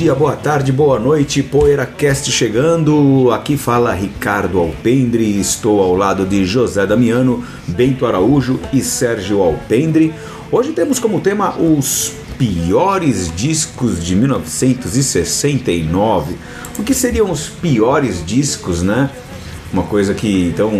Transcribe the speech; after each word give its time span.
dia, 0.00 0.14
boa 0.14 0.34
tarde, 0.34 0.72
boa 0.72 0.98
noite, 0.98 1.42
PoeiraCast 1.42 2.32
chegando. 2.32 3.30
Aqui 3.32 3.58
fala 3.58 3.92
Ricardo 3.92 4.58
Alpendre, 4.58 5.38
estou 5.38 5.82
ao 5.82 5.94
lado 5.94 6.24
de 6.24 6.46
José 6.46 6.86
Damiano, 6.86 7.44
Bento 7.66 8.06
Araújo 8.06 8.58
e 8.72 8.80
Sérgio 8.80 9.42
Alpendre. 9.42 10.14
Hoje 10.50 10.72
temos 10.72 10.98
como 10.98 11.20
tema 11.20 11.54
os 11.58 12.14
piores 12.38 13.30
discos 13.36 14.02
de 14.02 14.16
1969. 14.16 16.34
O 16.78 16.82
que 16.82 16.94
seriam 16.94 17.30
os 17.30 17.50
piores 17.50 18.24
discos, 18.24 18.82
né? 18.82 19.10
Uma 19.72 19.84
coisa 19.84 20.12
que, 20.14 20.48
então, 20.48 20.70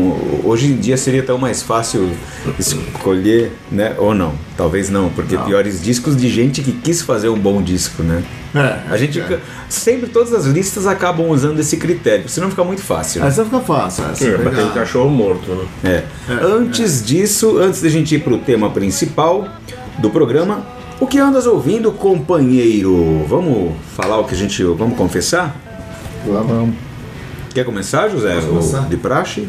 hoje 0.44 0.66
em 0.66 0.76
dia 0.76 0.96
seria 0.96 1.22
tão 1.22 1.38
mais 1.38 1.62
fácil 1.62 2.10
escolher, 2.58 3.52
né? 3.70 3.94
Ou 3.98 4.14
não, 4.14 4.32
talvez 4.56 4.90
não, 4.90 5.08
porque 5.10 5.36
piores 5.38 5.80
discos 5.80 6.16
de 6.16 6.28
gente 6.28 6.60
que 6.60 6.72
quis 6.72 7.00
fazer 7.02 7.28
um 7.28 7.38
bom 7.38 7.62
disco, 7.62 8.02
né? 8.02 8.22
É, 8.52 8.80
A 8.92 8.96
gente 8.96 9.22
sempre 9.68 10.08
todas 10.10 10.32
as 10.32 10.45
listas 10.46 10.88
acabam 10.88 11.28
usando 11.28 11.60
esse 11.60 11.76
critério, 11.76 12.28
senão 12.28 12.50
fica 12.50 12.65
muito 12.65 12.82
fácil. 12.82 13.20
né? 13.20 13.28
Essa 13.28 13.45
fica 13.45 13.60
fácil. 13.60 14.04
Essa 14.10 14.26
É, 14.26 14.37
bater 14.38 14.65
um 14.65 14.70
cachorro 14.70 15.09
morto, 15.09 15.68
né? 15.84 16.02
É. 16.28 16.32
Antes 16.45 17.04
disso, 17.04 17.59
antes 17.59 17.80
da 17.80 17.88
gente 17.88 18.16
ir 18.16 18.18
pro 18.18 18.38
tema 18.38 18.70
principal 18.70 19.46
do 19.98 20.10
programa, 20.10 20.66
o 20.98 21.06
que 21.06 21.18
andas 21.18 21.46
ouvindo, 21.46 21.93
companheiro? 21.93 23.24
Vamos 23.28 23.72
falar 23.95 24.18
o 24.18 24.24
que 24.24 24.34
a 24.34 24.37
gente. 24.37 24.62
Vamos 24.65 24.98
confessar? 24.98 25.56
Vamos. 26.26 26.74
Quer 27.54 27.65
começar, 27.65 28.09
José? 28.09 28.34
Posso 28.34 28.46
O- 28.46 28.51
começar? 28.51 28.88
De 28.88 28.96
praxe? 28.96 29.48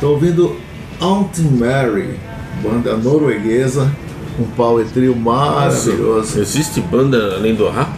Tô 0.00 0.10
ouvindo 0.10 0.56
Aunt 1.00 1.38
Mary, 1.38 2.14
banda 2.62 2.96
norueguesa, 2.96 3.90
um 4.38 4.44
power 4.44 4.84
trio 4.86 5.14
maravilhoso. 5.14 6.40
Existe 6.40 6.80
banda 6.80 7.36
além 7.36 7.54
do 7.54 7.68
rap? 7.70 7.88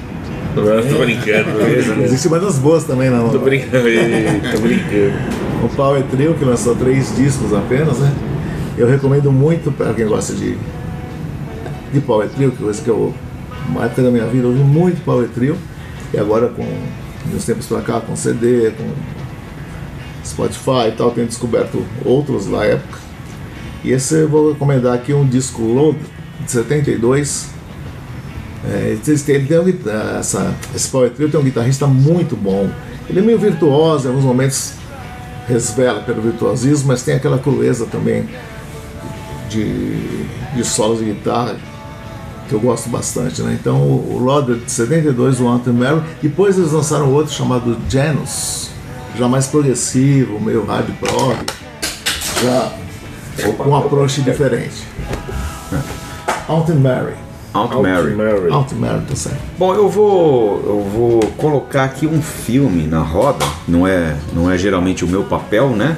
Não, 0.55 0.65
eu 0.65 0.89
tô 0.89 0.99
brincando. 0.99 1.51
né? 1.51 2.03
Existem 2.05 2.31
bandas 2.31 2.59
boas 2.59 2.85
também, 2.85 3.11
não. 3.11 3.29
Tô 3.31 3.39
brincando, 3.39 3.85
tô 4.53 4.61
brincando. 4.61 5.39
Um 5.65 5.69
power 5.69 6.03
trio 6.05 6.35
que 6.35 6.45
lançou 6.45 6.75
três 6.77 7.15
discos 7.17 7.53
apenas, 7.55 7.99
né? 7.99 8.13
Eu 8.77 8.87
recomendo 8.87 9.33
muito 9.33 9.73
para 9.73 9.93
quem 9.95 10.07
gosta 10.07 10.35
de, 10.35 10.57
de 11.93 12.01
power 12.01 12.29
trio, 12.29 12.53
que 12.53 12.63
coisa 12.63 12.81
que 12.81 12.89
eu, 12.89 13.13
uma 13.69 13.85
época 13.87 14.03
da 14.03 14.11
minha 14.11 14.27
vida, 14.27 14.45
eu 14.45 14.51
ouvi 14.51 14.61
muito 14.63 15.03
power 15.05 15.29
trio. 15.29 15.57
E 16.13 16.19
agora 16.19 16.49
com 16.49 16.65
meus 17.27 17.45
tempos 17.45 17.67
pra 17.67 17.81
cá, 17.81 18.01
com 18.01 18.15
CD, 18.17 18.71
com 18.71 18.85
Spotify 20.25 20.89
e 20.89 20.93
tal, 20.93 21.11
tenho 21.11 21.27
descoberto 21.27 21.85
outros 22.05 22.47
da 22.47 22.65
época. 22.65 22.99
E 23.85 23.93
esse 23.93 24.23
eu 24.23 24.29
vou 24.29 24.53
recomendar 24.53 24.95
aqui 24.95 25.13
um 25.13 25.27
disco 25.27 25.63
Load 25.63 25.99
de 26.45 26.51
72. 26.51 27.49
É, 28.65 28.97
ele 29.29 29.47
tem, 29.47 29.59
um 29.59 30.19
essa, 30.19 30.55
esse 30.75 30.89
Power 30.89 31.11
Trio 31.11 31.31
tem 31.31 31.41
um 31.41 31.45
guitarrista 31.45 31.87
muito 31.87 32.37
bom. 32.37 32.69
Ele 33.09 33.21
é 33.21 33.23
meio 33.23 33.39
virtuoso, 33.39 34.07
em 34.07 34.11
alguns 34.11 34.25
momentos 34.25 34.73
resvela 35.47 36.01
pelo 36.01 36.21
virtuosismo, 36.21 36.89
mas 36.89 37.03
tem 37.03 37.15
aquela 37.15 37.39
crueza 37.39 37.87
também 37.87 38.29
de, 39.49 40.27
de 40.55 40.65
solos 40.65 40.99
de 40.99 41.07
guitarra 41.07 41.57
que 42.49 42.55
eu 42.55 42.61
gosto 42.61 42.89
bastante. 42.89 43.43
Né? 43.43 43.57
Então 43.61 43.81
o, 43.81 44.19
Loader 44.19 44.57
de 44.57 44.71
72, 44.71 45.41
o 45.41 45.49
Anthem 45.49 45.73
Mary, 45.73 46.03
depois 46.23 46.59
eles 46.59 46.73
lançaram 46.73 47.13
outro 47.13 47.33
chamado 47.33 47.77
Janus, 47.89 48.71
já 49.19 49.27
mais 49.27 49.49
progressivo, 49.49 50.39
meio 50.41 50.65
hard 50.65 50.89
prog, 51.01 51.37
já 52.41 52.73
com 53.57 53.69
um 53.69 53.77
approach 53.77 54.23
diferente. 54.23 54.85
Aunt 56.49 56.69
Mary. 56.69 57.15
Aunt 57.53 57.73
Mary. 57.83 58.51
Aunt 58.51 58.73
Mary, 58.73 59.03
tá 59.09 59.17
certo. 59.17 59.41
Bom, 59.59 59.75
eu 59.75 59.89
vou, 59.89 60.63
eu 60.65 60.91
vou 60.95 61.21
colocar 61.37 61.85
aqui 61.85 62.07
um 62.07 62.23
filme 62.23 62.87
na 62.87 63.01
roda. 63.01 63.45
Não 63.67 63.87
é, 63.87 64.17
não 64.33 64.51
é 64.51 64.57
geralmente 64.57 65.05
o 65.05 65.09
meu 65.09 65.25
papel, 65.25 65.71
né? 65.71 65.97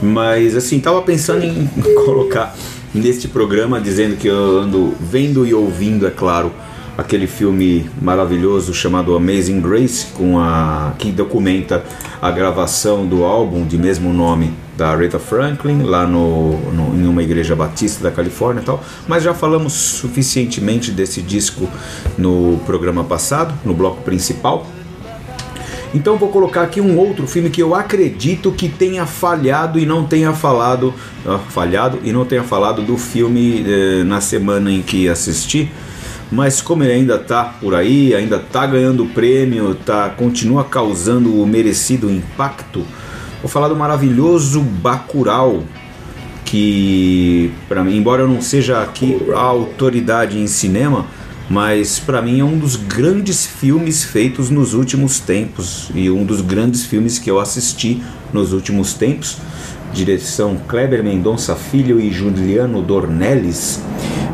Mas 0.00 0.56
assim, 0.56 0.78
tava 0.78 1.02
pensando 1.02 1.44
em 1.44 1.66
colocar 2.06 2.54
neste 2.94 3.26
programa 3.26 3.80
dizendo 3.80 4.16
que 4.16 4.28
eu 4.28 4.60
ando 4.60 4.94
vendo 5.00 5.44
e 5.44 5.52
ouvindo, 5.52 6.06
é 6.06 6.10
claro, 6.10 6.52
aquele 6.96 7.26
filme 7.26 7.88
maravilhoso 8.00 8.72
chamado 8.74 9.16
Amazing 9.16 9.60
Grace, 9.60 10.06
com 10.14 10.38
a 10.38 10.92
que 10.98 11.10
documenta 11.10 11.82
a 12.20 12.30
gravação 12.30 13.06
do 13.06 13.24
álbum 13.24 13.66
de 13.66 13.78
mesmo 13.78 14.12
nome 14.12 14.52
da 14.76 14.90
Aretha 14.90 15.18
Franklin 15.18 15.82
lá 15.82 16.06
no, 16.06 16.58
no- 16.72 16.94
em 16.94 17.06
uma 17.06 17.22
igreja 17.22 17.56
batista 17.56 18.02
da 18.02 18.10
Califórnia 18.10 18.60
e 18.60 18.64
tal. 18.64 18.82
Mas 19.08 19.22
já 19.22 19.32
falamos 19.34 19.72
suficientemente 19.72 20.90
desse 20.90 21.20
disco 21.22 21.68
no 22.18 22.60
programa 22.66 23.04
passado, 23.04 23.54
no 23.64 23.74
bloco 23.74 24.02
principal. 24.02 24.66
Então 25.94 26.16
vou 26.16 26.30
colocar 26.30 26.62
aqui 26.62 26.80
um 26.80 26.96
outro 26.98 27.26
filme 27.26 27.50
que 27.50 27.62
eu 27.62 27.74
acredito 27.74 28.50
que 28.50 28.66
tenha 28.68 29.04
falhado 29.04 29.78
e 29.78 29.84
não 29.84 30.04
tenha 30.06 30.32
falado, 30.32 30.92
falhado 31.50 31.98
e 32.02 32.12
não 32.12 32.24
tenha 32.24 32.42
falado 32.42 32.80
do 32.80 32.96
filme 32.96 33.62
eh, 33.66 34.02
na 34.04 34.18
semana 34.22 34.72
em 34.72 34.80
que 34.80 35.06
assisti. 35.06 35.70
Mas 36.32 36.62
como 36.62 36.82
ele 36.82 36.94
ainda 36.94 37.18
tá 37.18 37.44
por 37.44 37.74
aí, 37.74 38.14
ainda 38.14 38.38
tá 38.38 38.66
ganhando 38.66 39.04
prêmio, 39.04 39.74
tá 39.74 40.08
continua 40.08 40.64
causando 40.64 41.42
o 41.42 41.46
merecido 41.46 42.10
impacto. 42.10 42.86
Vou 43.42 43.50
falar 43.50 43.68
do 43.68 43.76
maravilhoso 43.76 44.62
Bacurau, 44.62 45.62
que 46.46 47.52
para 47.68 47.84
mim, 47.84 47.98
embora 47.98 48.22
eu 48.22 48.28
não 48.28 48.40
seja 48.40 48.80
aqui 48.82 49.18
a 49.34 49.40
autoridade 49.40 50.38
em 50.38 50.46
cinema, 50.46 51.04
mas 51.50 51.98
para 51.98 52.22
mim 52.22 52.40
é 52.40 52.44
um 52.44 52.56
dos 52.56 52.76
grandes 52.76 53.44
filmes 53.44 54.02
feitos 54.02 54.48
nos 54.48 54.72
últimos 54.72 55.20
tempos 55.20 55.90
e 55.94 56.08
um 56.08 56.24
dos 56.24 56.40
grandes 56.40 56.86
filmes 56.86 57.18
que 57.18 57.30
eu 57.30 57.38
assisti 57.38 58.02
nos 58.32 58.54
últimos 58.54 58.94
tempos. 58.94 59.36
Direção 59.92 60.56
Kleber 60.66 61.04
Mendonça 61.04 61.54
Filho 61.54 62.00
e 62.00 62.10
Juliano 62.10 62.80
Dornelles. 62.80 63.82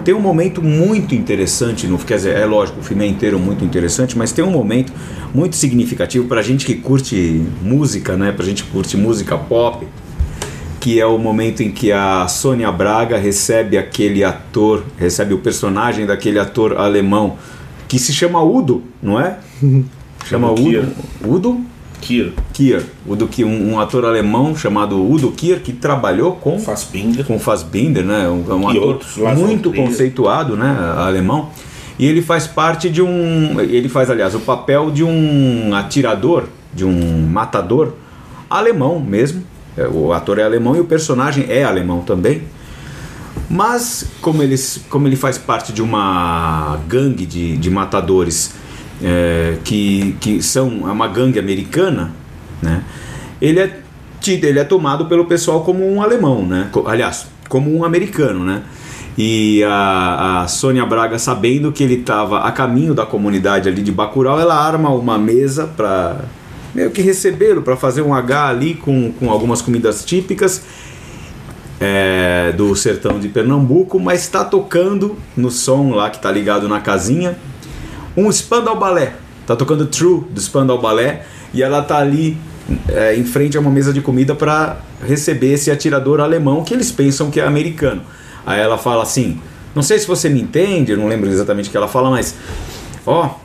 Tem 0.09 0.15
um 0.15 0.21
momento 0.21 0.63
muito 0.63 1.15
interessante 1.15 1.87
no, 1.87 1.99
quer 1.99 2.17
dizer, 2.17 2.35
é 2.35 2.47
lógico, 2.47 2.81
o 2.81 2.83
filme 2.83 3.05
é 3.05 3.07
inteiro 3.07 3.39
muito 3.39 3.63
interessante, 3.63 4.17
mas 4.17 4.33
tem 4.33 4.43
um 4.43 4.51
momento 4.51 4.91
muito 5.35 5.55
significativo 5.55 6.27
pra 6.27 6.41
gente 6.41 6.65
que 6.65 6.77
curte 6.77 7.47
música, 7.61 8.17
né? 8.17 8.33
Pra 8.33 8.43
gente 8.43 8.65
que 8.65 8.71
curte 8.71 8.97
música 8.97 9.37
pop, 9.37 9.87
que 10.81 10.99
é 10.99 11.05
o 11.05 11.19
momento 11.19 11.63
em 11.63 11.71
que 11.71 11.93
a 11.93 12.27
Sônia 12.27 12.73
Braga 12.73 13.19
recebe 13.19 13.77
aquele 13.77 14.25
ator, 14.25 14.83
recebe 14.97 15.35
o 15.35 15.41
personagem 15.41 16.07
daquele 16.07 16.39
ator 16.39 16.79
alemão 16.79 17.37
que 17.87 17.99
se 17.99 18.11
chama 18.11 18.43
Udo, 18.43 18.83
não 19.03 19.21
é? 19.21 19.37
Chama 20.25 20.51
Udo. 20.51 20.89
Udo 21.23 21.61
Kier. 22.01 22.33
Kier. 22.53 22.83
Udo 23.07 23.27
Kier, 23.29 23.47
um, 23.47 23.73
um 23.73 23.81
ator 23.81 24.05
alemão 24.05 24.57
chamado 24.57 25.01
Udo 25.03 25.31
Kier 25.33 25.61
que 25.61 25.73
trabalhou 25.73 26.33
com 26.33 26.59
Fassbinder. 26.59 27.25
com 27.25 27.39
Fassbinder, 27.39 28.05
né? 28.05 28.29
Um, 28.29 28.45
um 28.55 28.71
E 28.73 28.77
ator 28.79 28.89
outros, 28.89 29.17
muito 29.37 29.73
conceituado, 29.73 30.57
né? 30.57 30.77
Alemão. 30.97 31.51
E 31.99 32.07
ele 32.07 32.23
faz 32.23 32.47
parte 32.47 32.89
de 32.89 33.03
um. 33.03 33.61
Ele 33.61 33.89
faz, 33.89 34.09
aliás, 34.11 34.35
o 34.35 34.41
papel 34.41 34.91
de 34.91 35.03
um 35.03 35.75
atirador, 35.75 36.45
de 36.73 36.85
um 36.85 37.27
matador 37.27 37.95
alemão 38.49 39.01
mesmo. 39.01 39.43
É, 39.77 39.87
O 39.87 40.13
ator 40.13 40.39
é 40.39 40.45
alemão 40.45 40.77
e 40.77 40.81
o 40.81 40.85
personagem 40.85 41.47
é 41.49 41.65
alemão 41.65 42.01
também. 42.03 42.43
Mas, 43.51 44.05
como, 44.21 44.43
eles, 44.43 44.81
como 44.91 45.07
ele 45.09 45.17
faz 45.17 45.39
parte 45.39 45.73
de 45.73 45.81
uma 45.81 46.79
gangue 46.87 47.25
de, 47.25 47.57
de 47.57 47.71
matadores 47.71 48.55
é, 49.03 49.57
que, 49.65 50.17
que 50.21 50.43
são 50.43 50.89
é 50.89 50.93
uma 50.93 51.09
gangue 51.09 51.39
americana, 51.39 52.13
né? 52.63 52.83
ele, 53.41 53.61
é 53.61 53.81
tido, 54.21 54.45
ele 54.45 54.59
é 54.59 54.65
tomado 54.65 55.07
pelo 55.07 55.27
pessoal 55.27 55.63
como 55.63 55.87
um 55.87 56.03
alemão, 56.03 56.45
né? 56.45 56.71
Aliás, 56.87 57.27
como 57.49 57.75
um 57.75 57.85
americano. 57.85 58.45
Né? 58.45 58.63
E 59.17 59.63
a, 59.65 60.43
a 60.43 60.49
Sônia 60.49 60.85
Braga, 60.85 61.19
sabendo 61.19 61.73
que 61.73 61.83
ele 61.83 61.95
estava 61.95 62.41
a 62.41 62.53
caminho 62.53 62.95
da 62.95 63.07
comunidade 63.07 63.69
ali 63.69 63.83
de 63.83 63.93
Bacurau, 63.93 64.41
ela 64.41 64.55
arma 64.55 64.91
uma 64.91 65.19
mesa 65.19 65.67
para 65.67 66.25
meio 66.75 66.91
que 66.91 67.03
recebê-lo, 67.03 67.63
para 67.63 67.77
fazer 67.77 68.03
um 68.03 68.15
H 68.15 68.49
ali 68.49 68.75
com, 68.75 69.13
com 69.13 69.31
algumas 69.31 69.63
comidas 69.63 70.05
típicas 70.05 70.63
é, 71.81 72.53
do 72.57 72.75
sertão 72.77 73.19
de 73.19 73.29
Pernambuco, 73.29 73.99
mas 73.99 74.21
está 74.21 74.45
tocando 74.45 75.17
no 75.37 75.51
som 75.51 75.91
lá 75.91 76.11
que 76.11 76.17
está 76.17 76.31
ligado 76.31 76.69
na 76.69 76.81
casinha 76.81 77.37
um 78.17 78.31
Spandau 78.31 78.79
Ballet. 78.79 79.13
Tá 79.47 79.57
tocando 79.57 79.87
True 79.87 80.25
do 80.31 80.41
Spandau 80.41 80.79
Ballet 80.79 81.21
e 81.55 81.63
ela 81.63 81.83
tá 81.83 81.99
ali 81.99 82.37
é, 82.89 83.17
em 83.17 83.25
frente 83.25 83.57
a 83.57 83.61
uma 83.61 83.71
mesa 83.71 83.93
de 83.93 84.01
comida 84.01 84.35
para 84.35 84.79
receber 85.07 85.55
esse 85.55 85.71
atirador 85.71 86.21
alemão 86.21 86.63
que 86.63 86.75
eles 86.75 86.93
pensam 86.93 87.31
que 87.31 87.41
é 87.41 87.47
americano. 87.47 88.03
Aí 88.45 88.61
ela 88.61 88.77
fala 88.77 89.03
assim: 89.03 89.41
Não 89.75 89.83
sei 89.83 89.99
se 89.99 90.07
você 90.07 90.29
me 90.29 90.41
entende, 90.41 90.93
eu 90.93 90.99
não 90.99 91.09
lembro 91.09 91.29
exatamente 91.29 91.69
o 91.69 91.71
que 91.71 91.77
ela 91.77 91.89
fala, 91.89 92.11
mas 92.11 92.35
ó, 93.07 93.37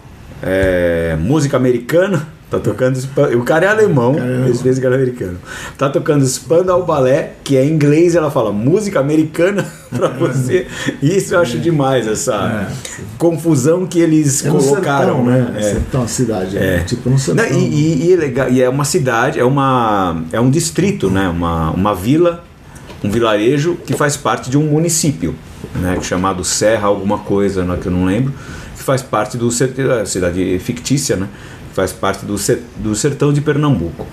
é, 0.42 1.16
música 1.20 1.58
americana. 1.58 2.28
Tá 2.54 2.60
tocando. 2.60 2.96
Spa- 3.00 3.30
O 3.36 3.44
cara 3.44 3.66
é 3.66 3.70
alemão, 3.70 4.14
cara 4.14 4.30
é 4.44 4.46
eles 4.46 4.62
pensam 4.62 4.80
que 4.82 4.86
ele 4.88 4.96
é 4.96 4.98
americano. 5.00 5.38
Tá 5.78 5.90
tocando 5.90 6.24
Spandau 6.26 6.86
Ballet, 6.86 7.32
que 7.44 7.58
é 7.58 7.66
em 7.66 7.70
inglês, 7.72 8.14
e 8.14 8.18
ela 8.18 8.30
fala 8.30 8.52
música 8.52 9.00
americana 9.00 9.66
pra 9.90 10.10
você. 10.10 10.68
Isso 11.02 11.34
eu 11.34 11.40
acho 11.40 11.58
demais, 11.58 12.08
essa 12.08 12.68
confusão 13.18 13.86
que 13.88 14.00
eles 14.00 14.46
É 14.46 14.50
colocaram, 14.50 15.16
sertão, 15.18 15.26
né? 15.26 15.54
É. 15.58 15.62
Sertão, 15.62 16.08
cidade. 16.08 16.58
É. 16.58 16.76
É. 16.76 16.80
Tipo 16.80 17.10
no 17.10 17.18
sertão. 17.18 17.44
Não, 17.50 17.58
e, 17.60 18.06
e- 18.10 18.14
é 18.14 18.16
legal, 18.16 18.50
e 18.50 18.62
é 18.62 18.70
uma 18.70 18.86
cidade, 18.86 19.40
é 19.40 19.44
uma 19.46 20.22
é 20.32 20.40
um 20.40 20.50
distrito, 20.50 21.10
né? 21.10 21.28
Uma, 21.28 21.72
uma 21.72 21.96
vila, 21.96 22.44
um 23.04 23.10
vilarejo 23.10 23.78
que 23.86 23.94
faz 23.94 24.16
parte 24.16 24.50
de 24.50 24.58
um 24.58 24.64
município, 24.68 25.36
né? 25.76 25.98
Chamado 26.02 26.44
Serra 26.44 26.88
alguma 26.88 27.18
coisa, 27.20 27.64
né, 27.64 27.78
que 27.82 27.88
eu 27.88 27.92
não 27.92 28.06
lembro, 28.06 28.34
que 28.78 28.84
faz 28.84 29.02
parte 29.02 29.38
do 29.38 29.50
é, 29.50 30.06
cidade 30.06 30.60
fictícia, 30.60 31.16
né? 31.16 31.28
Faz 31.74 31.92
parte 31.92 32.26
do, 32.26 32.36
do 32.78 32.96
sertão 32.96 33.34
de 33.34 33.42
Pernambuco. 33.42 34.06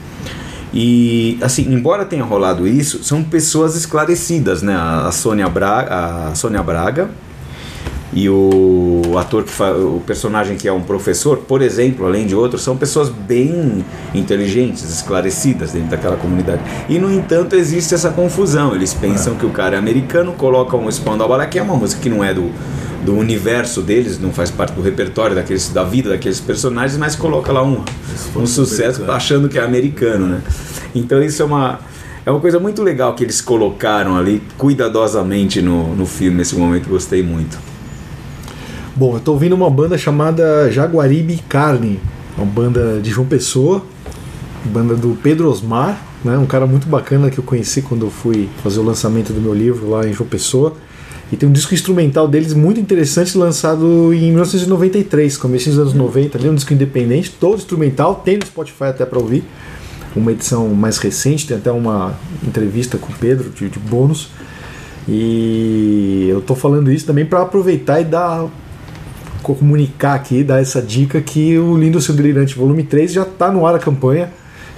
E 0.72 1.38
assim, 1.40 1.72
embora 1.72 2.04
tenha 2.04 2.24
rolado 2.24 2.66
isso, 2.66 3.02
são 3.02 3.22
pessoas 3.22 3.74
esclarecidas, 3.74 4.62
né? 4.62 4.74
A 4.76 5.10
Sônia 5.12 5.48
Braga, 5.48 6.28
a 6.28 6.34
Sônia 6.34 6.62
Braga 6.62 7.10
e 8.12 8.28
o 8.28 9.16
ator 9.16 9.44
que 9.44 9.52
faz 9.52 9.76
o 9.76 10.02
personagem 10.04 10.56
que 10.56 10.66
é 10.66 10.72
um 10.72 10.82
professor, 10.82 11.38
por 11.38 11.62
exemplo, 11.62 12.06
além 12.06 12.26
de 12.26 12.34
outros, 12.34 12.62
são 12.62 12.76
pessoas 12.76 13.08
bem 13.08 13.84
inteligentes, 14.12 14.82
esclarecidas 14.82 15.72
dentro 15.72 15.90
daquela 15.90 16.16
comunidade. 16.16 16.60
E 16.88 16.98
no 16.98 17.12
entanto 17.12 17.54
existe 17.54 17.94
essa 17.94 18.10
confusão. 18.10 18.74
Eles 18.74 18.92
pensam 18.92 19.36
que 19.36 19.46
o 19.46 19.50
cara 19.50 19.76
é 19.76 19.78
americano, 19.78 20.32
colocam 20.32 20.84
um 20.84 20.90
Spandau 20.90 21.28
Ballet, 21.28 21.50
que 21.50 21.58
é 21.58 21.62
uma 21.62 21.76
música 21.76 22.02
que 22.02 22.08
não 22.08 22.24
é 22.24 22.34
do, 22.34 22.50
do 23.04 23.16
universo 23.16 23.80
deles, 23.82 24.18
não 24.18 24.32
faz 24.32 24.50
parte 24.50 24.72
do 24.72 24.82
repertório 24.82 25.34
daqueles, 25.34 25.68
da 25.70 25.84
vida 25.84 26.10
daqueles 26.10 26.40
personagens, 26.40 26.98
mas 26.98 27.16
coloca 27.16 27.52
lá 27.52 27.62
um, 27.62 27.82
um 28.36 28.46
sucesso 28.46 28.96
americano. 28.96 29.12
achando 29.12 29.48
que 29.48 29.58
é 29.58 29.62
americano, 29.62 30.26
né? 30.26 30.42
Então 30.94 31.22
isso 31.22 31.42
é 31.42 31.44
uma 31.44 31.80
é 32.24 32.30
uma 32.30 32.40
coisa 32.40 32.60
muito 32.60 32.82
legal 32.82 33.14
que 33.14 33.24
eles 33.24 33.40
colocaram 33.40 34.16
ali 34.16 34.42
cuidadosamente 34.58 35.62
no, 35.62 35.96
no 35.96 36.04
filme 36.04 36.36
nesse 36.36 36.54
momento, 36.54 36.88
gostei 36.88 37.22
muito. 37.22 37.58
Bom, 38.94 39.14
eu 39.14 39.20
tô 39.20 39.32
ouvindo 39.32 39.54
uma 39.54 39.70
banda 39.70 39.96
chamada 39.96 40.70
Jaguaribe 40.70 41.42
Carne, 41.48 41.98
uma 42.36 42.44
banda 42.44 43.00
de 43.00 43.08
João 43.08 43.26
Pessoa, 43.26 43.82
banda 44.64 44.94
do 44.94 45.16
Pedro 45.22 45.48
Osmar, 45.48 45.98
né? 46.22 46.36
Um 46.36 46.44
cara 46.44 46.66
muito 46.66 46.86
bacana 46.86 47.30
que 47.30 47.38
eu 47.38 47.44
conheci 47.44 47.80
quando 47.80 48.04
eu 48.06 48.10
fui 48.10 48.50
fazer 48.62 48.80
o 48.80 48.82
lançamento 48.82 49.32
do 49.32 49.40
meu 49.40 49.54
livro 49.54 49.88
lá 49.88 50.06
em 50.06 50.12
João 50.12 50.28
Pessoa. 50.28 50.74
E 51.32 51.36
tem 51.36 51.48
um 51.48 51.52
disco 51.52 51.72
instrumental 51.72 52.26
deles 52.26 52.52
muito 52.52 52.80
interessante 52.80 53.38
lançado 53.38 54.12
em 54.12 54.30
1993, 54.30 55.36
começo 55.36 55.70
dos 55.70 55.78
anos 55.78 55.94
90, 55.94 56.36
ali 56.36 56.48
um 56.48 56.54
disco 56.54 56.72
independente, 56.72 57.30
todo 57.30 57.58
instrumental, 57.58 58.16
tem 58.16 58.36
no 58.36 58.44
Spotify 58.44 58.84
até 58.84 59.06
para 59.06 59.18
ouvir. 59.18 59.44
Uma 60.16 60.32
edição 60.32 60.68
mais 60.70 60.98
recente, 60.98 61.46
tem 61.46 61.56
até 61.56 61.70
uma 61.70 62.18
entrevista 62.42 62.98
com 62.98 63.12
o 63.12 63.14
Pedro 63.14 63.48
de, 63.50 63.68
de 63.68 63.78
bônus. 63.78 64.28
E 65.08 66.26
eu 66.28 66.40
tô 66.40 66.56
falando 66.56 66.90
isso 66.90 67.06
também 67.06 67.24
para 67.24 67.42
aproveitar 67.42 68.00
e 68.00 68.04
dar 68.04 68.48
comunicar 69.40 70.14
aqui, 70.14 70.42
dar 70.42 70.60
essa 70.60 70.82
dica 70.82 71.20
que 71.20 71.56
o 71.58 71.76
Lindo 71.76 72.00
Seu 72.00 72.14
Delirante 72.14 72.54
Volume 72.56 72.82
3 72.82 73.12
já 73.12 73.22
está 73.22 73.52
no 73.52 73.64
ar 73.64 73.76
a 73.76 73.78
campanha. 73.78 74.30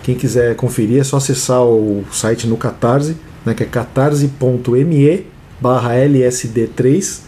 Quem 0.03 0.15
quiser 0.15 0.55
conferir 0.55 1.01
é 1.01 1.05
só 1.05 1.17
acessar 1.17 1.63
o 1.63 2.05
site 2.13 2.47
no 2.47 2.57
Catarse, 2.59 3.17
né, 3.45 3.55
que 3.55 3.63
é 3.63 3.67
catarse.me 3.67 5.32
barra 5.63 5.95
LSD3. 5.95 7.21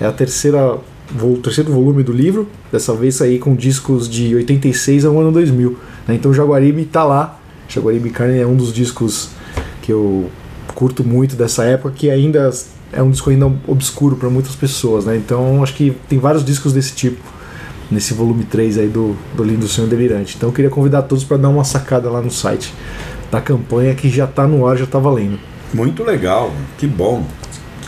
É 0.00 0.06
a 0.06 0.12
terceira, 0.12 0.78
o 1.20 1.36
terceiro 1.38 1.72
volume 1.72 2.02
do 2.02 2.12
livro, 2.12 2.46
dessa 2.70 2.94
vez 2.94 3.20
aí 3.22 3.38
com 3.38 3.56
discos 3.56 4.08
de 4.08 4.34
86 4.34 5.06
ao 5.06 5.18
ano 5.18 5.32
2000. 5.32 5.76
né? 6.06 6.14
Então 6.14 6.32
Jaguaribe 6.32 6.82
está 6.82 7.02
lá. 7.02 7.40
Jaguaribe 7.68 8.10
Carne 8.10 8.38
é 8.38 8.46
um 8.46 8.54
dos 8.54 8.72
discos 8.72 9.30
que 9.82 9.92
eu 9.92 10.30
curto 10.74 11.02
muito 11.02 11.34
dessa 11.34 11.64
época, 11.64 11.94
que 11.96 12.10
ainda 12.10 12.50
é 12.92 13.02
um 13.02 13.10
disco 13.10 13.30
ainda 13.30 13.50
obscuro 13.66 14.16
para 14.16 14.30
muitas 14.30 14.54
pessoas, 14.54 15.04
né? 15.04 15.16
Então 15.16 15.62
acho 15.62 15.74
que 15.74 15.94
tem 16.08 16.18
vários 16.18 16.44
discos 16.44 16.72
desse 16.72 16.94
tipo 16.94 17.20
nesse 17.90 18.12
volume 18.12 18.44
3 18.44 18.78
aí 18.78 18.88
do, 18.88 19.16
do 19.34 19.42
Lindo 19.42 19.66
Sonho 19.66 19.88
Delirante. 19.88 20.36
Então 20.36 20.50
eu 20.50 20.52
queria 20.52 20.70
convidar 20.70 21.02
todos 21.02 21.24
para 21.24 21.36
dar 21.38 21.48
uma 21.48 21.64
sacada 21.64 22.10
lá 22.10 22.20
no 22.20 22.30
site 22.30 22.72
da 23.30 23.40
campanha 23.40 23.94
que 23.94 24.08
já 24.08 24.26
tá 24.26 24.46
no 24.46 24.66
ar, 24.66 24.76
já 24.76 24.86
tá 24.86 24.98
valendo. 24.98 25.38
Muito 25.72 26.02
legal, 26.02 26.52
que 26.78 26.86
bom. 26.86 27.24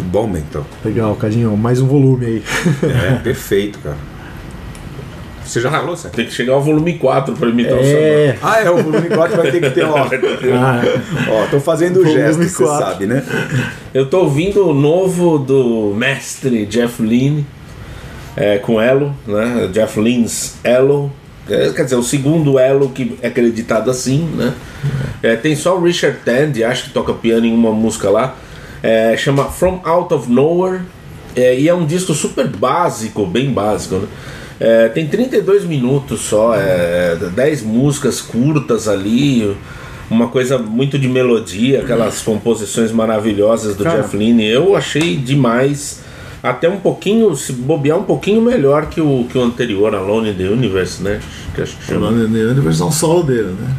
Que 0.00 0.06
bom, 0.06 0.26
Bentão. 0.26 0.64
Legal, 0.82 1.14
Cadinho, 1.14 1.54
mais 1.58 1.78
um 1.78 1.86
volume 1.86 2.24
aí. 2.24 2.42
É, 2.82 3.16
perfeito, 3.22 3.78
cara. 3.80 3.98
Você 5.44 5.60
já 5.60 5.70
falou, 5.70 5.94
Sérgio? 5.94 6.16
Tem 6.16 6.24
que 6.24 6.32
chegar 6.32 6.54
ao 6.54 6.62
volume 6.62 6.96
4 6.96 7.34
pra 7.34 7.50
imitar 7.50 7.74
o 7.74 7.80
É, 7.82 8.34
Ah, 8.40 8.62
é, 8.62 8.70
o 8.70 8.78
volume 8.78 9.10
4 9.10 9.36
vai 9.36 9.50
ter 9.50 9.60
que 9.60 9.70
ter, 9.70 9.84
ó. 9.84 9.98
ah, 10.56 10.80
Ó, 11.28 11.46
tô 11.50 11.60
fazendo 11.60 12.00
o 12.00 12.06
gesto, 12.06 12.42
você 12.42 12.64
4. 12.64 12.86
sabe, 12.86 13.06
né? 13.06 13.22
Eu 13.92 14.06
tô 14.06 14.20
ouvindo 14.20 14.68
o 14.68 14.72
novo 14.72 15.38
do 15.38 15.92
mestre 15.94 16.64
Jeff 16.64 17.02
Lynne 17.02 17.44
é, 18.34 18.56
com 18.56 18.80
Elo, 18.80 19.14
né? 19.26 19.68
Jeff 19.70 20.00
Lynne's 20.00 20.56
Elo. 20.64 21.12
É, 21.46 21.68
quer 21.72 21.84
dizer, 21.84 21.96
o 21.96 22.02
segundo 22.02 22.58
Elo 22.58 22.88
que 22.88 23.18
é 23.20 23.26
acreditado 23.26 23.90
assim, 23.90 24.22
né? 24.34 24.54
É, 25.22 25.36
tem 25.36 25.54
só 25.54 25.76
o 25.76 25.82
Richard 25.82 26.20
Tandy, 26.24 26.64
acho 26.64 26.84
que 26.84 26.90
toca 26.90 27.12
piano 27.12 27.44
em 27.44 27.52
uma 27.52 27.72
música 27.72 28.08
lá. 28.08 28.34
É, 28.82 29.16
chama 29.16 29.44
From 29.44 29.80
Out 29.84 30.14
of 30.14 30.30
Nowhere. 30.30 30.82
É, 31.36 31.58
e 31.58 31.68
é 31.68 31.74
um 31.74 31.86
disco 31.86 32.12
super 32.12 32.46
básico, 32.48 33.24
bem 33.26 33.52
básico, 33.52 33.96
né? 33.96 34.08
É, 34.58 34.88
tem 34.88 35.06
32 35.06 35.64
minutos 35.64 36.20
só, 36.20 36.54
é, 36.54 37.16
10 37.16 37.62
músicas 37.62 38.20
curtas 38.20 38.88
ali, 38.88 39.56
uma 40.10 40.28
coisa 40.28 40.58
muito 40.58 40.98
de 40.98 41.08
melodia, 41.08 41.80
aquelas 41.80 42.20
composições 42.20 42.92
maravilhosas 42.92 43.74
do 43.74 43.84
Cara. 43.84 44.02
Jeff 44.02 44.14
Lynne. 44.14 44.46
Eu 44.46 44.76
achei 44.76 45.16
demais, 45.16 46.02
até 46.42 46.68
um 46.68 46.76
pouquinho, 46.76 47.34
se 47.36 47.54
bobear 47.54 47.96
um 47.96 48.02
pouquinho 48.02 48.42
melhor 48.42 48.86
que 48.86 49.00
o, 49.00 49.26
que 49.30 49.38
o 49.38 49.42
anterior, 49.42 49.94
Alone 49.94 50.30
in 50.30 50.34
the 50.34 50.44
Universe, 50.44 51.02
né? 51.02 51.20
Que 51.54 51.62
acho 51.62 51.76
que 51.78 51.84
chama. 51.86 52.10
nome 52.10 52.38
é 52.38 52.50
a 52.50 52.54
versão 52.54 52.92
solo 52.92 53.22
dele, 53.22 53.54
né? 53.58 53.74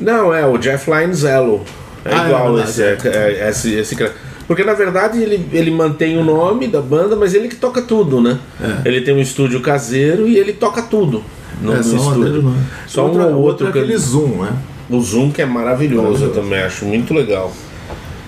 Não, 0.00 0.34
é 0.34 0.44
o 0.44 0.58
Jeff 0.58 0.90
Lynne 0.90 1.14
Zello. 1.14 1.64
É 2.04 2.12
Ah, 2.12 2.24
é 2.24 2.26
igual 2.26 2.60
esse, 2.60 2.82
é, 2.82 2.98
é, 3.04 3.48
esse, 3.48 3.74
esse 3.74 3.96
cara. 3.96 4.12
Porque 4.46 4.62
na 4.62 4.74
verdade 4.74 5.20
ele, 5.20 5.46
ele 5.52 5.70
mantém 5.70 6.16
o 6.18 6.24
nome 6.24 6.68
da 6.68 6.80
banda, 6.80 7.16
mas 7.16 7.34
ele 7.34 7.48
que 7.48 7.56
toca 7.56 7.82
tudo, 7.82 8.20
né? 8.20 8.38
É. 8.60 8.88
Ele 8.88 9.00
tem 9.00 9.14
um 9.14 9.20
estúdio 9.20 9.60
caseiro 9.60 10.28
e 10.28 10.36
ele 10.38 10.52
toca 10.52 10.82
tudo 10.82 11.22
no, 11.60 11.72
é, 11.72 11.76
no 11.78 11.82
só 11.82 11.96
estúdio. 11.96 12.24
dele, 12.24 12.42
não. 12.42 12.54
Só 12.86 13.04
outro, 13.06 13.22
um 13.22 13.34
ou 13.34 13.42
outro 13.42 13.68
é 13.68 13.72
que- 13.72 13.78
aquele 13.78 13.96
zoom, 13.96 14.42
né? 14.42 14.52
O 14.88 15.00
Zoom 15.00 15.32
que 15.32 15.42
é 15.42 15.46
maravilhoso, 15.46 16.26
eu 16.26 16.32
também 16.32 16.60
acho 16.60 16.84
muito 16.84 17.12
legal. 17.12 17.52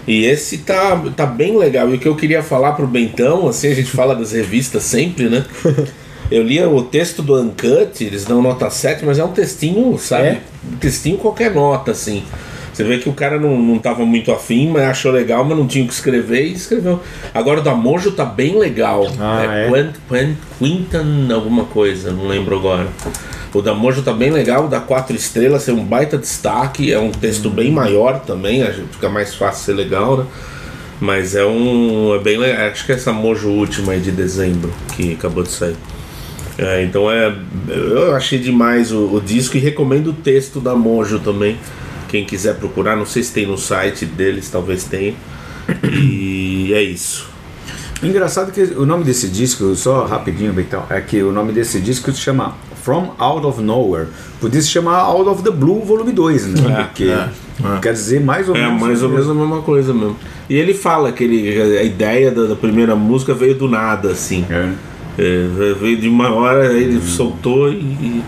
E 0.08 0.24
esse 0.24 0.58
tá, 0.58 1.00
tá 1.16 1.24
bem 1.24 1.56
legal. 1.56 1.88
E 1.90 1.94
o 1.94 1.98
que 2.00 2.08
eu 2.08 2.16
queria 2.16 2.42
falar 2.42 2.72
pro 2.72 2.86
Bentão, 2.86 3.46
assim, 3.46 3.68
a 3.70 3.74
gente 3.74 3.90
fala 3.90 4.16
das 4.16 4.32
revistas 4.32 4.82
sempre, 4.82 5.28
né? 5.28 5.44
Eu 6.30 6.42
li 6.42 6.62
o 6.62 6.82
texto 6.82 7.22
do 7.22 7.40
Uncut, 7.40 8.04
eles 8.04 8.26
dão 8.26 8.42
nota 8.42 8.68
7, 8.68 9.02
mas 9.02 9.18
é 9.18 9.24
um 9.24 9.32
textinho, 9.32 9.96
sabe? 9.98 10.26
É? 10.26 10.40
Um 10.72 10.76
textinho 10.76 11.16
qualquer 11.16 11.54
nota, 11.54 11.92
assim. 11.92 12.22
Você 12.78 12.84
vê 12.84 12.98
que 12.98 13.08
o 13.08 13.12
cara 13.12 13.40
não, 13.40 13.60
não 13.60 13.76
tava 13.76 14.06
muito 14.06 14.30
afim, 14.30 14.68
mas 14.68 14.84
achou 14.84 15.10
legal, 15.10 15.44
mas 15.44 15.58
não 15.58 15.66
tinha 15.66 15.84
o 15.84 15.88
que 15.88 15.92
escrever 15.92 16.46
e 16.46 16.52
escreveu. 16.52 17.00
Agora 17.34 17.58
o 17.58 17.62
da 17.64 17.74
Monjo 17.74 18.12
tá 18.12 18.24
bem 18.24 18.56
legal. 18.56 19.04
Ah, 19.18 19.42
é? 19.44 19.68
Quint, 19.68 19.96
Quint, 20.08 20.36
Quintan 20.60 21.34
alguma 21.34 21.64
coisa, 21.64 22.12
não 22.12 22.28
lembro 22.28 22.56
agora. 22.56 22.86
O 23.52 23.60
da 23.60 23.74
Mojo 23.74 24.02
tá 24.02 24.12
bem 24.12 24.30
legal, 24.30 24.66
o 24.66 24.68
da 24.68 24.78
quatro 24.78 25.16
estrelas 25.16 25.68
é 25.68 25.72
um 25.72 25.82
baita 25.82 26.16
destaque, 26.16 26.92
é 26.92 27.00
um 27.00 27.10
texto 27.10 27.50
bem 27.50 27.72
maior 27.72 28.20
também, 28.20 28.64
fica 28.92 29.08
mais 29.08 29.34
fácil 29.34 29.64
ser 29.64 29.72
legal, 29.72 30.18
né? 30.18 30.26
Mas 31.00 31.34
é 31.34 31.44
um. 31.44 32.14
É 32.14 32.20
bem 32.20 32.38
legal. 32.38 32.68
Acho 32.68 32.86
que 32.86 32.92
é 32.92 32.94
essa 32.94 33.12
Mojo 33.12 33.48
última 33.48 33.92
aí 33.92 34.00
de 34.00 34.12
dezembro 34.12 34.72
que 34.94 35.14
acabou 35.14 35.42
de 35.42 35.50
sair. 35.50 35.76
É, 36.56 36.84
então 36.84 37.10
é. 37.10 37.34
Eu 37.68 38.14
achei 38.14 38.38
demais 38.38 38.92
o, 38.92 39.16
o 39.16 39.20
disco 39.20 39.56
e 39.56 39.60
recomendo 39.60 40.10
o 40.10 40.12
texto 40.12 40.60
da 40.60 40.76
Mojo 40.76 41.18
também. 41.18 41.56
Quem 42.08 42.24
quiser 42.24 42.54
procurar, 42.56 42.96
não 42.96 43.06
sei 43.06 43.22
se 43.22 43.32
tem 43.32 43.46
no 43.46 43.58
site 43.58 44.04
deles, 44.06 44.48
talvez 44.50 44.84
tenha. 44.84 45.14
E 45.84 46.72
é 46.74 46.82
isso. 46.82 47.26
Engraçado 48.02 48.52
que 48.52 48.62
o 48.62 48.86
nome 48.86 49.04
desse 49.04 49.28
disco, 49.28 49.74
só 49.74 50.04
rapidinho, 50.06 50.52
Bentão, 50.52 50.84
é 50.88 51.00
que 51.00 51.22
o 51.22 51.32
nome 51.32 51.52
desse 51.52 51.80
disco 51.80 52.10
se 52.12 52.18
chama 52.20 52.54
From 52.82 53.12
Out 53.18 53.44
of 53.46 53.60
Nowhere. 53.60 54.06
Podia 54.40 54.62
se 54.62 54.68
chamar 54.68 54.98
Out 55.00 55.28
of 55.28 55.42
the 55.42 55.50
Blue 55.50 55.84
Volume 55.84 56.12
2, 56.12 56.46
né? 56.46 56.80
É, 56.80 56.82
Porque 56.84 57.04
é, 57.04 57.28
quer 57.82 57.92
dizer 57.92 58.20
mais 58.20 58.48
ou 58.48 58.56
É 58.56 58.60
menos. 58.66 58.80
mais 58.80 59.02
ou 59.02 59.08
menos 59.08 59.28
a 59.28 59.34
mesma 59.34 59.62
coisa 59.62 59.92
mesmo. 59.92 60.16
E 60.48 60.54
ele 60.54 60.72
fala 60.74 61.10
que 61.10 61.24
ele, 61.24 61.60
a 61.78 61.82
ideia 61.82 62.30
da, 62.30 62.44
da 62.46 62.54
primeira 62.56 62.94
música 62.94 63.34
veio 63.34 63.56
do 63.56 63.68
nada, 63.68 64.10
assim. 64.12 64.46
É. 64.48 64.72
É, 65.20 65.74
veio 65.80 65.98
de 65.98 66.08
uma 66.08 66.30
hora, 66.32 66.72
ele 66.72 67.00
soltou 67.02 67.68
e, 67.68 67.74
e- 67.74 68.22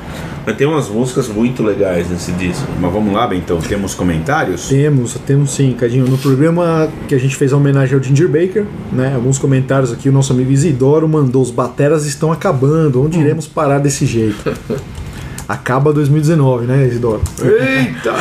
Mas 0.46 0.56
tem 0.56 0.66
umas 0.66 0.88
músicas 0.88 1.28
muito 1.28 1.62
legais 1.62 2.08
nesse 2.08 2.32
disco. 2.32 2.66
Mas 2.80 2.92
vamos 2.92 3.12
lá, 3.12 3.26
Bentão, 3.26 3.60
temos 3.60 3.94
comentários? 3.94 4.68
Temos, 4.68 5.14
temos 5.26 5.52
sim, 5.52 5.72
Cadinho. 5.78 6.06
No 6.06 6.18
programa 6.18 6.88
que 7.08 7.14
a 7.14 7.18
gente 7.18 7.36
fez 7.36 7.52
a 7.52 7.56
homenagem 7.56 7.94
ao 7.94 8.02
Ginger 8.02 8.28
Baker, 8.28 8.64
né? 8.92 9.14
Alguns 9.14 9.38
comentários 9.38 9.92
aqui, 9.92 10.08
o 10.08 10.12
nosso 10.12 10.32
amigo 10.32 10.50
Isidoro 10.50 11.08
mandou: 11.08 11.42
os 11.42 11.50
bateras 11.50 12.06
estão 12.06 12.32
acabando, 12.32 13.02
onde 13.02 13.18
iremos 13.18 13.46
parar 13.46 13.78
desse 13.78 14.06
jeito? 14.06 14.50
Acaba 15.50 15.92
2019, 15.92 16.66
né, 16.66 16.86
Isidoro? 16.86 17.22
Eita! 17.42 18.14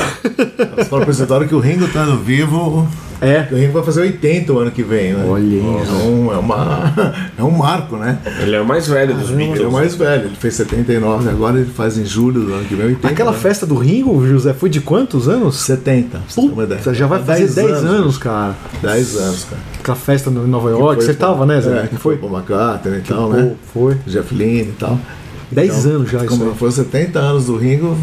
Mas 0.76 0.88
fala 0.88 1.04
pro 1.04 1.12
Isidoro 1.12 1.48
que 1.48 1.54
o 1.54 1.60
Ringo 1.60 1.88
tá 1.88 2.04
no 2.04 2.18
vivo. 2.18 2.88
É. 3.22 3.46
O 3.52 3.56
Ringo 3.56 3.74
vai 3.74 3.84
fazer 3.84 4.02
80 4.02 4.52
o 4.54 4.58
ano 4.60 4.72
que 4.72 4.82
vem, 4.82 5.14
né? 5.14 5.26
Olha 5.28 5.58
É 5.58 5.92
um, 6.08 6.34
é, 6.34 6.38
uma, 6.38 6.94
é 7.38 7.44
um 7.44 7.52
marco, 7.52 7.98
né? 7.98 8.18
Ele 8.42 8.56
é 8.56 8.62
o 8.62 8.66
mais 8.66 8.88
velho 8.88 9.14
dos 9.14 9.30
Ele 9.30 9.44
é 9.44 9.46
o 9.46 9.48
Beatles. 9.52 9.74
mais 9.74 9.94
velho, 9.96 10.24
ele 10.26 10.36
fez 10.38 10.56
79, 10.56 11.30
agora 11.30 11.60
ele 11.60 11.70
faz 11.70 11.98
em 12.00 12.06
julho 12.06 12.42
do 12.46 12.54
ano 12.54 12.64
que 12.66 12.74
vem 12.74 12.88
80. 12.88 13.08
Aquela 13.10 13.32
né? 13.32 13.38
festa 13.38 13.66
do 13.66 13.76
Ringo, 13.76 14.26
José, 14.26 14.54
foi 14.54 14.70
de 14.70 14.82
quantos 14.82 15.28
anos? 15.28 15.56
70, 15.58 16.10
pra 16.10 16.22
você 16.28 16.42
ter 16.42 16.48
uma 16.48 16.64
ideia. 16.64 16.80
Puta, 16.80 16.94
já 16.96 17.06
vai 17.06 17.22
fazer 17.22 17.48
10 17.48 17.84
anos, 17.84 18.18
cara. 18.18 18.56
10 18.82 19.16
anos, 19.18 19.44
cara. 19.44 19.62
Aquela 19.80 19.98
festa 19.98 20.32
no- 20.32 20.46
em 20.46 20.50
Nova 20.50 20.70
York, 20.72 21.04
você 21.04 21.14
pro- 21.14 21.28
tava, 21.28 21.46
né, 21.46 21.62
Zé? 21.62 21.84
É, 21.84 21.88
que 21.88 21.98
foi 21.98 22.18
pro 22.18 22.28
McCartney 22.30 23.00
e 23.00 23.02
tal, 23.02 23.30
né? 23.30 23.52
Foi. 23.72 23.98
Jeff 24.08 24.34
Lynne 24.34 24.70
e 24.70 24.76
tal. 24.80 24.98
10 25.52 25.86
Então, 25.86 25.92
anos 25.92 26.12
já 26.12 26.20
isso 26.20 26.28
Como 26.28 26.56
foi 26.56 26.70
os 26.70 26.76
70 26.76 27.20
anos 27.20 27.46
do 27.46 27.58
Ringo, 27.58 27.98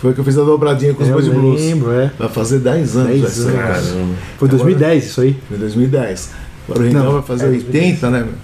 foi 0.00 0.12
que 0.12 0.20
eu 0.20 0.24
fiz 0.24 0.36
a 0.36 0.42
dobradinha 0.42 0.92
com 0.92 1.02
os 1.02 1.08
É, 1.08 1.12
Eu 1.12 1.32
Blues 1.32 1.60
lembro, 1.60 1.92
é. 1.92 2.10
Vai 2.18 2.28
fazer 2.28 2.58
10 2.58 2.96
anos 2.96 3.08
10 3.08 3.20
já 3.20 3.28
isso 3.28 3.48
aí, 3.48 3.54
cara. 3.54 3.74
Caramba. 3.74 4.14
Foi 4.38 4.48
2010 4.48 5.04
isso 5.06 5.20
aí. 5.20 5.36
Em 5.50 5.56
2010. 5.56 6.30
Agora 6.68 6.80
o 6.80 6.86
Ringão 6.86 7.12
vai 7.12 7.22
fazer 7.22 7.46
é 7.46 7.48
80, 7.48 8.10
né? 8.10 8.18
meu? 8.20 8.34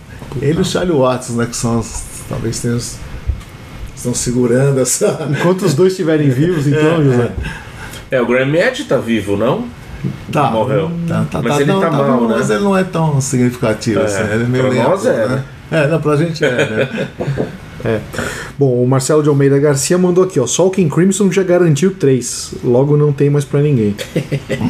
Ele 0.40 0.58
e 0.58 0.62
o 0.62 0.64
Charlie 0.64 0.96
Watts, 0.96 1.30
né? 1.30 1.46
Que 1.46 1.56
são 1.56 1.80
os, 1.80 2.02
talvez 2.28 2.60
tenham 2.60 2.78
estão 4.00 4.14
segurando 4.14 4.80
essa. 4.80 5.28
Enquanto 5.30 5.62
os 5.62 5.74
dois 5.74 5.92
estiverem 5.92 6.30
vivos, 6.30 6.66
então, 6.66 7.04
José. 7.04 7.30
É, 8.10 8.20
o 8.20 8.26
Graham 8.26 8.54
Edge 8.54 8.84
tá 8.84 8.96
vivo, 8.96 9.36
não? 9.36 9.66
Tá, 10.32 10.50
Morreu. 10.50 10.90
Tá, 11.06 11.26
tá, 11.30 11.42
Mas 11.42 11.56
tá, 11.56 11.60
ele 11.60 11.72
não, 11.72 11.80
tá 11.80 11.90
mal, 11.90 12.20
bom, 12.20 12.28
né? 12.28 12.36
Mas 12.38 12.48
ele 12.50 12.64
não 12.64 12.76
é 12.76 12.84
tão 12.84 13.20
significativo 13.20 14.00
É, 14.00 14.04
assim. 14.04 14.22
Ele 14.32 14.44
é 14.44 14.46
meio 14.46 14.64
pra 14.64 14.72
meia 14.72 14.84
nós 14.84 15.04
é, 15.04 15.28
né? 15.28 15.44
É, 15.70 15.86
não, 15.86 16.00
pra 16.00 16.16
gente 16.16 16.42
é, 16.42 16.50
né? 16.50 17.08
Bom, 18.58 18.82
o 18.82 18.86
Marcelo 18.86 19.22
de 19.22 19.28
Almeida 19.28 19.58
Garcia 19.58 19.96
mandou 19.96 20.24
aqui, 20.24 20.38
ó. 20.38 20.46
Só 20.46 20.66
o 20.66 20.70
King 20.70 20.92
Crimson 20.92 21.30
já 21.30 21.42
garantiu 21.42 21.94
3. 21.94 22.54
Logo 22.64 22.96
não 22.96 23.12
tem 23.12 23.30
mais 23.30 23.44
pra 23.44 23.60
ninguém. 23.60 23.94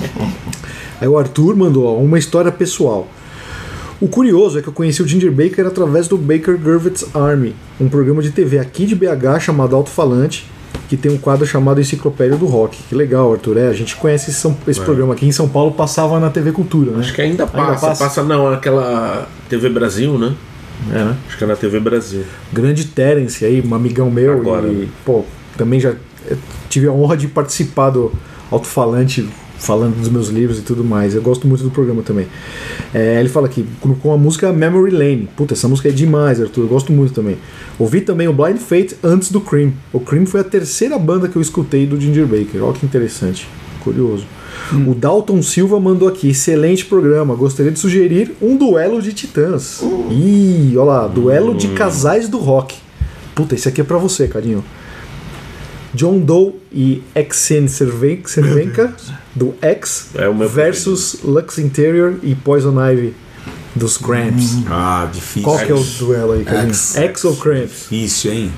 Aí 1.00 1.08
o 1.08 1.16
Arthur 1.16 1.56
mandou, 1.56 1.86
ó, 1.86 1.96
uma 1.96 2.18
história 2.18 2.52
pessoal. 2.52 3.08
O 4.00 4.08
curioso 4.08 4.58
é 4.58 4.62
que 4.62 4.68
eu 4.68 4.72
conheci 4.72 5.02
o 5.02 5.06
Ginger 5.06 5.30
Baker 5.30 5.66
através 5.66 6.08
do 6.08 6.16
Baker 6.16 6.58
Gurvitz 6.58 7.04
Army, 7.14 7.54
um 7.78 7.88
programa 7.88 8.22
de 8.22 8.30
TV 8.30 8.58
aqui 8.58 8.86
de 8.86 8.94
BH 8.94 9.40
chamado 9.40 9.76
Alto 9.76 9.90
Falante, 9.90 10.46
que 10.88 10.96
tem 10.96 11.12
um 11.12 11.18
quadro 11.18 11.46
chamado 11.46 11.80
Enciclopédia 11.80 12.36
do 12.36 12.46
Rock. 12.46 12.78
Que 12.88 12.94
legal, 12.94 13.30
Arthur. 13.32 13.58
É, 13.58 13.68
a 13.68 13.72
gente 13.72 13.96
conhece 13.96 14.30
esse, 14.30 14.56
esse 14.66 14.80
programa 14.80 15.12
aqui 15.12 15.26
em 15.26 15.32
São 15.32 15.48
Paulo, 15.48 15.72
passava 15.72 16.18
na 16.18 16.30
TV 16.30 16.50
Cultura, 16.50 16.92
né? 16.92 17.00
Acho 17.00 17.14
que 17.14 17.20
ainda 17.20 17.46
passa. 17.46 17.86
passa? 17.88 18.04
passa. 18.04 18.22
não, 18.22 18.50
aquela 18.50 19.28
TV 19.48 19.68
Brasil, 19.68 20.18
né? 20.18 20.34
É, 20.90 21.04
né? 21.04 21.16
Acho 21.26 21.38
que 21.38 21.44
é 21.44 21.46
na 21.46 21.56
TV 21.56 21.80
Brasil. 21.80 22.24
grande 22.52 22.86
Terence 22.86 23.44
aí, 23.44 23.62
um 23.64 23.74
amigão 23.74 24.10
meu. 24.10 24.32
Agora, 24.32 24.68
e, 24.68 24.72
né? 24.72 24.88
pô, 25.04 25.24
também 25.56 25.78
já 25.78 25.94
eh, 26.26 26.36
tive 26.68 26.86
a 26.86 26.92
honra 26.92 27.16
de 27.16 27.28
participar 27.28 27.90
do 27.90 28.12
alto-falante 28.50 29.28
falando 29.60 29.96
dos 29.96 30.08
meus 30.08 30.28
livros 30.28 30.58
e 30.58 30.62
tudo 30.62 30.82
mais. 30.82 31.14
Eu 31.14 31.22
gosto 31.22 31.46
muito 31.46 31.62
do 31.62 31.70
programa 31.70 32.02
também. 32.02 32.26
É, 32.94 33.20
ele 33.20 33.28
fala 33.28 33.46
aqui, 33.46 33.64
com 33.80 33.94
com 33.94 34.12
a 34.12 34.16
música 34.16 34.52
Memory 34.52 34.90
Lane. 34.90 35.28
Puta, 35.36 35.54
essa 35.54 35.68
música 35.68 35.88
é 35.88 35.92
demais, 35.92 36.40
Arthur. 36.40 36.62
Eu 36.62 36.68
gosto 36.68 36.92
muito 36.92 37.12
também. 37.12 37.36
Ouvi 37.78 38.00
também 38.00 38.26
o 38.26 38.32
Blind 38.32 38.58
Fate 38.58 38.96
antes 39.02 39.30
do 39.30 39.40
Cream. 39.40 39.72
O 39.92 40.00
Cream 40.00 40.26
foi 40.26 40.40
a 40.40 40.44
terceira 40.44 40.98
banda 40.98 41.28
que 41.28 41.36
eu 41.36 41.42
escutei 41.42 41.86
do 41.86 42.00
Ginger 42.00 42.26
Baker. 42.26 42.64
Olha 42.64 42.72
que 42.72 42.86
interessante. 42.86 43.46
Curioso. 43.84 44.26
O 44.86 44.94
Dalton 44.94 45.42
Silva 45.42 45.78
mandou 45.80 46.08
aqui, 46.08 46.28
excelente 46.30 46.84
programa. 46.84 47.34
Gostaria 47.34 47.72
de 47.72 47.78
sugerir 47.78 48.34
um 48.40 48.56
duelo 48.56 49.00
de 49.02 49.12
titãs. 49.12 49.80
Ih, 50.10 50.74
olha 50.76 50.84
lá, 50.84 51.06
duelo 51.08 51.54
de 51.54 51.68
casais 51.68 52.28
do 52.28 52.38
rock. 52.38 52.76
Puta, 53.34 53.54
esse 53.54 53.68
aqui 53.68 53.80
é 53.80 53.84
pra 53.84 53.98
você, 53.98 54.28
Cadinho. 54.28 54.64
John 55.92 56.20
Doe 56.20 56.52
e 56.72 57.02
Exen 57.14 57.66
Cerven- 57.66 58.22
Cervenka, 58.24 58.94
do 59.34 59.54
X, 59.60 60.10
É 60.14 60.28
o 60.28 60.34
meu 60.34 60.48
versus 60.48 61.18
Lux 61.24 61.58
Interior 61.58 62.16
e 62.22 62.34
Poison 62.36 62.74
Ivy, 62.80 63.12
dos 63.74 63.96
Cramps. 63.98 64.58
Ah, 64.68 65.08
difícil. 65.12 65.42
Qual 65.42 65.58
que 65.58 65.72
é 65.72 65.74
o 65.74 65.82
duelo 65.98 66.32
aí, 66.34 66.44
Cadinho? 66.44 66.68
X. 66.72 66.94
X 66.96 67.24
ou 67.24 67.34
Cramps? 67.36 67.86
Difícil, 67.90 68.32
hein? 68.32 68.52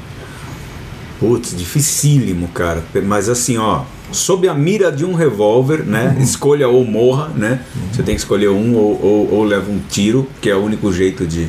Putz, 1.18 1.56
dificílimo, 1.56 2.48
cara. 2.48 2.82
Mas 3.06 3.28
assim, 3.30 3.56
ó, 3.56 3.82
sob 4.12 4.48
a 4.48 4.54
mira 4.54 4.90
de 4.92 5.04
um 5.04 5.14
revólver, 5.14 5.84
né? 5.84 6.16
Escolha 6.20 6.68
ou 6.68 6.84
morra, 6.84 7.28
né? 7.34 7.60
Você 7.92 8.02
tem 8.02 8.14
que 8.14 8.20
escolher 8.20 8.48
um 8.48 8.74
ou, 8.74 9.00
ou, 9.02 9.34
ou 9.34 9.44
leva 9.44 9.70
um 9.70 9.80
tiro, 9.88 10.28
que 10.40 10.48
é 10.50 10.54
o 10.54 10.60
único 10.62 10.92
jeito 10.92 11.26
de. 11.26 11.48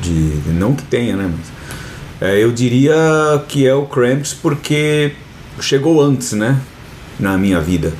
de 0.00 0.50
não 0.52 0.74
que 0.74 0.82
tenha, 0.84 1.16
né? 1.16 1.30
Mas, 1.30 1.52
é, 2.20 2.42
eu 2.42 2.52
diria 2.52 2.94
que 3.48 3.66
é 3.66 3.74
o 3.74 3.84
Cramps 3.86 4.32
porque 4.32 5.12
chegou 5.60 6.00
antes, 6.00 6.32
né? 6.32 6.60
Na 7.18 7.36
minha 7.36 7.60
vida. 7.60 7.92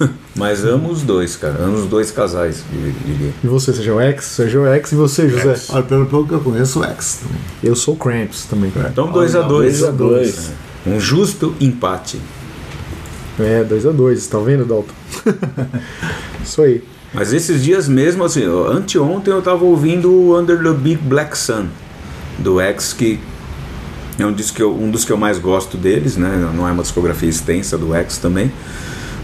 Mas 0.34 0.64
amo 0.64 0.90
os 0.90 1.02
dois, 1.02 1.36
cara. 1.36 1.62
Amo 1.62 1.76
os 1.76 1.86
dois 1.86 2.10
casais, 2.10 2.64
diria. 3.04 3.32
E 3.44 3.46
você, 3.46 3.72
seja 3.72 3.92
o 3.94 4.00
X? 4.00 4.24
Seja 4.24 4.60
o 4.60 4.66
X 4.66 4.92
e 4.92 4.94
você, 4.94 5.28
José? 5.28 5.54
Olha, 5.68 5.82
pelo 5.82 6.06
pouco 6.06 6.28
que 6.28 6.34
eu 6.34 6.40
conheço, 6.40 6.80
o 6.80 6.84
X 6.84 7.20
também. 7.22 7.40
Eu 7.62 7.76
sou 7.76 7.94
o 7.94 7.96
Cramps 7.96 8.44
também. 8.44 8.72
Então 8.90 9.12
2 9.12 9.36
a 9.36 9.42
2 9.42 9.48
dois 9.48 9.84
a 9.84 9.90
dois. 9.90 10.50
Um 10.86 10.98
justo 10.98 11.54
empate. 11.60 12.18
É, 13.38 13.64
2 13.64 13.86
a 13.86 13.90
2 13.92 14.26
tá 14.26 14.38
vendo, 14.38 14.64
Dalton? 14.64 14.92
Isso 16.42 16.62
aí. 16.62 16.82
Mas 17.14 17.32
esses 17.32 17.62
dias 17.62 17.88
mesmo, 17.88 18.24
assim, 18.24 18.42
anteontem 18.44 19.32
eu 19.32 19.42
tava 19.42 19.64
ouvindo 19.64 20.10
o 20.10 20.38
Under 20.38 20.62
the 20.62 20.72
Big 20.72 20.96
Black 21.02 21.36
Sun 21.36 21.66
do 22.38 22.58
X, 22.60 22.92
que 22.92 23.20
é 24.18 24.24
um, 24.24 24.32
disco 24.32 24.56
que 24.56 24.62
eu- 24.62 24.74
um 24.74 24.90
dos 24.90 25.04
que 25.04 25.12
eu 25.12 25.16
mais 25.16 25.38
gosto 25.38 25.76
deles, 25.76 26.16
né? 26.16 26.50
Não 26.54 26.66
é 26.68 26.72
uma 26.72 26.82
discografia 26.82 27.28
extensa 27.28 27.76
do 27.76 27.94
X 27.94 28.16
também. 28.18 28.50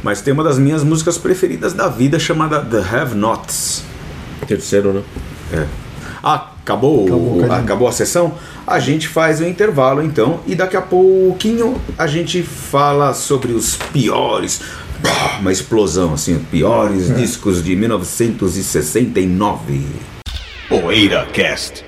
Mas 0.03 0.21
tem 0.21 0.33
uma 0.33 0.45
das 0.45 0.59
minhas 0.59 0.85
músicas 0.85 1.19
preferidas 1.19 1.73
da 1.73 1.89
vida 1.89 2.19
chamada 2.19 2.61
The 2.61 2.79
Have 2.79 3.15
Nots. 3.15 3.83
Terceiro, 4.47 4.93
né? 4.93 5.03
É. 5.53 5.67
Ah, 6.23 6.53
acabou, 6.69 7.07
Acabou, 7.07 7.39
o- 7.47 7.53
acabou 7.53 7.89
a 7.89 7.93
sessão? 7.93 8.35
A 8.67 8.79
gente 8.79 9.09
faz 9.09 9.41
o 9.41 9.45
intervalo 9.47 10.03
então 10.03 10.41
e 10.47 10.55
daqui 10.55 10.77
a 10.77 10.83
pouquinho 10.83 11.81
a 11.97 12.07
gente 12.07 12.43
fala 12.43 13.15
sobre 13.15 13.53
os 13.53 13.75
piores, 13.77 14.61
bah, 15.01 15.39
uma 15.41 15.51
explosão 15.51 16.13
assim, 16.13 16.39
piores 16.51 17.15
discos 17.17 17.65
de 17.65 17.75
1969. 17.75 19.87
Poeira 20.69 21.27
Cast. 21.33 21.88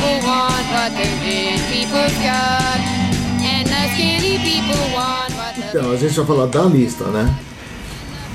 And 0.00 0.04
the 0.04 0.06
poor 0.06 0.20
people 0.20 0.28
want 0.28 0.66
what 0.72 0.90
the 0.94 1.08
rich 1.24 1.62
people's 1.72 2.14
got. 2.22 2.80
And 3.42 3.66
the 3.66 3.94
skinny 3.94 4.38
people 4.38 4.94
want 4.94 5.32
what 5.34 5.54
the 5.60 5.78
Então, 5.78 5.92
a 5.92 5.96
gente 5.96 6.14
vai 6.16 6.26
falar 6.26 6.46
da 6.46 6.62
lista, 6.64 7.04
né? 7.04 7.34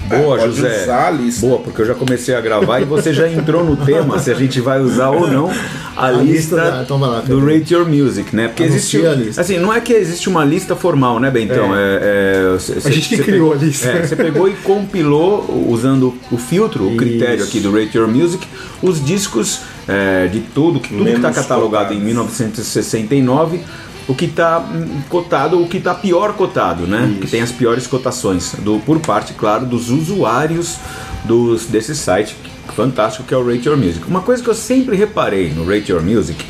Boa, 0.10 0.38
pode 0.38 0.58
José. 0.58 0.84
usar 0.84 1.08
a 1.08 1.12
lista. 1.12 1.48
Boa, 1.48 1.60
porque 1.60 1.82
eu 1.82 1.86
já 1.86 1.96
comecei 1.96 2.36
a 2.36 2.42
gravar 2.42 2.82
e 2.82 2.86
você 2.86 3.14
já 3.14 3.28
entrou 3.32 3.64
no 3.64 3.78
tema 3.78 4.20
se 4.20 4.30
a 4.30 4.34
gente 4.34 4.60
vai 4.60 4.82
usar 4.82 5.10
ou 5.12 5.28
não 5.28 5.50
a, 5.96 6.08
A 6.08 6.12
lista, 6.12 6.34
lista 6.34 6.56
da- 6.58 6.82
então 6.84 7.00
lá, 7.00 7.22
do. 7.22 7.40
Rate 7.44 7.74
Your 7.74 7.88
Music, 7.88 8.36
né? 8.36 8.50
Porque 8.50 8.64
Anuncia 8.64 8.78
existe 9.00 9.08
a 9.08 9.14
lista. 9.14 9.42
assim, 9.42 9.58
não 9.58 9.74
é 9.74 9.80
que 9.80 9.94
existe 9.94 10.28
uma 10.28 10.44
lista 10.44 10.76
formal, 10.76 11.20
né, 11.22 11.32
Bentão? 11.32 11.74
É, 11.74 12.54
é, 12.56 12.60
cê- 12.60 12.82
cê- 12.82 12.92
gente 12.92 13.10
que 13.16 13.24
criou 13.24 13.52
pegou- 13.52 13.54
a 13.54 13.66
lista. 13.66 13.88
é, 13.88 14.06
você 14.06 14.16
pegou 14.18 14.50
e 14.50 14.54
compilou 14.56 15.66
usando 15.70 16.14
o 16.30 16.38
filtro, 16.38 16.86
o 16.86 16.98
critério 16.98 17.38
Isso. 17.38 17.48
aqui 17.48 17.60
do 17.62 17.72
Rate 17.72 17.98
Your 17.98 18.08
Music, 18.10 18.46
os 18.82 19.04
discos 19.04 19.62
é, 19.88 20.28
de 20.28 20.40
tudo, 20.40 20.80
que 20.80 20.90
tudo 20.90 21.06
que 21.06 21.12
está 21.12 21.32
catalogado 21.32 21.94
em 21.94 21.98
cotados. 21.98 22.06
1969 22.06 23.62
o 24.08 24.14
que 24.14 24.26
está 24.26 24.66
cotado, 25.10 25.62
o 25.62 25.68
que 25.68 25.78
está 25.78 25.94
pior 25.94 26.34
cotado, 26.34 26.86
né? 26.86 27.18
Que 27.22 27.28
tem 27.28 27.42
as 27.42 27.52
piores 27.52 27.88
cotações, 27.88 28.54
do, 28.60 28.80
por 28.80 29.00
parte, 29.00 29.34
claro, 29.34 29.66
dos 29.66 29.90
usuários 29.90 30.78
dos, 31.24 31.66
desse 31.66 31.96
site, 31.96 32.36
fantástico 32.76 33.24
que 33.24 33.34
é 33.34 33.38
o 33.38 33.46
Rate 33.46 33.68
Your 33.68 33.78
Music. 33.78 34.06
Uma 34.06 34.22
coisa 34.22 34.44
que 34.44 34.50
eu 34.50 34.56
sempre 34.56 34.98
reparei 34.98 35.54
no 35.54 35.66
Rate 35.66 35.92
Your 35.92 36.02
Music 36.02 36.44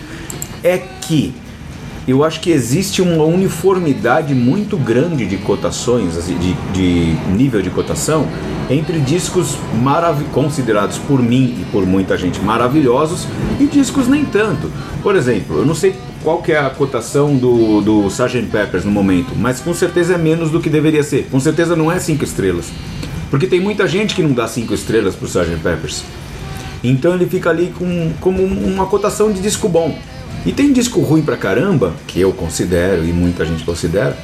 é 0.63 0.77
que 0.77 1.33
eu 2.07 2.23
acho 2.23 2.41
que 2.41 2.51
existe 2.51 3.01
uma 3.01 3.23
uniformidade 3.23 4.33
muito 4.35 4.77
grande 4.77 5.25
de 5.25 5.37
cotações, 5.37 6.17
assim, 6.17 6.37
de, 6.37 6.53
de 6.73 7.31
nível 7.31 7.61
de 7.61 7.69
cotação, 7.69 8.27
entre 8.69 8.99
discos 8.99 9.57
considerados 10.33 10.97
por 10.97 11.21
mim 11.21 11.55
e 11.61 11.65
por 11.71 11.85
muita 11.85 12.17
gente 12.17 12.41
maravilhosos 12.41 13.25
e 13.59 13.65
discos 13.65 14.07
nem 14.07 14.25
tanto. 14.25 14.69
Por 15.01 15.15
exemplo, 15.15 15.57
eu 15.57 15.65
não 15.65 15.75
sei 15.75 15.95
qual 16.23 16.41
que 16.41 16.51
é 16.51 16.59
a 16.59 16.69
cotação 16.69 17.35
do, 17.35 17.81
do 17.81 18.07
Sgt. 18.07 18.47
Peppers 18.51 18.83
no 18.83 18.91
momento, 18.91 19.33
mas 19.37 19.59
com 19.59 19.73
certeza 19.73 20.15
é 20.15 20.17
menos 20.17 20.49
do 20.49 20.59
que 20.59 20.69
deveria 20.69 21.03
ser. 21.03 21.27
Com 21.29 21.39
certeza 21.39 21.75
não 21.75 21.91
é 21.91 21.99
cinco 21.99 22.23
estrelas. 22.23 22.69
Porque 23.29 23.47
tem 23.47 23.59
muita 23.59 23.87
gente 23.87 24.13
que 24.13 24.21
não 24.21 24.31
dá 24.31 24.47
cinco 24.47 24.73
estrelas 24.73 25.15
pro 25.15 25.25
Sgt. 25.25 25.57
Peppers. 25.63 26.03
Então 26.83 27.13
ele 27.13 27.25
fica 27.25 27.49
ali 27.49 27.73
com, 27.77 28.11
como 28.19 28.43
uma 28.43 28.85
cotação 28.87 29.31
de 29.31 29.41
disco 29.41 29.69
bom. 29.69 29.97
E 30.45 30.51
tem 30.51 30.73
disco 30.73 30.99
ruim 31.01 31.21
pra 31.21 31.37
caramba, 31.37 31.93
que 32.07 32.19
eu 32.19 32.33
considero 32.33 33.05
e 33.05 33.13
muita 33.13 33.45
gente 33.45 33.63
considera, 33.63 34.17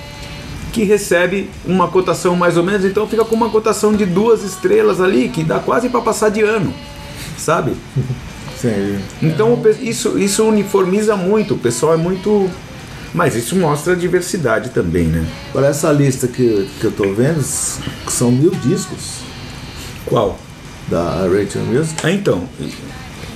que 0.73 0.83
recebe 0.83 1.49
uma 1.65 1.87
cotação 1.87 2.35
mais 2.35 2.57
ou 2.57 2.63
menos, 2.63 2.85
então 2.85 3.07
fica 3.07 3.23
com 3.25 3.35
uma 3.35 3.49
cotação 3.49 3.93
de 3.93 4.05
duas 4.05 4.43
estrelas 4.43 5.01
ali, 5.01 5.29
que 5.29 5.43
dá 5.43 5.59
quase 5.59 5.89
pra 5.89 6.01
passar 6.01 6.29
de 6.29 6.41
ano, 6.41 6.73
sabe? 7.37 7.73
Sim. 8.59 8.99
Então 9.21 9.59
isso, 9.79 10.19
isso 10.19 10.43
uniformiza 10.43 11.15
muito, 11.15 11.53
o 11.53 11.57
pessoal 11.57 11.93
é 11.93 11.97
muito. 11.97 12.49
Mas 13.11 13.35
isso 13.35 13.55
mostra 13.55 13.93
a 13.93 13.95
diversidade 13.95 14.69
também, 14.69 15.05
né? 15.05 15.25
Para 15.51 15.67
essa 15.67 15.91
lista 15.91 16.27
que, 16.27 16.69
que 16.79 16.83
eu 16.85 16.91
tô 16.91 17.11
vendo, 17.11 17.41
são 17.41 18.31
mil 18.31 18.51
discos 18.51 19.21
Qual? 20.05 20.37
da 20.89 21.27
Rachel 21.27 21.63
Music. 21.65 21.95
Ah, 22.03 22.11
então. 22.11 22.43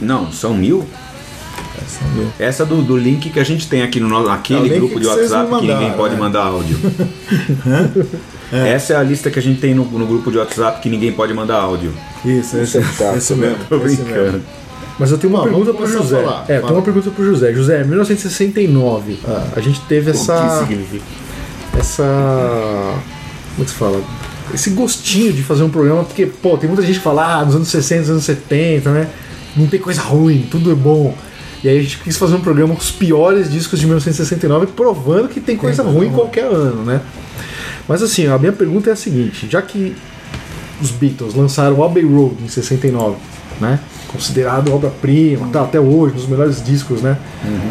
Não, 0.02 0.32
são 0.32 0.54
mil. 0.54 0.86
É. 2.40 2.46
Essa 2.46 2.66
do, 2.66 2.82
do 2.82 2.96
link 2.98 3.30
que 3.30 3.40
a 3.40 3.44
gente 3.44 3.68
tem 3.68 3.82
aqui 3.82 4.00
no 4.00 4.08
nosso, 4.08 4.30
É 4.30 4.34
aquele 4.34 4.62
link 4.70 4.78
grupo 4.80 5.00
de 5.00 5.06
que 5.08 5.12
WhatsApp 5.12 5.50
que 5.50 5.56
ninguém 5.62 5.76
mandaram, 5.76 5.98
pode 5.98 6.14
né? 6.14 6.20
mandar 6.20 6.44
áudio. 6.46 6.78
Essa 8.52 8.94
é 8.94 8.96
a 8.98 9.04
lista 9.04 9.32
que 9.32 9.40
a 9.40 9.42
gente 9.42 9.60
tem 9.60 9.74
no, 9.74 9.84
no 9.86 10.06
grupo 10.06 10.32
de 10.32 10.38
WhatsApp 10.38 10.80
que 10.82 10.90
ninguém 10.90 11.12
pode 11.12 11.34
mandar 11.34 11.56
áudio. 11.60 11.92
Isso, 12.24 12.58
esse, 12.58 12.78
esse 13.18 13.34
mesmo. 13.34 13.58
Tô 13.68 13.80
brincando. 13.80 14.10
mesmo. 14.14 14.42
Mas 15.00 15.12
eu 15.12 15.18
tenho 15.18 15.34
uma 15.34 15.40
Bom, 15.40 15.46
pergunta 15.50 15.74
pro 15.74 15.88
José. 15.88 16.22
falar. 16.22 16.46
É, 16.48 16.56
Fala. 16.58 16.68
tem 16.68 16.76
uma 16.78 16.82
pergunta 16.84 17.10
pro 17.10 17.26
José. 17.26 17.52
José, 17.54 17.82
em 17.82 17.88
1969, 17.88 19.20
Ah. 19.28 19.48
a 19.56 19.60
gente 19.60 19.82
teve 19.82 20.12
O 20.12 20.14
que 20.14 20.20
essa. 20.20 20.60
significa? 20.68 21.04
essa. 21.80 22.04
Como 23.56 23.62
é 23.62 23.64
que 23.64 23.70
se 23.72 23.76
fala? 23.76 24.02
Esse 24.54 24.70
gostinho 24.72 25.34
de 25.34 25.42
fazer 25.42 25.64
um 25.64 25.70
programa, 25.70 26.04
porque, 26.04 26.28
pô, 26.28 26.56
tem 26.58 26.68
muita 26.70 26.84
gente 26.86 26.98
que 27.00 27.04
fala, 27.04 27.40
ah, 27.40 27.46
nos 27.46 27.56
anos 27.56 27.70
60, 27.70 28.02
nos 28.02 28.10
anos 28.12 28.24
70, 28.24 28.92
né? 28.92 29.08
Não 29.56 29.66
tem 29.68 29.80
coisa 29.80 30.02
ruim, 30.02 30.48
tudo 30.52 30.72
é 30.72 30.76
bom. 30.76 31.16
E 31.64 31.70
aí 31.70 31.80
a 31.80 31.82
gente 31.82 32.00
quis 32.00 32.18
fazer 32.18 32.36
um 32.36 32.42
programa 32.42 32.76
com 32.76 32.82
os 32.82 32.92
piores 32.92 33.50
discos 33.50 33.80
de 33.80 33.86
1969, 33.86 34.68
provando 34.68 35.30
que 35.30 35.40
tem 35.40 35.56
coisa 35.56 35.82
ruim 35.82 36.08
em 36.08 36.12
qualquer 36.12 36.46
ano, 36.46 36.84
né? 36.84 37.02
Mas 37.88 38.02
assim, 38.02 38.28
a 38.28 38.38
minha 38.38 38.52
pergunta 38.52 38.90
é 38.90 38.94
a 38.94 38.96
seguinte, 38.96 39.48
já 39.50 39.62
que 39.62 39.96
os 40.82 40.92
Beatles 40.92 41.34
lançaram 41.34 41.78
o 41.78 41.84
Abbey 41.84 42.04
Road 42.04 42.36
em 42.44 42.50
69, 42.50 43.16
né? 43.62 43.80
Considerado 44.08 44.74
obra-prima, 44.74 45.48
tá, 45.52 45.62
até 45.62 45.80
hoje, 45.80 46.14
um 46.14 46.18
dos 46.18 46.28
melhores 46.28 46.64
discos, 46.64 47.02
né? 47.02 47.18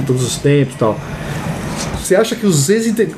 De 0.01 0.07
todos 0.07 0.23
os 0.23 0.37
tempos 0.37 0.75
e 0.75 0.79
tal. 0.79 0.99
Você 2.03 2.17
acha 2.17 2.35
que 2.35 2.45
os, 2.45 2.69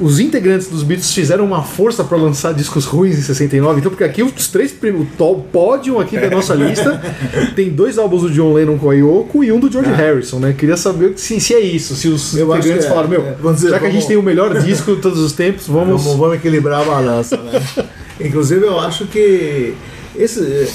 os 0.01 0.21
integrantes 0.21 0.69
dos 0.69 0.83
Beatles 0.83 1.13
fizeram 1.13 1.45
uma 1.45 1.63
força 1.63 2.05
para 2.05 2.17
lançar 2.19 2.53
discos 2.53 2.85
ruins 2.85 3.19
em 3.19 3.23
69? 3.23 3.81
Então, 3.81 3.91
porque 3.91 4.05
aqui 4.05 4.23
os 4.23 4.49
três 4.49 4.73
primeiros, 4.73 5.09
o 5.19 5.35
pódio 5.37 5.99
aqui 5.99 6.19
da 6.19 6.29
nossa 6.29 6.55
lista 6.55 7.01
tem 7.57 7.71
dois 7.71 7.97
álbuns 7.99 8.23
do 8.23 8.31
John 8.31 8.53
Lennon 8.53 8.77
com 8.79 8.91
a 8.91 8.95
Yoko 8.95 9.43
e 9.43 9.51
um 9.51 9.59
do 9.59 9.71
George 9.73 9.91
Harrison, 9.91 10.39
né? 10.39 10.55
Queria 10.57 10.77
saber 10.77 11.15
se, 11.17 11.41
se 11.41 11.55
é 11.55 11.61
isso, 11.61 11.95
se 11.97 12.09
os 12.09 12.37
Eu 12.37 12.55
integrantes 12.55 12.85
é. 12.85 12.89
falaram, 12.89 13.09
meu, 13.09 13.23
É, 13.23 13.53
dizer, 13.55 13.71
já 13.71 13.79
que 13.81 13.87
a 13.87 13.91
gente 13.91 14.07
tem 14.07 14.17
o 14.17 14.23
melhor 14.23 14.61
disco 14.63 14.95
de 14.95 15.01
todos 15.01 15.19
os 15.19 15.33
tempos, 15.33 15.67
vamos. 15.67 16.03
Vamos, 16.03 16.19
vamos 16.19 16.37
equilibrar 16.37 16.83
a 16.83 16.85
balança, 16.85 17.37
né? 17.39 17.63
Inclusive, 18.21 18.65
eu 18.65 18.79
acho 18.79 19.07
que 19.07 19.75
esse, 20.17 20.69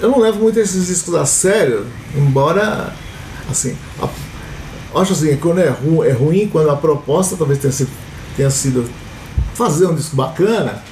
eu 0.00 0.08
não 0.08 0.20
levo 0.20 0.38
muito 0.38 0.58
esses 0.60 0.86
discos 0.86 1.14
a 1.14 1.24
sério, 1.24 1.84
embora, 2.16 2.92
assim, 3.50 3.74
a- 4.00 4.08
acho 4.94 5.12
assim, 5.12 5.28
que 5.28 5.36
quando 5.36 5.60
é, 5.60 5.68
ru, 5.68 6.04
é 6.04 6.12
ruim, 6.12 6.48
quando 6.50 6.70
a 6.70 6.76
proposta 6.76 7.36
talvez 7.36 7.58
tenha 7.58 7.72
sido, 7.72 7.90
tenha 8.36 8.50
sido 8.50 8.84
fazer 9.54 9.86
um 9.86 9.94
disco 9.94 10.16
bacana, 10.16 10.82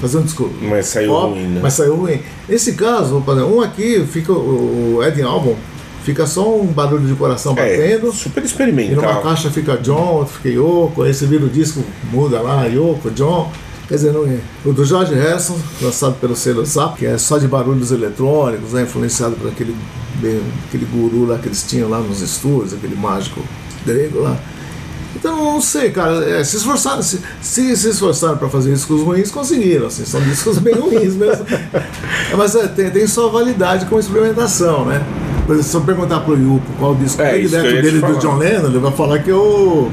fazer 0.00 0.18
um 0.18 0.22
disco 0.22 0.50
Mas 0.60 0.86
saiu 0.86 1.12
ruim, 1.14 1.46
né? 1.48 1.60
mas 1.62 1.74
saiu 1.74 1.96
ruim. 1.96 2.20
Nesse 2.48 2.72
caso, 2.74 3.22
um 3.26 3.60
aqui 3.60 4.04
fica 4.06 4.32
o, 4.32 5.02
Ed 5.02 5.20
Album, 5.22 5.56
fica 6.04 6.26
só 6.26 6.56
um 6.56 6.66
barulho 6.66 7.06
de 7.06 7.14
coração 7.14 7.54
É, 7.56 7.76
batendo. 7.76 8.12
super 8.12 8.40
E 8.40 8.42
numa 8.42 8.46
experimental. 8.46 9.22
caixa 9.22 9.50
fica 9.50 9.76
John, 9.78 10.16
outro 10.18 10.34
fica 10.34 10.48
Yoko, 10.50 11.02
aí 11.02 11.12
você 11.14 11.26
vira 11.26 11.44
o 11.44 11.48
disco, 11.48 11.82
muda 12.12 12.40
lá, 12.40 12.66
Yoko, 12.66 13.10
John. 13.10 13.50
Quer 13.88 13.94
dizer, 13.96 14.12
não, 14.12 14.24
é. 14.24 14.38
o 14.64 14.72
do 14.72 14.84
George 14.84 15.14
Harrison, 15.14 15.58
lançado 15.82 16.14
pelo 16.20 16.34
selo 16.34 16.64
Zap, 16.64 16.96
que 16.98 17.04
é 17.04 17.18
só 17.18 17.36
de 17.38 17.46
barulhos 17.46 17.92
eletrônicos, 17.92 18.72
né, 18.72 18.82
influenciado 18.82 19.36
por 19.36 19.48
aquele, 19.48 19.76
bem- 20.16 20.40
aquele 20.68 20.86
guru 20.86 21.26
lá 21.26 21.36
que 21.38 21.48
eles 21.48 21.62
tinham 21.68 21.90
lá 21.90 21.98
nos 21.98 22.22
estúdios, 22.22 22.72
aquele 22.72 22.96
mágico 22.96 23.40
grego 23.84 24.20
lá. 24.20 24.36
Então, 25.16 25.36
não 25.36 25.60
sei, 25.60 25.90
cara, 25.90 26.24
é, 26.28 26.42
se 26.42 26.56
esforçaram, 26.56 27.00
se 27.02 27.20
se, 27.40 27.76
se 27.76 27.88
esforçaram 27.90 28.36
para 28.36 28.48
fazer 28.48 28.72
discos 28.72 29.00
ruins, 29.02 29.30
conseguiram, 29.30 29.86
assim, 29.86 30.04
são 30.04 30.20
discos 30.22 30.58
bem 30.58 30.74
ruins 30.74 31.14
mesmo. 31.14 31.44
É, 32.32 32.36
Mas 32.36 32.54
é, 32.54 32.66
tem, 32.66 32.90
tem 32.90 33.06
sua 33.06 33.28
validade 33.28 33.84
como 33.86 34.00
experimentação, 34.00 34.86
né? 34.86 35.04
Por 35.46 35.52
exemplo, 35.52 35.70
se 35.70 35.76
eu 35.76 35.80
perguntar 35.82 36.20
pro 36.20 36.34
Yupo 36.36 36.66
qual 36.78 36.92
o 36.92 36.96
disco 36.96 37.20
É, 37.20 37.30
predileto 37.32 37.68
dele 37.82 38.00
do. 38.00 38.18
John 38.18 38.36
Lennon, 38.38 38.68
ele 38.68 38.78
vai 38.78 38.92
falar 38.92 39.18
que 39.20 39.30
é 39.30 39.34
o, 39.34 39.90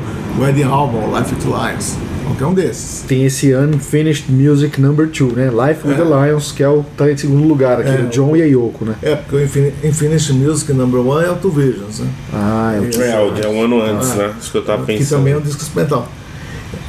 Eddie 0.48 0.64
Album, 0.64 1.16
Life 1.16 1.36
with 1.36 1.44
Lions, 1.46 1.96
qualquer 2.32 2.46
um 2.46 2.54
desses. 2.54 3.04
Tem 3.08 3.24
esse 3.26 3.54
Unfinished 3.56 4.30
Music 4.32 4.80
Number 4.82 5.08
2, 5.08 5.34
né? 5.34 5.50
Life 5.50 5.88
with 5.88 5.96
the 5.96 6.04
Lions, 6.04 6.52
que 6.52 6.64
é 6.64 6.70
o 6.70 6.84
tá 6.98 7.12
em 7.12 7.18
segundo 7.18 7.48
lugar 7.48 7.80
aqui, 7.80 7.90
É. 7.90 8.02
o 8.04 8.08
John 8.08 8.36
e 8.36 8.42
a 8.42 8.46
Yoko, 8.46 8.86
né? 8.86 8.96
É, 9.02 9.16
porque 9.16 9.36
o 9.36 9.44
Infin- 9.44 9.74
Infinite 9.84 10.34
Music 10.34 10.72
Number 10.74 11.00
One 11.06 11.26
é 11.26 11.30
o 11.32 11.36
Two 11.36 11.52
Visions, 11.52 12.00
né? 12.00 12.08
Ah, 12.34 12.74
é 12.76 12.80
o 12.80 13.02
É, 13.02 13.20
o- 13.20 13.38
é 13.38 13.48
um 13.48 13.64
ano 13.64 13.82
antes, 13.82 14.12
Ah, 14.12 14.16
né? 14.16 14.34
Isso 14.40 14.52
que 14.52 14.58
eu 14.58 14.64
tava 14.66 14.86
que 14.86 14.98
pensando. 14.98 15.20
também 15.20 15.34
é 15.34 15.38
um 15.38 15.42
disco 15.42 15.62
experimental. 15.62 16.08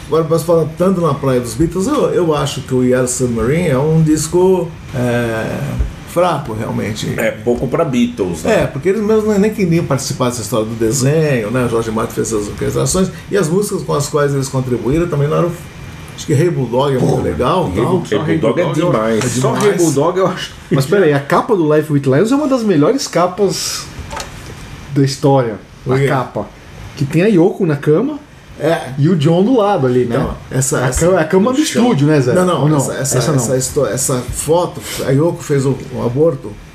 Agora, 0.06 0.26
mas 0.28 0.42
falando 0.42 0.70
tanto 0.76 1.00
na 1.00 1.14
praia 1.14 1.40
dos 1.40 1.54
Beatles, 1.54 1.86
eu, 1.86 2.10
eu 2.10 2.34
acho 2.34 2.60
que 2.62 2.74
o 2.74 2.84
Yellow 2.84 3.08
Submarine 3.08 3.68
é 3.68 3.78
um 3.78 4.02
disco 4.02 4.68
é, 4.94 5.58
fraco, 6.12 6.52
realmente. 6.52 7.12
É 7.18 7.30
pouco 7.30 7.66
pra 7.66 7.84
Beatles, 7.84 8.42
né? 8.42 8.62
É, 8.62 8.66
porque 8.66 8.88
eles 8.90 9.00
mesmos 9.02 9.38
nem 9.38 9.52
queriam 9.52 9.84
participar 9.84 10.26
dessa 10.28 10.42
história 10.42 10.66
do 10.66 10.74
desenho, 10.74 11.50
né? 11.50 11.64
O 11.64 11.68
Jorge 11.68 11.90
Martin 11.90 12.14
fez 12.14 12.32
as 12.32 12.46
orquestrações 12.48 13.08
e 13.30 13.36
as 13.36 13.48
músicas 13.48 13.82
com 13.82 13.94
as 13.94 14.08
quais 14.08 14.34
eles 14.34 14.48
contribuíram 14.48 15.08
também 15.08 15.26
não 15.28 15.36
eram. 15.38 15.52
Acho 16.14 16.26
que 16.26 16.34
Hey 16.34 16.50
Bulldog 16.50 16.94
é 16.94 16.98
muito 16.98 17.22
legal. 17.22 17.72
tal. 17.74 18.02
Só 18.06 18.16
Hey 18.28 18.38
Bulldog 18.38 18.60
é 18.60 18.64
eu- 18.64 18.72
demais. 18.72 19.24
Só 19.24 19.52
demais. 19.54 19.64
Hey 19.64 19.78
Bulldog 19.78 20.18
eu 20.18 20.26
acho. 20.26 20.52
Mas 20.70 20.84
peraí, 20.86 21.12
a 21.14 21.20
capa 21.20 21.56
do 21.56 21.74
Life 21.74 21.90
with 21.92 22.02
Lions 22.04 22.30
é 22.30 22.34
uma 22.36 22.46
das 22.46 22.62
melhores 22.62 23.08
capas 23.08 23.86
da 24.94 25.02
história. 25.04 25.56
A 25.88 25.98
capa. 26.06 26.46
Que 26.96 27.04
tem 27.06 27.22
a 27.22 27.26
Yoko 27.26 27.64
na 27.66 27.76
cama 27.76 28.18
É, 28.64 28.92
e 28.96 29.08
o 29.08 29.16
John 29.16 29.42
do 29.42 29.56
lado 29.56 29.86
ali, 29.88 30.04
né? 30.04 30.16
Não, 30.18 30.34
essa, 30.56 30.78
a, 30.78 30.86
essa- 30.86 31.06
cama, 31.06 31.18
a 31.20 31.24
cama 31.24 31.52
do 31.52 31.58
estúdio, 31.60 32.06
né, 32.06 32.20
Zé? 32.20 32.32
Não, 32.32 32.46
não, 32.46 32.68
não? 32.68 32.76
Essa, 32.76 32.94
essa, 32.94 33.18
essa, 33.18 33.32
não. 33.32 33.38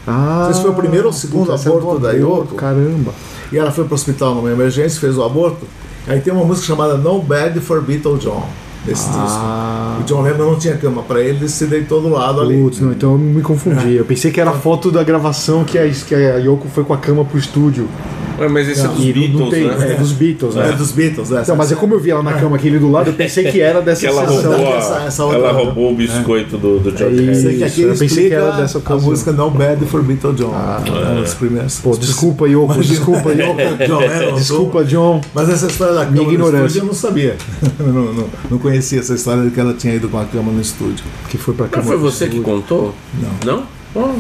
Ah, 0.06 0.39
Não 0.39 0.45
sei 0.45 0.54
se 0.56 0.62
foi 0.62 0.71
o 0.71 0.73
primeiro 0.73 1.06
ou 1.08 1.12
o 1.12 1.15
segundo 1.15 1.41
puta, 1.45 1.56
essa 1.56 1.69
é 1.69 1.71
aborto 1.71 2.00
da 2.00 2.12
Yoko. 2.12 2.56
Caramba. 2.56 3.12
e 3.52 3.58
ela 3.58 3.71
foi 3.71 3.86
pro 3.86 3.95
hospital 3.95 4.36
numa 4.36 4.52
emergência, 4.52 5.00
fez 5.00 5.17
o 5.17 5.23
aborto. 5.23 5.65
Aí 6.08 6.19
tem 6.21 6.34
uma 6.34 6.43
música 6.45 6.67
chamada 6.67 6.95
No 6.97 7.21
Bed 7.21 7.60
for 7.62 7.82
Beatle 7.82 8.17
John, 8.17 8.43
desse 8.86 9.08
Ah. 9.13 9.95
disco. 9.97 10.02
O 10.02 10.04
John 10.06 10.21
Lennon 10.23 10.52
não 10.52 10.60
tinha 10.60 10.76
cama 10.78 11.02
pra 11.04 11.19
ele, 11.21 11.39
ele 11.39 11.50
se 11.50 11.65
deitou 11.67 12.02
do 12.02 12.10
lado 12.10 12.39
ali. 12.41 12.62
Putz, 12.62 12.80
não, 12.80 12.91
então 12.91 13.12
eu 13.13 13.17
me 13.17 13.41
confundi. 13.41 13.95
Eu 13.95 14.06
pensei 14.06 14.32
que 14.32 14.39
era 14.41 14.52
a 14.52 14.54
foto 14.54 14.89
da 14.91 15.04
gravação 15.04 15.63
que 15.65 15.78
a, 15.78 15.89
que 15.89 16.15
a 16.15 16.36
Yoko 16.38 16.67
foi 16.69 16.84
com 16.86 16.93
a 16.93 16.97
cama 16.97 17.23
pro 17.26 17.38
estúdio. 17.38 17.88
Ué, 18.39 18.47
mas 18.47 18.67
esse 18.69 18.82
é 18.82 18.88
dos 18.88 18.97
não- 18.97 19.06
Beatles, 19.06 19.39
não 19.39 19.50
tem, 19.50 19.63
né? 19.67 19.91
É 19.91 19.95
dos 19.95 20.12
Beatles, 20.12 20.56
É 20.56 20.60
né? 20.60 20.71
dos 20.73 20.91
Beatles, 20.91 21.30
né? 21.30 21.41
Então, 21.43 21.56
mas 21.56 21.71
é 21.71 21.76
como 21.76 21.93
eu 21.95 22.00
vi 22.00 22.12
ela 22.12 22.21
na 22.23 22.34
cama 22.34 22.56
aqui 22.56 22.67
ali 22.67 22.80
do 22.80 22.91
lado, 22.91 23.10
eu 23.10 23.13
pensei 23.13 23.45
que 23.52 23.60
era 23.62 23.82
dessa 23.82 24.02
Que 24.02 24.08
ela 24.08 24.28
sessão. 24.28 24.52
roubou, 24.52 24.73
a- 24.73 24.78
Essa- 24.78 25.04
essa 25.08 25.23
outra- 25.26 25.39
ela 25.39 25.52
roubou 25.52 25.91
o 25.91 25.95
biscoito 25.95 26.58
do, 26.58 26.80
do 26.80 26.95
George 26.97 27.17
É 27.21 27.26
Harrison. 27.26 27.47
Que 27.50 27.56
Isso, 27.56 27.65
aqui 27.65 27.82
eu 27.82 27.95
pensei 27.95 28.28
que 28.30 28.34
era 28.34 28.52
dessa 28.52 28.78
a 28.78 28.82
ocasião. 28.82 29.10
música 29.10 29.32
No 29.32 29.50
Bed 29.52 29.86
for 29.86 30.02
Beatle 30.04 30.34
John. 30.34 30.54
é. 30.56 31.21
Os 31.21 31.34
primeiros. 31.34 31.80
Pô, 31.80 31.97
desculpa, 31.97 32.47
Yoko, 32.47 32.80
desculpa, 32.82 33.30
Yoko. 33.34 33.58
John 33.88 34.00
Lennon, 34.00 34.36
Desculpa, 34.36 34.84
John. 34.86 35.21
Mas 35.34 35.50
essa 35.50 35.67
história 35.67 35.93
da 35.95 36.06
cama 36.06 36.21
ignorância. 36.21 36.65
estúdio 36.67 36.82
eu 36.82 36.86
não 36.86 36.93
sabia. 36.93 37.36
Não, 37.80 38.13
não, 38.13 38.26
não 38.52 38.58
conhecia 38.58 39.00
essa 39.00 39.13
história 39.13 39.43
de 39.43 39.52
que 39.52 39.60
ela 39.60 39.73
tinha 39.73 39.93
ido 39.95 40.10
com 40.10 40.19
a 40.19 40.26
cama 40.26 40.52
no 40.52 40.60
estúdio. 40.62 41.04
Que 41.30 41.38
foi 41.38 41.54
pra 41.54 41.65
Mas 41.65 41.73
cama. 41.73 41.86
foi 41.86 41.97
do 41.97 42.04
você 42.04 42.28
que 42.28 42.39
contou? 42.41 42.93
Não. 43.45 43.56
Não? 43.58 43.63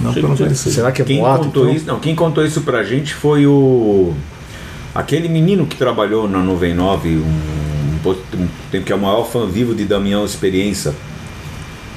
Não, 0.01 0.13
eu 0.15 0.23
não 0.23 0.35
conhecia. 0.37 0.71
Será 0.71 0.91
que 0.91 1.01
é 1.01 1.05
Quem 1.05 1.19
boato? 1.19 1.45
contou 1.45 1.63
então? 1.65 1.75
isso? 1.75 1.85
Não, 1.85 1.99
quem 1.99 2.15
contou 2.15 2.45
isso 2.45 2.61
pra 2.61 2.83
gente 2.83 3.13
foi 3.13 3.45
o 3.45 4.13
aquele 4.95 5.27
menino 5.29 5.65
que 5.65 5.75
trabalhou 5.75 6.27
na 6.27 6.39
99 6.39 7.09
um, 7.09 7.21
um, 7.21 7.97
po- 8.03 8.15
um 8.35 8.47
tempo 8.71 8.85
que 8.85 8.91
é 8.91 8.95
o 8.95 8.99
maior 8.99 9.23
fã 9.25 9.45
vivo 9.45 9.75
de 9.75 9.85
Damião 9.85 10.25
Experiência. 10.25 10.93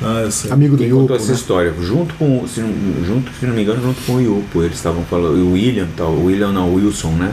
Ah, 0.02 0.22
eu 0.24 0.30
sei. 0.30 0.50
Amigo 0.50 0.76
do 0.76 0.82
Quem 0.82 0.90
contou 0.90 1.02
Yupo, 1.02 1.14
essa 1.16 1.28
né? 1.32 1.34
história? 1.38 1.74
Junto 1.80 2.14
com, 2.14 2.46
se 2.46 2.60
não, 2.60 2.70
junto, 3.04 3.30
se 3.38 3.46
não 3.46 3.54
me 3.54 3.62
engano, 3.62 3.82
junto 3.82 4.00
com 4.06 4.14
o 4.14 4.20
Yupo, 4.20 4.62
eles 4.62 4.76
estavam 4.76 5.02
falando, 5.04 5.36
e 5.38 5.42
o 5.42 5.52
William, 5.52 5.86
tal, 5.96 6.08
o 6.08 6.26
William 6.26 6.52
não, 6.52 6.68
o 6.70 6.74
Wilson, 6.76 7.10
né? 7.12 7.32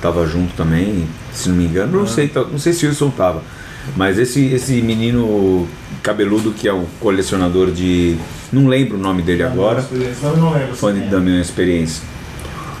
Tava 0.00 0.26
junto 0.26 0.52
também, 0.54 1.06
se 1.32 1.48
não 1.48 1.56
me 1.56 1.64
engano, 1.64 1.98
não 1.98 2.06
sei, 2.06 2.28
tá- 2.28 2.44
não 2.44 2.58
sei 2.58 2.72
se 2.72 2.84
o 2.86 2.88
Wilson 2.88 3.10
tava. 3.10 3.42
Mas 3.96 4.18
esse, 4.18 4.46
esse 4.46 4.80
menino 4.80 5.68
cabeludo 6.02 6.52
que 6.52 6.68
é 6.68 6.72
um 6.72 6.86
colecionador 7.00 7.70
de. 7.70 8.16
Não 8.52 8.66
lembro 8.68 8.96
o 8.96 9.00
nome 9.00 9.22
dele 9.22 9.42
agora. 9.42 9.86
Não 10.36 10.52
lembro. 10.52 10.76
Fã 10.76 10.94
da 10.94 11.20
minha 11.20 11.40
experiência. 11.40 12.13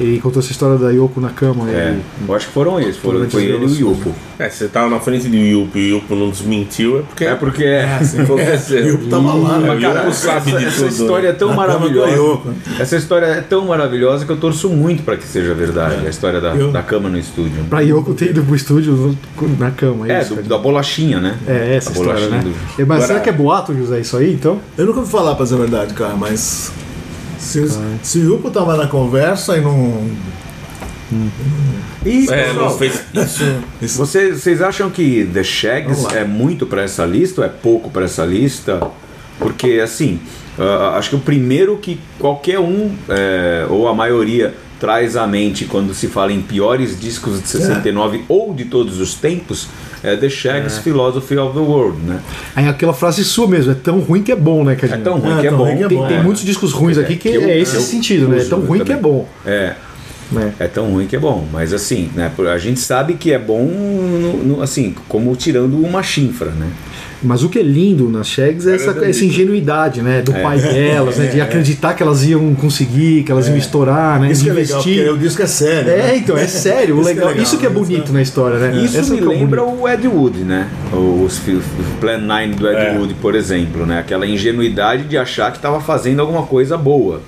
Ele 0.00 0.18
contou 0.20 0.40
essa 0.42 0.50
história 0.50 0.76
da 0.76 0.90
Yoko 0.90 1.20
na 1.20 1.30
cama. 1.30 1.70
É, 1.70 1.90
ele- 1.90 2.02
eu 2.28 2.34
acho 2.34 2.46
que 2.48 2.52
foram 2.52 2.80
eles, 2.80 2.96
foram, 2.96 3.28
foi 3.30 3.42
ele 3.44 3.52
e 3.52 3.54
o 3.54 3.58
gravações. 3.60 3.80
Yupo. 3.80 4.14
É, 4.38 4.48
você 4.50 4.66
tava 4.68 4.90
na 4.90 4.98
frente 4.98 5.28
do 5.28 5.36
Yupo 5.36 5.78
e 5.78 5.92
o 5.92 5.96
Yupo 5.96 6.14
não 6.16 6.30
desmentiu, 6.30 6.98
é 6.98 7.02
porque 7.02 7.24
É 7.24 7.34
porque 7.36 7.64
é, 7.64 7.84
aconteceu. 8.22 8.86
Yupo 8.88 9.06
tava 9.06 9.34
lá, 9.34 9.58
né? 9.58 9.70
o 9.70 9.80
Yupo 9.80 10.12
sabe 10.12 10.50
essa, 10.50 10.58
de 10.58 10.64
essa 10.66 10.76
tudo. 10.78 10.88
história 10.90 11.28
é 11.28 11.32
tão 11.32 11.48
do 11.50 11.54
maravilhosa. 11.54 12.12
Yoko. 12.16 12.48
Essa 12.80 12.96
história 12.96 13.26
é 13.26 13.40
tão 13.40 13.64
maravilhosa 13.66 14.24
que 14.26 14.32
eu 14.32 14.36
torço 14.36 14.68
muito 14.68 15.02
para 15.04 15.16
que 15.16 15.24
seja 15.26 15.54
verdade. 15.54 16.06
A 16.06 16.10
história 16.10 16.40
da, 16.40 16.54
Eu- 16.54 16.72
da 16.72 16.82
cama 16.82 17.08
no 17.08 17.18
estúdio. 17.18 17.64
Pra 17.70 17.80
Yoko 17.80 18.14
ter 18.14 18.30
ido 18.30 18.42
pro 18.42 18.56
estúdio 18.56 19.16
na 19.58 19.70
cama. 19.70 20.10
É, 20.10 20.20
isso, 20.20 20.30
do- 20.30 20.36
cara. 20.36 20.48
da 20.48 20.58
bolachinha, 20.58 21.20
né? 21.20 21.36
É, 21.46 21.76
essa 21.76 21.90
A 21.90 21.92
história, 21.92 22.28
né? 22.28 22.40
do- 22.42 22.50
É, 22.82 22.84
Mas 22.84 22.96
Agora- 22.96 23.06
será 23.06 23.20
que 23.20 23.28
é 23.28 23.32
boato, 23.32 23.74
José, 23.74 24.00
isso 24.00 24.16
aí, 24.16 24.32
então? 24.34 24.58
Eu 24.76 24.86
nunca 24.86 24.98
ouvi 25.00 25.10
falar, 25.10 25.34
pra 25.34 25.44
dizer 25.44 25.54
a 25.54 25.58
verdade, 25.58 25.94
cara, 25.94 26.14
mas. 26.16 26.72
Se, 27.38 27.64
se 28.02 28.18
o 28.18 28.34
Yupo 28.34 28.50
tava 28.50 28.76
na 28.76 28.86
conversa 28.86 29.56
e 29.56 29.60
não. 29.60 30.08
E, 32.04 32.26
É, 32.30 32.44
pessoal, 32.44 32.70
não 32.70 32.78
fez 32.78 33.04
isso. 33.82 33.98
vocês, 33.98 34.42
vocês 34.42 34.62
acham 34.62 34.90
que 34.90 35.28
The 35.32 35.44
Shags 35.44 36.06
é 36.14 36.24
muito 36.24 36.66
para 36.66 36.82
essa 36.82 37.04
lista 37.04 37.40
ou 37.40 37.46
é 37.46 37.50
pouco 37.50 37.90
para 37.90 38.04
essa 38.04 38.24
lista? 38.24 38.80
Porque, 39.38 39.80
assim, 39.82 40.20
ah, 40.58 40.94
acho 40.96 41.10
que 41.10 41.16
o 41.16 41.20
primeiro 41.20 41.76
que 41.76 42.00
qualquer 42.18 42.58
um, 42.58 42.94
é, 43.08 43.66
ou 43.68 43.88
a 43.88 43.94
maioria, 43.94 44.54
traz 44.84 45.16
à 45.16 45.26
mente 45.26 45.64
quando 45.64 45.94
se 45.94 46.08
fala 46.08 46.30
em 46.30 46.42
piores 46.42 47.00
discos 47.00 47.40
de 47.40 47.48
69 47.48 48.24
ou 48.28 48.52
de 48.52 48.66
todos 48.66 49.00
os 49.00 49.14
tempos 49.14 49.66
é 50.02 50.14
The 50.14 50.28
Shags 50.28 50.76
Philosophy 50.78 51.38
of 51.38 51.54
the 51.54 51.60
World, 51.64 52.02
né? 52.02 52.20
Aí 52.54 52.68
aquela 52.68 52.92
frase 52.92 53.24
sua 53.24 53.48
mesmo, 53.48 53.72
é 53.72 53.74
tão 53.74 54.00
ruim 54.00 54.22
que 54.22 54.30
é 54.30 54.36
bom, 54.36 54.62
né, 54.62 54.76
É 54.82 54.86
tão 54.98 55.18
ruim 55.18 55.38
É 55.38 55.40
que 55.40 55.46
é 55.46 55.48
tão 55.50 55.58
bom. 55.58 55.64
ruim 55.64 55.76
que 55.78 55.84
é 55.84 55.88
tem, 55.88 55.96
bom. 55.96 56.06
tem 56.06 56.16
Tem 56.16 56.22
muitos 56.22 56.44
discos 56.44 56.72
ruins 56.72 56.98
aqui 56.98 57.16
que, 57.16 57.30
que 57.30 57.34
eu- 57.36 57.44
é 57.48 57.58
esse 57.58 57.80
sentido, 57.80 58.28
né? 58.28 58.40
É 58.40 58.44
tão 58.44 58.60
ruim 58.60 58.84
que 58.84 58.92
é 58.92 58.96
também. 58.96 59.10
bom. 59.12 59.26
É, 59.46 59.72
Né? 60.30 60.52
É 60.58 60.66
tão 60.66 60.90
ruim 60.90 61.06
que 61.06 61.16
é 61.16 61.18
bom, 61.18 61.46
mas 61.52 61.72
assim, 61.72 62.10
né, 62.14 62.30
a 62.52 62.58
gente 62.58 62.80
sabe 62.80 63.14
que 63.14 63.32
é 63.32 63.38
bom, 63.38 63.64
no- 63.66 64.44
no- 64.56 64.62
assim, 64.62 64.94
como 65.08 65.34
tirando 65.36 65.78
uma 65.82 66.02
chinfra, 66.02 66.50
né? 66.50 66.66
Mas 67.26 67.42
o 67.42 67.48
que 67.48 67.58
é 67.58 67.62
lindo 67.62 68.08
nas 68.08 68.28
Shags 68.28 68.66
é 68.66 68.74
essa, 68.76 68.90
essa 69.04 69.24
ingenuidade, 69.24 70.02
né? 70.02 70.22
Do 70.22 70.32
pai 70.32 70.58
delas, 70.58 71.16
né? 71.16 71.26
De 71.26 71.40
acreditar 71.40 71.94
que 71.94 72.02
elas 72.02 72.24
iam 72.24 72.54
conseguir, 72.54 73.22
que 73.24 73.32
elas 73.32 73.48
iam 73.48 73.56
estourar, 73.56 74.20
né? 74.20 74.30
Isso 74.30 74.44
que 74.44 74.50
é 74.50 74.52
legal, 74.52 74.80
o 75.14 75.18
disco 75.18 75.42
é 75.42 75.46
sério. 75.46 75.90
É, 75.90 75.96
né? 75.96 76.16
então, 76.16 76.36
é 76.36 76.46
sério. 76.46 76.96
o 76.96 77.00
Isso 77.00 77.04
que 77.08 77.10
é 77.10 77.14
legal, 77.14 77.28
legal, 77.28 77.42
isso 77.42 77.58
que 77.58 77.66
é 77.66 77.68
né? 77.68 77.74
bonito 77.74 78.12
na 78.12 78.22
história, 78.22 78.58
né? 78.58 78.84
Isso 78.84 78.98
Essa 78.98 79.12
me 79.12 79.20
é 79.20 79.22
o 79.22 79.28
lembra 79.28 79.64
o 79.64 79.88
Ed 79.88 80.06
Wood, 80.06 80.38
né? 80.40 80.68
Os 80.92 81.38
fi- 81.38 81.60
Plan 82.00 82.18
9 82.18 82.46
do 82.54 82.68
Ed 82.68 82.76
É. 82.76 82.98
Wood, 82.98 83.14
por 83.14 83.34
exemplo, 83.34 83.86
né? 83.86 83.98
Aquela 84.00 84.26
ingenuidade 84.26 85.04
de 85.04 85.16
achar 85.16 85.50
que 85.50 85.58
estava 85.58 85.80
fazendo 85.80 86.20
alguma 86.20 86.42
coisa 86.44 86.76
boa. 86.76 87.20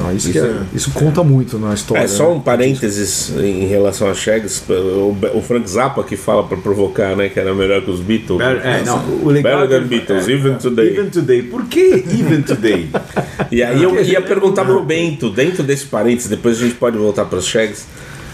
Então, 0.00 0.16
isso, 0.16 0.30
Isso 0.30 0.32
que 0.32 0.38
é- 0.38 0.50
é- 0.50 0.62
isso 0.74 0.90
conta 0.92 1.22
muito 1.22 1.58
na 1.58 1.74
história. 1.74 2.02
É 2.02 2.06
só 2.08 2.24
né? 2.30 2.34
um 2.36 2.40
parênteses 2.40 3.32
em 3.38 3.66
relação 3.66 4.08
a 4.10 4.14
Shags, 4.14 4.62
o, 4.68 5.16
o 5.34 5.42
Frank 5.42 5.68
Zappa 5.68 6.02
que 6.02 6.16
fala 6.16 6.42
pra 6.44 6.56
provocar, 6.56 7.14
né, 7.16 7.28
que 7.28 7.38
era 7.38 7.54
melhor 7.54 7.82
que 7.82 7.90
os 7.90 8.00
Beatles. 8.00 8.40
É, 8.40 8.82
não, 8.84 8.98
o 9.22 9.28
legal 9.28 9.60
Better 9.60 9.76
é 9.76 9.80
than 9.80 9.88
que- 9.88 9.94
Beatles, 9.96 10.28
é, 10.28 10.32
even 10.32 10.54
today. 10.54 10.88
Even 10.88 11.10
Today. 11.10 11.42
Por 11.42 11.64
que 11.66 11.80
Even 12.08 12.42
Today? 12.42 12.88
E 13.50 13.62
aí 13.62 13.82
eu 13.82 14.00
ia 14.02 14.20
perguntar 14.22 14.64
pro 14.64 14.82
Bento, 14.84 15.28
dentro 15.28 15.62
desse 15.62 15.84
parênteses, 15.86 16.28
depois 16.30 16.56
a 16.58 16.60
gente 16.62 16.74
pode 16.76 16.96
voltar 16.96 17.24
para 17.24 17.38
os 17.38 17.46
Shags. 17.46 17.84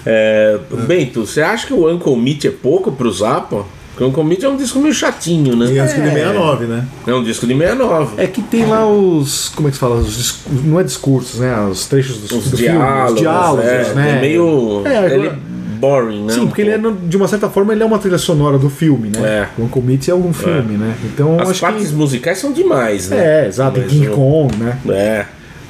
É, 0.04 0.58
Bento, 0.86 1.26
você 1.26 1.40
acha 1.40 1.66
que 1.66 1.72
o 1.72 1.90
Uncle 1.90 2.14
Meat 2.16 2.46
é 2.46 2.50
pouco 2.50 2.92
pro 2.92 3.10
Zappa? 3.10 3.64
Porque 3.96 4.04
o 4.04 4.08
Uncle 4.08 4.24
Meat 4.24 4.44
é 4.44 4.48
um 4.50 4.58
disco 4.58 4.78
meio 4.78 4.92
chatinho, 4.92 5.54
E 5.54 5.56
né? 5.56 5.80
antes 5.80 5.94
que 5.94 6.00
de 6.02 6.10
69, 6.10 6.66
né? 6.66 6.84
É 7.06 7.14
um 7.14 7.24
disco 7.24 7.46
de 7.46 7.54
69. 7.56 8.22
É 8.22 8.26
que 8.26 8.42
tem 8.42 8.66
lá 8.66 8.86
os. 8.86 9.48
Como 9.56 9.68
é 9.68 9.70
que 9.70 9.76
se 9.76 9.80
fala? 9.80 9.96
Os 9.96 10.14
dis- 10.14 10.38
não 10.64 10.78
é 10.78 10.82
discursos, 10.82 11.40
né? 11.40 11.58
Os 11.62 11.86
trechos 11.86 12.18
dos, 12.18 12.30
Os 12.32 12.50
do 12.50 12.56
diálogos, 12.58 12.88
filme. 12.90 13.14
Os 13.14 13.20
diálogos, 13.20 13.64
é, 13.64 13.94
né? 13.94 14.18
é 14.18 14.20
meio. 14.20 14.82
É, 14.84 14.98
agora- 14.98 15.14
ele 15.14 15.26
é 15.28 15.32
boring, 15.78 16.24
né? 16.26 16.32
Sim, 16.34 16.40
um 16.40 16.46
porque 16.46 16.60
ele 16.60 16.72
é, 16.72 16.76
no- 16.78 16.92
de 16.94 17.16
uma 17.16 17.26
certa 17.26 17.48
forma, 17.48 17.72
ele 17.72 17.82
é 17.82 17.86
uma 17.86 17.98
trilha 17.98 18.18
sonora 18.18 18.58
do 18.58 18.68
filme, 18.68 19.08
né? 19.08 19.48
É. 19.58 19.60
O 19.60 19.64
Uncle 19.64 19.80
Meat 19.82 20.10
é 20.10 20.14
um 20.14 20.30
filme, 20.32 20.76
né? 20.76 20.94
Então, 21.04 21.40
As 21.40 21.48
acho 21.50 21.60
partes 21.62 21.88
que. 21.88 21.94
musicais 21.94 22.36
são 22.38 22.52
demais, 22.52 23.08
né? 23.08 23.44
É, 23.44 23.46
exato, 23.48 23.80
Mas 23.80 23.90
King 23.90 24.08
o- 24.08 24.12
Kong, 24.12 24.56
né? 24.56 24.78
É. 24.90 25.26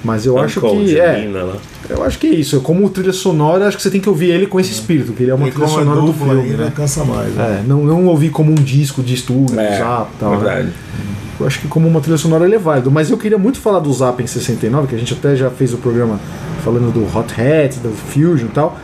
Mas 0.06 0.24
eu 0.24 0.38
acho 0.38 0.64
Uncle, 0.64 0.84
que. 0.86 0.98
É, 0.98 1.28
lá. 1.34 1.56
eu 1.90 2.02
acho 2.04 2.18
que 2.18 2.26
é 2.28 2.30
isso. 2.30 2.60
Como 2.60 2.88
trilha 2.88 3.12
sonora, 3.12 3.66
acho 3.66 3.76
que 3.76 3.82
você 3.82 3.90
tem 3.90 4.00
que 4.00 4.08
ouvir 4.08 4.30
ele 4.30 4.46
com 4.46 4.60
esse 4.60 4.70
espírito, 4.72 5.12
que 5.12 5.24
ele 5.24 5.32
é 5.32 5.34
uma 5.34 5.48
E 5.48 5.50
trilha 5.50 5.64
é 5.64 5.68
sonora 5.68 6.00
do 6.00 6.06
dupla 6.06 6.28
filme, 6.28 6.50
ainda, 6.50 6.64
né? 6.66 6.72
cansa 6.74 7.04
mais. 7.04 7.34
Né? 7.34 7.60
É, 7.64 7.68
não, 7.68 7.84
não 7.84 8.06
ouvir 8.06 8.30
como 8.30 8.52
um 8.52 8.54
disco 8.54 9.02
de 9.02 9.14
estúdio, 9.14 9.58
É, 9.58 9.78
zap 9.78 10.10
e 10.14 10.18
tal. 10.20 10.30
né? 10.30 10.36
verdade. 10.36 10.72
Eu 11.38 11.46
acho 11.46 11.60
que 11.60 11.68
como 11.68 11.86
uma 11.86 12.00
trilha 12.00 12.16
sonora 12.16 12.44
ele 12.46 12.54
é 12.54 12.58
válido. 12.58 12.90
Mas 12.90 13.10
eu 13.10 13.18
queria 13.18 13.36
muito 13.36 13.58
falar 13.58 13.80
do 13.80 13.92
Zap 13.92 14.22
em 14.22 14.26
69, 14.26 14.86
que 14.86 14.94
a 14.94 14.98
gente 14.98 15.12
até 15.12 15.36
já 15.36 15.50
fez 15.50 15.74
o 15.74 15.76
programa 15.76 16.18
falando 16.64 16.90
do 16.90 17.00
Hot 17.04 17.34
Hat, 17.38 17.78
do 17.80 17.90
Fusion 17.90 18.46
e 18.46 18.50
tal. 18.54 18.78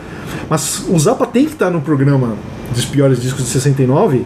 Mas 0.49 0.83
o 0.87 0.99
Zappa 0.99 1.25
tem 1.25 1.45
que 1.45 1.53
estar 1.53 1.71
no 1.71 1.81
programa 1.81 2.35
dos 2.73 2.85
piores 2.85 3.19
discos 3.21 3.43
de 3.45 3.49
69 3.49 4.23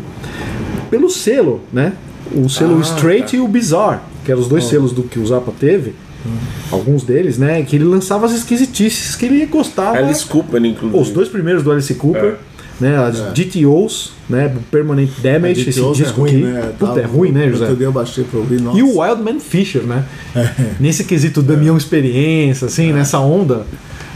pelo 0.89 1.09
selo, 1.09 1.61
né? 1.71 1.93
O 2.35 2.49
selo 2.49 2.77
Ah, 2.79 2.81
Straight 2.81 3.31
tá. 3.31 3.37
e 3.37 3.39
o 3.39 3.47
Bizarre, 3.47 3.99
que 4.25 4.31
eram 4.31 4.41
os 4.41 4.47
dois 4.49 4.65
selos 4.65 4.91
do 4.91 5.03
que 5.03 5.19
o 5.19 5.25
Zappa 5.25 5.53
teve. 5.57 5.95
Alguns 6.71 7.03
deles, 7.03 7.37
né? 7.37 7.61
Que 7.63 7.75
ele 7.77 7.85
lançava 7.85 8.25
as 8.25 8.33
esquisitices 8.33 9.15
que 9.15 9.25
ele 9.25 9.45
gostava. 9.45 9.97
Alice 9.97 10.25
Cooper, 10.25 10.63
inclusive. 10.63 10.99
Os 11.01 11.09
dois 11.09 11.29
primeiros 11.29 11.63
do 11.63 11.71
Alice 11.71 11.93
Cooper, 11.95 12.35
né? 12.79 12.97
As 12.97 13.33
GTOs, 13.33 14.13
né? 14.29 14.53
Permanent 14.69 15.09
Damage, 15.21 15.61
esse 15.61 15.71
Ditoso 15.71 16.03
disco 16.03 16.25
aqui. 16.25 16.43
Puta, 16.77 16.85
Tava- 16.87 17.01
é 17.01 17.05
ruim, 17.05 17.31
né, 17.31 17.49
José? 17.49 17.73
Eu 17.79 17.91
baixei 17.91 18.23
pra 18.23 18.39
ouvir, 18.39 18.61
nossa. 18.61 18.77
E 18.77 18.83
o 18.83 18.99
Wildman 18.99 19.39
Fisher, 19.39 19.83
né? 19.83 20.03
Nesse 20.79 21.03
quesito 21.05 21.41
Damião 21.41 21.77
Experiência, 21.77 22.67
assim, 22.67 22.91
nessa 22.91 23.19
onda. 23.19 23.65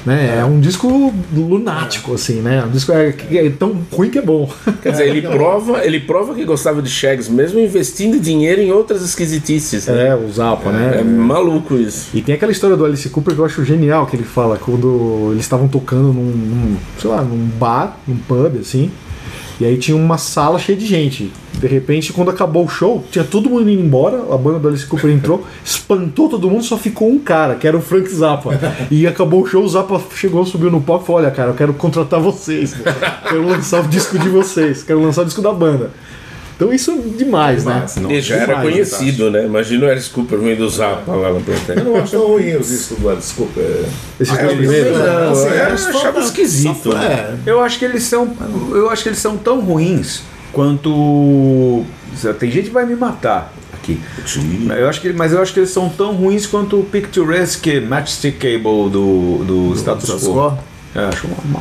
Né? 0.06 0.38
É. 0.40 0.46
um 0.46 0.60
disco 0.60 1.14
lunático, 1.34 2.14
assim, 2.14 2.42
né? 2.42 2.64
Um 2.66 2.70
disco 2.72 2.92
é, 2.92 3.16
é 3.32 3.50
tão 3.50 3.78
ruim 3.92 4.10
que 4.10 4.18
é 4.18 4.22
bom. 4.22 4.52
Quer 4.82 4.92
dizer, 4.92 5.08
ele 5.08 5.22
prova, 5.28 5.86
ele 5.86 6.00
prova 6.00 6.34
que 6.34 6.44
gostava 6.44 6.82
de 6.82 6.90
Shags, 6.90 7.30
mesmo 7.30 7.60
investindo 7.60 8.20
dinheiro 8.20 8.62
em 8.62 8.72
outras 8.72 9.02
esquisitices. 9.02 9.88
né? 9.88 10.08
É, 10.10 10.16
o 10.16 10.32
Zappa, 10.32 10.70
É, 10.70 10.72
né? 10.72 11.04
maluco 11.04 11.76
isso. 11.76 12.10
E 12.14 12.22
tem 12.22 12.36
aquela 12.36 12.52
história 12.52 12.76
do 12.76 12.84
Alice 12.86 13.08
Cooper 13.10 13.34
que 13.36 13.42
eu 13.42 13.46
acho 13.46 13.64
genial, 13.64 14.06
que 14.08 14.16
ele 14.16 14.24
fala 14.24 14.58
quando 14.58 15.30
eles 15.32 15.44
estavam 15.44 15.68
tocando 15.68 16.12
num, 16.14 16.24
num, 16.24 16.78
sei 17.00 17.10
lá, 17.10 17.22
num 17.22 17.46
bar, 17.60 17.98
num 18.08 18.18
pub, 18.18 18.58
assim, 18.60 18.92
e 19.62 19.66
aí 19.66 19.78
tinha 19.78 19.96
uma 19.96 20.18
sala 20.18 20.58
cheia 20.58 20.76
de 20.76 20.88
gente. 20.88 21.32
De 21.54 21.68
repente, 21.68 22.12
quando 22.12 22.32
acabou 22.32 22.66
o 22.66 22.68
show, 22.68 23.04
tinha 23.12 23.24
todo 23.24 23.48
mundo 23.48 23.70
indo 23.70 23.80
embora, 23.80 24.34
a 24.34 24.36
banda 24.36 24.58
do 24.58 24.68
Alice 24.68 24.88
Cooper 24.88 25.12
entrou, 25.12 25.46
espantou 25.64 26.28
todo 26.28 26.50
mundo, 26.50 26.64
só 26.64 26.80
ficou 26.80 27.08
um 27.08 27.20
cara, 27.20 27.54
que 27.54 27.68
era 27.68 27.78
o 27.78 27.82
Frank 27.82 28.10
Zappa. 28.10 28.60
E 28.90 29.06
acabou 29.06 29.44
o 29.44 29.46
show, 29.46 29.64
o 29.64 29.70
Zappa 29.70 30.02
chegou, 30.16 30.44
subiu 30.48 30.72
no 30.72 30.82
palco 30.82 31.04
e 31.04 31.06
falou, 31.06 31.22
olha 31.22 31.30
cara, 31.30 31.52
eu 31.52 31.54
quero 31.54 31.76
contratar 31.76 32.20
vocês, 32.20 32.74
quero 33.30 33.46
lançar 33.46 33.86
o 33.86 33.88
disco 33.88 34.18
de 34.18 34.30
vocês, 34.30 34.82
quero 34.82 35.00
lançar 35.00 35.22
o 35.22 35.26
disco 35.26 35.44
da 35.44 35.54
banda. 35.54 35.92
Então 36.62 36.72
isso 36.72 36.92
é 36.92 37.18
demais, 37.18 37.66
né? 37.66 37.84
Ele 38.08 38.22
já 38.22 38.36
era 38.36 38.46
demais, 38.54 38.70
conhecido, 38.72 39.32
né? 39.32 39.46
Imagina 39.46 39.88
o 39.88 39.90
Alice 39.90 40.08
Cooper 40.12 40.38
no 40.38 40.44
meio 40.44 40.58
do 40.58 40.70
Zappa 40.70 41.12
lá 41.12 41.34
na 41.34 41.40
Eu 41.76 41.84
não 41.86 41.96
acho 41.96 42.12
tão 42.12 42.28
ruim 42.28 42.56
os 42.56 42.68
discos 42.68 43.00
do 43.00 43.10
Alice 43.10 43.34
Cooper. 43.34 43.86
Esses 44.20 44.32
Ah, 44.38 44.42
dois 44.44 44.52
eu 44.52 44.58
primeiros. 44.60 44.98
não. 45.00 45.32
Assim, 45.32 45.48
eu 45.48 45.68
eles 45.70 45.86
achava 45.88 46.04
falam- 46.14 46.22
esquisito, 46.28 46.84
só- 46.84 46.94
né? 46.94 47.40
É, 47.48 47.50
Eu 47.50 47.62
acho 47.62 47.80
que 47.80 47.86
eles 47.86 48.04
são. 48.04 48.32
Eu 48.74 48.92
acho 48.92 49.02
que 49.02 49.10
eles 49.10 49.18
são 49.18 49.38
tão 49.38 49.60
ruins 49.60 50.22
quanto. 50.54 51.84
Tem 52.40 52.52
gente 52.52 52.68
que 52.68 52.74
vai 52.74 52.86
me 52.86 52.96
matar 52.96 53.52
aqui. 53.74 54.00
Eu 54.78 54.88
acho 54.88 55.02
que, 55.02 55.12
mas 55.14 55.34
eu 55.34 55.42
acho 55.42 55.52
que 55.56 55.62
eles 55.62 55.72
são 55.72 55.90
tão 55.90 56.14
ruins 56.14 56.46
quanto 56.46 56.80
o 56.80 56.84
Picturesque 56.84 57.80
Matchstick 57.80 58.38
Cable 58.38 58.88
do, 58.92 59.44
do 59.46 59.74
Status 59.76 60.04
Status 60.04 60.28
Quo. 60.28 60.58
É, 60.96 61.06
acho 61.06 61.26
uma. 61.26 61.60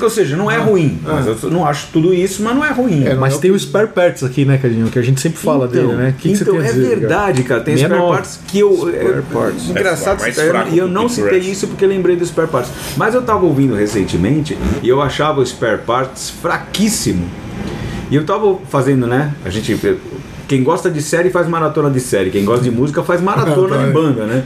Ou 0.00 0.10
seja, 0.10 0.36
não 0.36 0.50
é 0.50 0.56
ruim. 0.58 0.98
Mas 1.02 1.26
eu 1.26 1.50
não 1.50 1.66
acho 1.66 1.88
tudo 1.92 2.12
isso, 2.12 2.42
mas 2.42 2.54
não 2.54 2.64
é 2.64 2.70
ruim. 2.70 3.04
É, 3.06 3.14
mas 3.14 3.38
tem 3.38 3.50
o 3.50 3.58
Spare 3.58 3.88
Parts 3.88 4.22
aqui, 4.22 4.44
né, 4.44 4.58
Cadinho? 4.58 4.88
Que 4.88 4.98
a 4.98 5.02
gente 5.02 5.20
sempre 5.20 5.38
fala 5.38 5.66
dele, 5.68 5.92
né? 5.94 6.14
Que, 6.18 6.30
que 6.30 6.36
você 6.36 6.42
então 6.44 6.56
a 6.56 6.64
é 6.64 6.72
dizer, 6.72 6.98
verdade, 6.98 7.42
cara. 7.42 7.60
Tem 7.60 7.76
spare 7.76 7.90
69. 7.92 8.16
parts 8.16 8.40
que 8.46 8.58
eu. 8.58 8.76
Spare 8.76 8.96
é, 8.96 9.22
parts. 9.32 9.68
Engraçado, 9.70 10.24
É 10.24 10.28
eu- 10.28 10.32
fraco 10.34 10.70
e 10.74 10.78
eu 10.78 10.86
do 10.88 10.92
não 10.94 11.06
que 11.06 11.12
citei 11.14 11.38
isso 11.40 11.66
porque 11.68 11.86
lembrei 11.86 12.16
do 12.16 12.24
spare 12.26 12.48
parts. 12.48 12.70
Mas 12.96 13.14
eu 13.14 13.22
tava 13.22 13.44
ouvindo 13.44 13.74
recentemente 13.74 14.56
e 14.82 14.88
eu 14.88 15.00
achava 15.00 15.40
o 15.40 15.46
spare 15.46 15.78
parts 15.78 16.30
fraquíssimo. 16.30 17.24
E 18.10 18.16
eu 18.16 18.24
tava 18.24 18.56
fazendo, 18.70 19.06
né? 19.06 19.34
A 19.44 19.50
gente 19.50 19.74
Quem 20.48 20.62
gosta 20.64 20.90
de 20.90 21.02
série 21.02 21.28
faz 21.28 21.46
maratona 21.46 21.90
de 21.90 22.00
série, 22.00 22.30
quem 22.30 22.42
gosta 22.42 22.64
de 22.64 22.70
música 22.70 23.02
faz 23.02 23.20
maratona 23.20 23.84
de 23.84 23.92
banda, 23.92 24.24
né? 24.24 24.44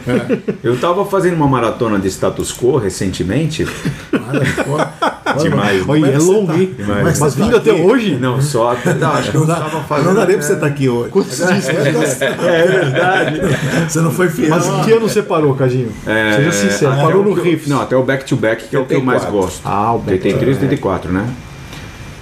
Eu 0.62 0.76
tava 0.76 1.04
fazendo 1.06 1.34
uma 1.34 1.46
maratona 1.46 1.96
de 1.96 2.08
status 2.08 2.52
quo 2.52 2.76
recentemente. 2.76 3.64
Demais. 5.40 5.88
Olha, 5.88 6.06
é 6.06 6.18
longo, 6.18 6.52
hein? 6.52 6.74
Demais. 6.76 6.98
Como 6.98 7.08
é 7.08 7.12
que 7.12 7.20
Mas 7.20 7.32
você 7.32 7.38
tá 7.38 7.44
vindo 7.44 7.56
até 7.56 7.72
hoje? 7.72 8.16
Não, 8.16 8.42
só 8.42 8.72
até. 8.72 8.94
Não, 8.94 9.12
acho 9.12 9.30
que 9.30 9.36
eu 9.36 9.46
tava 9.46 9.80
fazendo. 9.84 10.06
não 10.08 10.14
daria 10.14 10.36
pra 10.36 10.46
você 10.46 10.52
estar 10.54 10.66
aqui 10.66 10.88
hoje. 10.88 11.10
Quantos 11.10 11.36
discos? 11.38 12.20
É 12.22 12.66
verdade. 12.66 13.40
Você 13.88 14.00
não 14.00 14.10
foi 14.10 14.28
fiel. 14.28 14.50
Mas 14.50 14.66
que 14.84 14.92
ano 14.92 15.08
você 15.08 15.22
parou, 15.22 15.54
Cadinho? 15.54 15.90
É, 16.06 16.36
Seja 16.36 16.52
sincero, 16.52 16.96
parou 16.96 17.24
no 17.24 17.32
riff. 17.32 17.70
Não, 17.70 17.80
até 17.80 17.96
o 17.96 18.02
back 18.02 18.24
to 18.24 18.36
back, 18.36 18.64
que 18.68 18.74
é 18.76 18.78
o 18.78 18.84
que 18.84 18.94
eu 18.94 19.02
mais 19.02 19.22
84. 19.22 19.40
gosto. 19.40 19.60
Ah, 19.64 19.94
o 19.94 19.98
back 20.00 20.18
to 20.18 20.26
83 20.26 20.56
e 20.56 20.60
84, 20.62 21.12
né? 21.12 21.26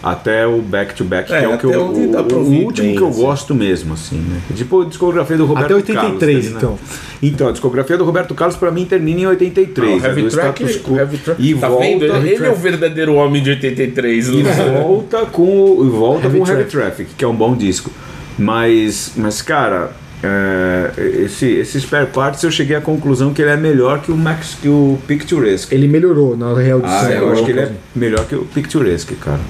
Até 0.02 0.46
o 0.46 0.62
back 0.62 0.94
to 0.94 1.04
back, 1.04 1.28
que 1.28 1.34
É, 1.34 1.44
é 1.44 1.48
o 1.48 1.58
que 1.58 1.64
eu, 1.66 1.70
o, 1.82 1.92
o 1.92 2.64
último 2.64 2.86
bem, 2.86 2.96
que 2.96 3.02
eu 3.02 3.08
assim. 3.08 3.20
gosto 3.20 3.54
mesmo, 3.54 3.92
assim, 3.94 4.16
né? 4.16 4.40
Tipo 4.56 4.80
a 4.82 4.84
discografia 4.86 5.36
do 5.36 5.44
Roberto 5.44 5.66
Até 5.66 5.74
83, 5.74 6.44
Carlos. 6.46 6.56
então. 6.56 6.78
Então, 7.22 7.48
a 7.48 7.52
discografia 7.52 7.98
do 7.98 8.04
Roberto 8.04 8.34
Carlos 8.34 8.56
pra 8.56 8.70
mim 8.70 8.86
termina 8.86 9.20
em 9.20 9.26
83. 9.26 10.02
o 10.02 10.06
Heavy 10.06 10.20
é 10.20 10.24
do 10.24 10.30
Track, 10.30 10.62
status 10.64 10.82
quo. 10.82 10.94
o 10.94 10.98
Heavy 10.98 11.18
Track. 11.18 11.42
E 11.50 11.54
tá 11.54 11.68
volta, 11.68 11.84
vendo? 11.84 12.04
Ele, 12.26 12.46
é 12.46 12.50
o 12.50 12.54
verdadeiro 12.54 13.14
homem 13.14 13.42
de 13.42 13.50
83. 13.50 14.28
e 14.28 14.42
né? 14.42 14.80
volta 14.82 15.26
com 15.26 15.42
o, 15.42 15.84
e 15.86 15.90
volta 15.90 16.24
Heavy 16.24 16.38
com 16.38 16.44
o 16.44 16.48
Heavy 16.48 16.64
Traffic, 16.64 17.10
que 17.18 17.22
é 17.24 17.28
um 17.28 17.34
bom 17.36 17.54
disco. 17.54 17.90
Mas, 18.38 19.12
mas 19.16 19.42
cara, 19.42 19.90
é, 20.22 20.90
esse, 21.24 21.46
esse 21.46 21.78
Spare 21.80 22.06
Parts 22.06 22.42
eu 22.42 22.50
cheguei 22.50 22.74
à 22.76 22.80
conclusão 22.80 23.34
que 23.34 23.42
ele 23.42 23.50
é 23.50 23.56
melhor 23.56 24.00
que 24.00 24.10
o 24.10 24.16
Max 24.16 24.56
que 24.60 24.68
o 24.68 24.98
Picturesque. 25.06 25.74
Ele 25.74 25.86
melhorou 25.88 26.36
na 26.38 26.54
real 26.54 26.80
Ah, 26.82 27.04
edição. 27.04 27.22
eu 27.22 27.32
acho 27.32 27.44
que 27.44 27.50
ele 27.50 27.60
é 27.60 27.72
melhor 27.94 28.24
que 28.24 28.34
o 28.34 28.44
Picturesque, 28.46 29.14
cara. 29.16 29.40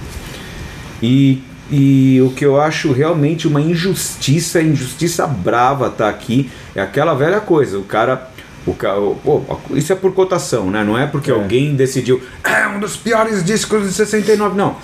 E, 1.02 1.40
e 1.70 2.20
o 2.22 2.30
que 2.30 2.44
eu 2.44 2.60
acho 2.60 2.92
realmente 2.92 3.46
uma 3.48 3.60
injustiça, 3.60 4.60
injustiça 4.60 5.26
brava 5.26 5.88
tá 5.90 6.08
aqui, 6.08 6.50
é 6.74 6.80
aquela 6.80 7.14
velha 7.14 7.40
coisa, 7.40 7.78
o 7.78 7.82
cara. 7.84 8.28
O 8.66 8.74
ca- 8.74 8.94
pô, 9.24 9.42
isso 9.74 9.90
é 9.92 9.96
por 9.96 10.12
cotação, 10.12 10.70
né? 10.70 10.84
Não 10.84 10.96
é 10.98 11.06
porque 11.06 11.30
alguém 11.30 11.74
decidiu. 11.74 12.20
É 12.44 12.68
um 12.68 12.78
dos 12.78 12.94
piores 12.96 13.42
discos 13.42 13.86
de 13.86 13.92
69. 13.94 14.54
Não. 14.56 14.76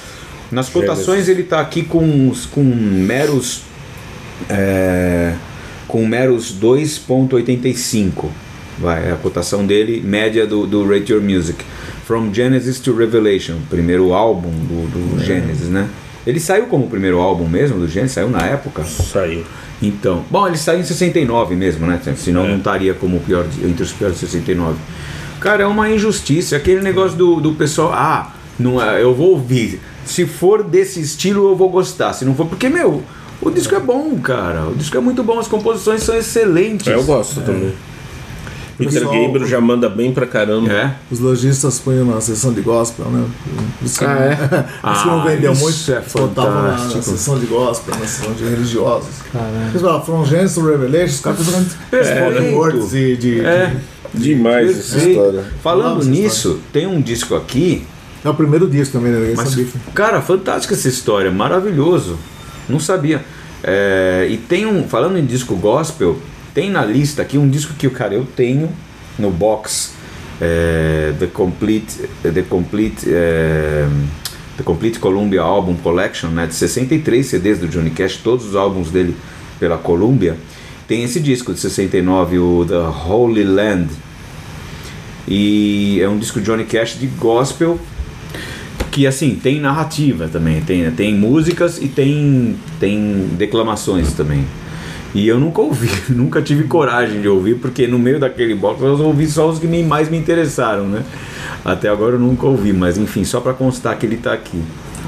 Nas 0.51 0.69
cotações 0.71 1.29
ele 1.29 1.43
tá 1.43 1.61
aqui 1.61 1.83
com, 1.83 2.33
com 2.53 2.63
meros. 2.63 3.63
é, 4.49 5.35
com 5.87 6.07
meros 6.07 6.53
2,85. 6.59 8.27
Vai, 8.79 9.09
é 9.09 9.13
a 9.13 9.17
cotação 9.17 9.67
dele, 9.67 10.03
média 10.05 10.47
do, 10.47 10.67
do 10.67 10.87
Rate 10.87 11.13
Your 11.13 11.23
Music. 11.23 11.65
From 12.07 12.33
Genesis 12.33 12.79
to 12.79 12.95
Revelation, 12.95 13.57
primeiro 13.69 14.13
álbum 14.13 14.51
do, 14.51 14.87
do 15.17 15.25
Genesis, 15.25 15.69
né? 15.69 15.89
Ele 16.27 16.41
saiu 16.41 16.67
como 16.67 16.87
o 16.87 16.91
primeiro 16.91 17.21
álbum 17.21 17.49
mesmo 17.49 17.79
do 17.79 17.89
Genesis, 17.89 18.15
saiu 18.15 18.29
na 18.29 18.43
época. 18.43 18.83
Saiu. 18.85 19.45
Então, 19.81 20.25
bom, 20.31 20.47
ele 20.47 20.57
saiu 20.57 20.81
em 20.81 20.85
69 20.85 21.55
mesmo, 21.55 21.87
né? 21.87 22.01
Senão 22.17 22.49
não 22.49 22.57
estaria 22.57 22.95
como 22.95 23.19
o 23.19 23.21
pior 23.21 23.47
entre 23.63 23.83
os 23.83 23.93
piores 23.93 24.19
de 24.19 24.27
69. 24.27 24.77
Cara, 25.39 25.63
é 25.63 25.67
uma 25.67 25.89
injustiça. 25.91 26.57
Aquele 26.57 26.81
negócio 26.81 27.17
do, 27.17 27.41
do 27.41 27.53
pessoal, 27.53 27.93
ah, 27.93 28.33
não, 28.59 28.83
é, 28.83 29.03
eu 29.03 29.15
vou 29.15 29.31
ouvir. 29.31 29.81
Se 30.05 30.27
for 30.27 30.63
desse 30.63 31.01
estilo, 31.01 31.51
eu 31.51 31.57
vou 31.57 31.69
gostar. 31.69 32.13
Se 32.13 32.25
não 32.25 32.35
for, 32.35 32.47
porque, 32.47 32.69
meu, 32.69 33.03
o 33.41 33.51
disco 33.51 33.75
é 33.75 33.81
bom, 33.81 34.19
cara. 34.19 34.67
O 34.67 34.75
disco 34.75 34.97
é 34.97 35.01
muito 35.01 35.23
bom, 35.23 35.39
as 35.39 35.47
composições 35.47 36.03
são 36.03 36.17
excelentes. 36.17 36.87
Eu 36.87 37.05
gosto 37.05 37.41
também. 37.43 37.73
Peter 38.79 38.93
Pessoal- 39.03 39.23
Gabriel 39.27 39.47
já 39.49 39.61
manda 39.61 39.89
bem 39.89 40.13
pra 40.13 40.27
caramba. 40.27 40.71
É. 40.71 40.95
Os 41.11 41.19
lojistas 41.19 41.79
põem 41.79 42.05
na 42.05 42.21
sessão 42.21 42.53
de 42.53 42.61
gospel, 42.61 43.07
né? 43.07 43.25
Os 43.83 43.97
que, 43.97 44.05
Ah, 44.05 44.19
é? 44.19 44.33
os 44.93 45.03
que 45.03 45.07
não 45.09 45.21
Ah, 45.21 45.25
vendeu 45.25 45.53
isso 45.53 45.63
muito, 45.63 45.93
é 45.93 46.01
botavam 46.21 46.63
na, 46.63 46.73
na 46.73 47.03
sessão 47.03 47.39
de 47.39 47.47
gospel, 47.47 47.95
na 47.99 48.07
sessão 48.07 48.33
de 48.35 48.45
religiosos. 48.45 49.09
Caralho. 49.33 49.69
Eles 49.71 49.81
falavam, 49.81 50.05
From 50.05 50.25
Genesis 50.27 50.55
to 50.55 50.67
Revelation, 50.67 51.15
os 51.15 51.21
caras 51.21 51.39
fazendo 51.39 51.77
Perfeito. 51.91 52.55
words 52.57 52.91
de, 52.91 53.17
de, 53.17 53.41
É. 53.41 53.77
Demais 54.15 54.71
essa 54.71 54.93
Perfeito. 54.95 55.11
história. 55.21 55.45
Falando 55.63 55.97
Nossa, 55.97 56.09
nisso, 56.11 56.61
tem 56.73 56.87
um 56.87 57.01
disco 57.01 57.35
aqui 57.35 57.85
É 58.25 58.29
o 58.31 58.35
primeiro 58.35 58.67
disco 58.69 58.99
também, 58.99 59.13
né? 59.13 59.35
Mas, 59.37 59.51
sabia. 59.51 59.67
cara, 59.95 60.21
fantástica 60.21 60.75
essa 60.75 60.89
história, 60.89 61.31
maravilhoso. 61.31 62.19
Não 62.69 62.81
sabia. 62.81 63.25
É, 63.63 64.27
e 64.31 64.37
tem 64.37 64.67
um, 64.67 64.87
falando 64.89 65.17
em 65.19 65.25
disco 65.25 65.55
gospel, 65.57 66.19
tem 66.57 66.71
na 66.71 66.83
lista 66.83 67.21
aqui 67.21 67.37
um 67.37 67.51
disco 67.51 67.75
que 67.75 67.87
o 67.87 67.91
cara 67.91 68.15
eu 68.15 68.25
tenho 68.25 68.71
no 69.19 69.31
box 69.31 69.93
é, 70.41 71.13
The 71.19 71.27
Complete 71.27 72.09
The 72.23 72.43
Complete 72.49 73.07
é, 73.07 73.87
The 74.57 74.63
Complete 74.63 74.99
Columbia 74.99 75.43
Album 75.43 75.75
Collection, 75.75 76.31
né, 76.31 76.47
de 76.47 76.55
63 76.55 77.27
CDs 77.27 77.59
do 77.59 77.69
Johnny 77.69 77.91
Cash, 77.91 78.17
todos 78.25 78.47
os 78.47 78.57
álbuns 78.57 78.91
dele 78.91 79.15
pela 79.61 79.77
Columbia. 79.77 80.35
Tem 80.89 81.05
esse 81.05 81.21
disco 81.21 81.53
de 81.53 81.61
69, 81.61 82.39
o 82.39 82.65
The 82.67 83.07
Holy 83.07 83.45
Land. 83.45 83.91
E 85.29 86.01
é 86.01 86.09
um 86.09 86.19
disco 86.19 86.41
Johnny 86.41 86.65
Cash 86.65 86.99
de 86.99 87.07
gospel 87.07 87.79
que 88.91 89.07
assim 89.07 89.35
tem 89.35 89.61
narrativa 89.61 90.27
também 90.27 90.63
tem 90.63 90.91
tem 90.93 91.15
músicas 91.15 91.77
e 91.83 91.87
tem 91.87 92.57
tem 92.81 93.29
declamações 93.37 94.15
também 94.15 94.47
e 95.17 95.29
eu 95.29 95.41
nunca 95.41 95.61
ouvi 95.61 95.91
nunca 96.11 96.43
tive 96.43 96.65
coragem 96.65 97.21
de 97.21 97.29
ouvir 97.29 97.57
porque 97.57 97.87
no 97.87 97.99
meio 97.99 98.21
daquele 98.21 98.55
box 98.55 98.81
eu 98.83 98.99
ouvi 99.01 99.27
só 99.27 99.49
os 99.49 99.59
que 99.59 99.67
me, 99.67 99.83
mais 99.83 100.09
me 100.09 100.19
interessaram 100.19 100.87
né 100.87 101.03
até 101.65 101.89
agora 101.89 102.17
eu 102.17 102.21
nunca 102.21 102.47
ouvi 102.47 102.73
mas 102.73 102.99
enfim 102.99 103.25
só 103.25 103.41
para 103.41 103.55
constar 103.55 103.99
que 103.99 104.07
ele 104.07 104.17
tá 104.17 104.33
aqui 104.33 104.63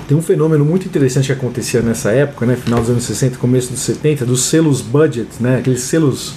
Tem 0.08 0.16
um 0.16 0.22
fenômeno 0.22 0.64
muito 0.64 0.86
interessante 0.86 1.26
que 1.26 1.32
acontecia 1.32 1.82
nessa 1.82 2.10
época, 2.10 2.46
né, 2.46 2.56
final 2.56 2.80
dos 2.80 2.88
anos 2.88 3.04
60, 3.04 3.36
começo 3.36 3.70
dos 3.70 3.80
70, 3.80 4.24
dos 4.24 4.44
selos 4.44 4.80
budget, 4.80 5.28
né, 5.38 5.58
aqueles 5.58 5.82
selos 5.82 6.32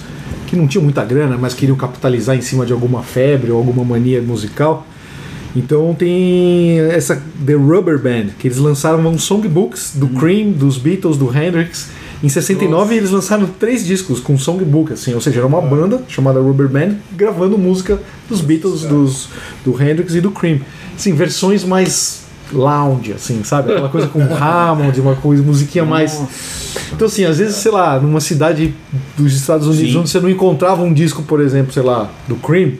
que 0.46 0.54
não 0.54 0.68
tinham 0.68 0.84
muita 0.84 1.02
grana, 1.02 1.38
mas 1.38 1.54
queriam 1.54 1.74
capitalizar 1.74 2.36
em 2.36 2.42
cima 2.42 2.66
de 2.66 2.72
alguma 2.74 3.02
febre 3.02 3.50
ou 3.50 3.56
alguma 3.56 3.82
mania 3.82 4.20
musical. 4.20 4.86
Então 5.56 5.94
tem 5.94 6.78
essa 6.90 7.22
The 7.46 7.54
Rubber 7.54 7.98
Band, 7.98 8.34
que 8.38 8.48
eles 8.48 8.58
lançaram 8.58 9.06
uns 9.06 9.22
songbooks 9.22 9.92
do 9.94 10.08
Cream, 10.08 10.52
dos 10.52 10.76
Beatles, 10.76 11.16
do 11.16 11.34
Hendrix. 11.34 11.88
Em 12.22 12.28
69 12.28 12.94
eles 12.94 13.10
lançaram 13.10 13.46
três 13.46 13.84
discos 13.84 14.20
com 14.20 14.38
songbook, 14.38 14.92
assim, 14.92 15.12
ou 15.12 15.20
seja, 15.20 15.40
era 15.40 15.46
uma 15.46 15.60
banda 15.60 16.02
chamada 16.08 16.40
Rubber 16.40 16.68
Band 16.68 16.96
gravando 17.12 17.58
música 17.58 18.00
dos 18.28 18.40
Beatles, 18.40 18.82
dos, 18.82 19.28
do 19.64 19.72
Hendrix 19.82 20.14
e 20.14 20.20
do 20.20 20.30
Cream. 20.30 20.60
Assim, 20.96 21.14
versões 21.14 21.64
mais 21.64 22.22
lounge, 22.52 23.12
assim, 23.12 23.42
sabe? 23.42 23.72
Aquela 23.72 23.88
coisa 23.88 24.06
com 24.06 24.20
Hammond, 24.22 25.00
uma 25.00 25.16
coisa, 25.16 25.42
musiquinha 25.42 25.84
mais. 25.84 26.20
Então, 26.92 27.06
assim, 27.06 27.24
às 27.24 27.38
vezes, 27.38 27.56
sei 27.56 27.72
lá, 27.72 27.98
numa 27.98 28.20
cidade 28.20 28.74
dos 29.16 29.34
Estados 29.34 29.66
Unidos 29.66 29.92
Sim. 29.92 29.98
onde 29.98 30.10
você 30.10 30.20
não 30.20 30.30
encontrava 30.30 30.82
um 30.82 30.92
disco, 30.92 31.22
por 31.22 31.40
exemplo, 31.40 31.72
sei 31.72 31.82
lá, 31.82 32.10
do 32.28 32.36
Cream, 32.36 32.72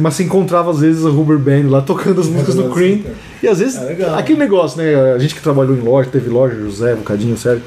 mas 0.00 0.14
você 0.14 0.24
encontrava 0.24 0.70
às 0.70 0.80
vezes 0.80 1.06
a 1.06 1.08
Rubber 1.10 1.38
Band 1.38 1.70
lá 1.70 1.80
tocando 1.80 2.20
as 2.20 2.26
músicas 2.26 2.54
do 2.56 2.64
Cream. 2.70 3.00
E 3.42 3.46
às 3.46 3.58
vezes, 3.60 3.76
É 3.76 3.84
legal. 3.84 4.18
aquele 4.18 4.38
negócio, 4.38 4.78
né? 4.78 5.12
A 5.12 5.18
gente 5.18 5.34
que 5.34 5.40
trabalhou 5.40 5.76
em 5.76 5.80
loja, 5.80 6.08
teve 6.10 6.28
loja, 6.28 6.56
José, 6.56 6.94
Bocadinho, 6.96 7.36
sério. 7.36 7.62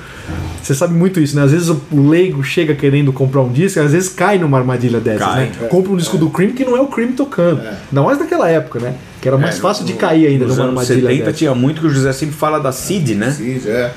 Você 0.62 0.76
sabe 0.76 0.94
muito 0.94 1.20
isso, 1.20 1.36
né? 1.36 1.44
Às 1.44 1.52
vezes 1.52 1.70
o 1.70 2.10
leigo 2.10 2.44
chega 2.44 2.76
querendo 2.76 3.14
comprar 3.14 3.42
um 3.42 3.50
disco, 3.52 3.80
e 3.80 3.82
às 3.82 3.92
vezes 3.94 4.10
cai 4.10 4.38
numa 4.38 4.58
armadilha 4.58 5.00
dessas, 5.00 5.26
Cai. 5.26 5.46
né? 5.46 5.68
Compra 5.70 5.94
um 5.94 5.96
disco 5.98 6.18
do 6.18 6.30
Cream 6.30 6.52
que 6.52 6.66
não 6.66 6.76
é 6.76 6.82
o 6.82 6.88
Cream 6.88 7.14
tocando. 7.14 7.62
Ainda 7.62 8.02
mais 8.02 8.20
naquela 8.20 8.50
época, 8.50 8.80
né? 8.80 8.96
Que 9.22 9.28
era 9.28 9.38
mais 9.38 9.58
É, 9.58 9.60
fácil 9.62 9.86
de 9.86 9.94
cair 9.94 10.28
ainda 10.28 10.46
numa 10.46 10.56
anos 10.64 10.68
armadilha 10.80 11.02
70 11.10 11.24
dessa. 11.26 11.38
tinha 11.38 11.56
muito 11.56 11.82
que 11.82 11.88
o 11.88 11.90
José 11.90 12.12
sempre 12.12 12.36
fala 12.36 12.60
da 12.60 12.72
Cid 12.72 13.16
né 13.16 13.36
já 13.64 13.70
é. 13.72 13.92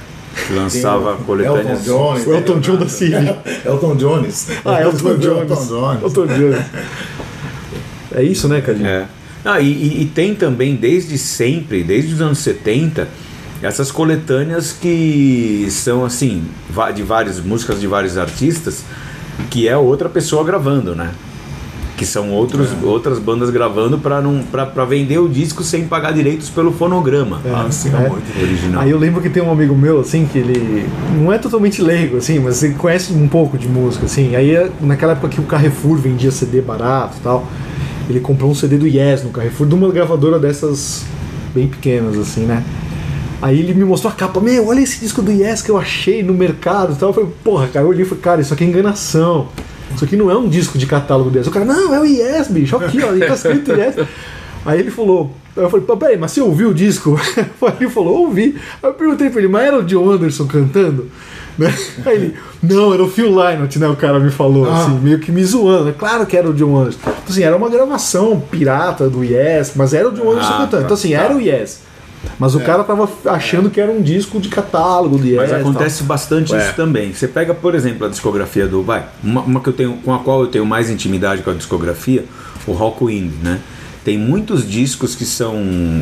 que 0.46 0.52
lançava 0.52 1.11
Elton 1.11 1.24
coletâneas 1.24 1.85
Jones. 1.85 2.26
O 2.26 2.32
Elton 2.35 2.58
John 2.61 2.76
da 2.76 2.88
Cid. 2.88 3.12
Elton 3.64 3.96
Jones. 3.96 4.48
Ah, 4.64 4.82
Elton 4.82 5.14
Jones. 5.18 5.50
Elton 5.50 5.66
Jones. 5.66 6.02
Elton 6.02 6.26
Jones. 6.26 6.56
É 8.14 8.22
isso, 8.22 8.48
né, 8.48 8.61
Cadinho? 8.61 8.87
É. 8.87 9.07
Ah, 9.44 9.61
e, 9.61 9.66
e- 9.72 10.03
e 10.03 10.05
tem 10.07 10.35
também, 10.35 10.77
desde 10.77 11.18
sempre, 11.18 11.83
desde 11.83 12.14
os 12.14 12.20
anos 12.22 12.38
70, 12.38 13.09
essas 13.61 13.90
coletâneas 13.90 14.72
que 14.72 15.66
são 15.70 16.05
assim, 16.05 16.44
de 16.94 17.03
várias 17.03 17.40
músicas 17.40 17.81
de 17.81 17.87
vários 17.87 18.16
artistas, 18.18 18.85
que 19.51 19.66
é 19.68 19.77
outra 19.77 20.09
pessoa 20.09 20.44
gravando, 20.44 20.94
né? 20.94 21.11
Que 21.96 22.07
são 22.07 22.31
outros, 22.31 22.68
outras 22.83 23.18
bandas 23.18 23.51
gravando 23.51 23.98
para 23.98 24.20
não 24.20 24.42
para 24.42 24.85
vender 24.85 25.18
o 25.18 25.29
disco 25.29 25.62
sem 25.62 25.87
pagar 25.87 26.12
direitos 26.12 26.48
pelo 26.48 26.72
fonograma. 26.72 27.40
Ah, 27.44 27.66
sim, 27.70 27.90
É. 27.94 28.09
muito. 28.09 28.40
Original. 28.40 28.83
Aí 28.83 28.90
eu 28.90 28.98
lembro 28.98 29.20
que 29.20 29.29
tem 29.29 29.42
um 29.42 29.51
amigo 29.53 29.77
meu, 29.77 30.01
assim, 30.01 30.25
que 30.25 30.38
ele 30.38 30.88
não 31.20 31.33
é 31.33 31.38
totalmente 31.38 31.81
leigo, 31.83 32.16
assim, 32.16 32.38
mas 32.40 32.62
ele 32.62 32.75
conhece 32.75 33.12
um 33.12 33.29
pouco 33.29 33.57
de 33.59 33.68
música, 33.68 34.07
assim. 34.07 34.35
Aí 34.35 34.53
naquela 34.81 35.12
época 35.12 35.29
que 35.29 35.40
o 35.40 35.44
Carrefour 35.44 35.96
vendia 35.98 36.31
CD 36.33 36.61
barato 36.61 37.16
e 37.18 37.22
tal, 37.22 37.46
ele 38.08 38.20
comprou 38.20 38.50
um 38.50 38.54
CD 38.54 38.76
do 38.76 38.86
Yes 38.86 39.22
no 39.22 39.30
Carrefour, 39.30 39.66
de 39.66 39.74
uma 39.74 39.90
gravadora 39.90 40.38
dessas 40.38 41.04
bem 41.54 41.68
pequenas, 41.68 42.18
assim, 42.18 42.42
né? 42.42 42.62
Aí 43.40 43.58
ele 43.58 43.74
me 43.74 43.84
mostrou 43.84 44.12
a 44.12 44.14
capa, 44.14 44.40
meu, 44.40 44.68
olha 44.68 44.80
esse 44.80 45.00
disco 45.00 45.20
do 45.20 45.32
Yes 45.32 45.62
que 45.62 45.70
eu 45.70 45.76
achei 45.76 46.22
no 46.22 46.32
mercado 46.32 46.92
e 46.92 46.96
tal. 46.96 47.08
Eu 47.10 47.14
falei, 47.14 47.30
porra, 47.42 47.66
cara, 47.68 47.84
eu 47.84 47.88
olhei 47.88 48.02
e 48.02 48.08
falei, 48.08 48.22
cara, 48.22 48.40
isso 48.40 48.54
aqui 48.54 48.64
é 48.64 48.66
enganação. 48.68 49.48
Isso 49.94 50.04
aqui 50.04 50.16
não 50.16 50.30
é 50.30 50.36
um 50.36 50.48
disco 50.48 50.78
de 50.78 50.86
catálogo 50.86 51.28
desse. 51.30 51.48
O 51.48 51.52
cara, 51.52 51.64
não, 51.64 51.92
é 51.92 52.00
o 52.00 52.04
Yes, 52.04 52.48
bicho, 52.48 52.76
aqui, 52.76 52.98
ó, 53.02 53.08
tá 53.26 53.34
escrito 53.34 53.72
Yes. 53.72 53.96
Aí 54.64 54.78
ele 54.78 54.92
falou, 54.92 55.34
eu 55.56 55.68
falei, 55.68 55.84
"Pô, 55.84 55.96
peraí, 55.96 56.16
mas 56.16 56.30
você 56.30 56.40
ouviu 56.40 56.70
o 56.70 56.74
disco? 56.74 57.20
Ele 57.80 57.90
falou, 57.90 58.20
ouvi. 58.20 58.56
Aí 58.82 58.88
eu 58.90 58.94
perguntei 58.94 59.28
pra 59.28 59.40
ele, 59.40 59.48
mas 59.48 59.64
era 59.64 59.78
o 59.78 59.82
John 59.82 60.08
Anderson 60.10 60.46
cantando? 60.46 61.08
Né? 61.58 61.74
Aí 62.06 62.14
ele, 62.16 62.34
não, 62.62 62.92
era 62.94 63.02
o 63.02 63.08
Phil 63.08 63.28
Lynott, 63.28 63.78
né? 63.78 63.88
O 63.88 63.96
cara 63.96 64.18
me 64.18 64.30
falou, 64.30 64.68
Ah. 64.70 64.84
assim, 64.86 64.98
meio 65.00 65.18
que 65.18 65.30
me 65.30 65.44
zoando. 65.44 65.88
É 65.88 65.92
claro 65.92 66.24
que 66.26 66.36
era 66.36 66.48
o 66.48 66.54
John 66.54 66.76
Anderson. 66.78 66.98
Então, 67.02 67.14
assim, 67.28 67.42
era 67.42 67.56
uma 67.56 67.68
gravação 67.68 68.40
pirata 68.50 69.08
do 69.08 69.22
Yes, 69.24 69.72
mas 69.76 69.92
era 69.94 70.08
o 70.08 70.12
John 70.12 70.30
Anderson 70.32 70.48
Ah, 70.52 70.58
cantando. 70.58 70.70
tá, 70.70 70.80
Então, 70.82 70.94
assim, 70.94 71.10
tá. 71.12 71.18
era 71.22 71.34
o 71.36 71.40
Yes. 71.40 71.80
Mas 72.38 72.54
o 72.54 72.60
cara 72.60 72.84
tava 72.84 73.08
achando 73.26 73.68
que 73.68 73.80
era 73.80 73.90
um 73.90 74.00
disco 74.00 74.38
de 74.40 74.48
catálogo 74.48 75.18
do 75.18 75.26
Yes. 75.26 75.36
Mas 75.38 75.50
e 75.50 75.54
acontece 75.54 76.02
bastante 76.04 76.54
É. 76.54 76.58
isso 76.58 76.74
também. 76.76 77.12
Você 77.12 77.26
pega, 77.26 77.52
por 77.52 77.74
exemplo, 77.74 78.06
a 78.06 78.08
discografia 78.08 78.66
do. 78.66 78.82
Vai, 78.82 79.04
uma, 79.22 79.40
uma 79.40 79.60
que 79.60 79.68
eu 79.68 79.72
tenho, 79.72 79.94
com 80.04 80.14
a 80.14 80.20
qual 80.20 80.40
eu 80.42 80.46
tenho 80.46 80.64
mais 80.64 80.88
intimidade 80.88 81.42
com 81.42 81.50
a 81.50 81.54
discografia, 81.54 82.24
o 82.66 82.72
Rockwind, 82.72 83.32
né? 83.42 83.58
Tem 84.04 84.18
muitos 84.18 84.68
discos 84.68 85.14
que 85.14 85.24
são, 85.24 85.56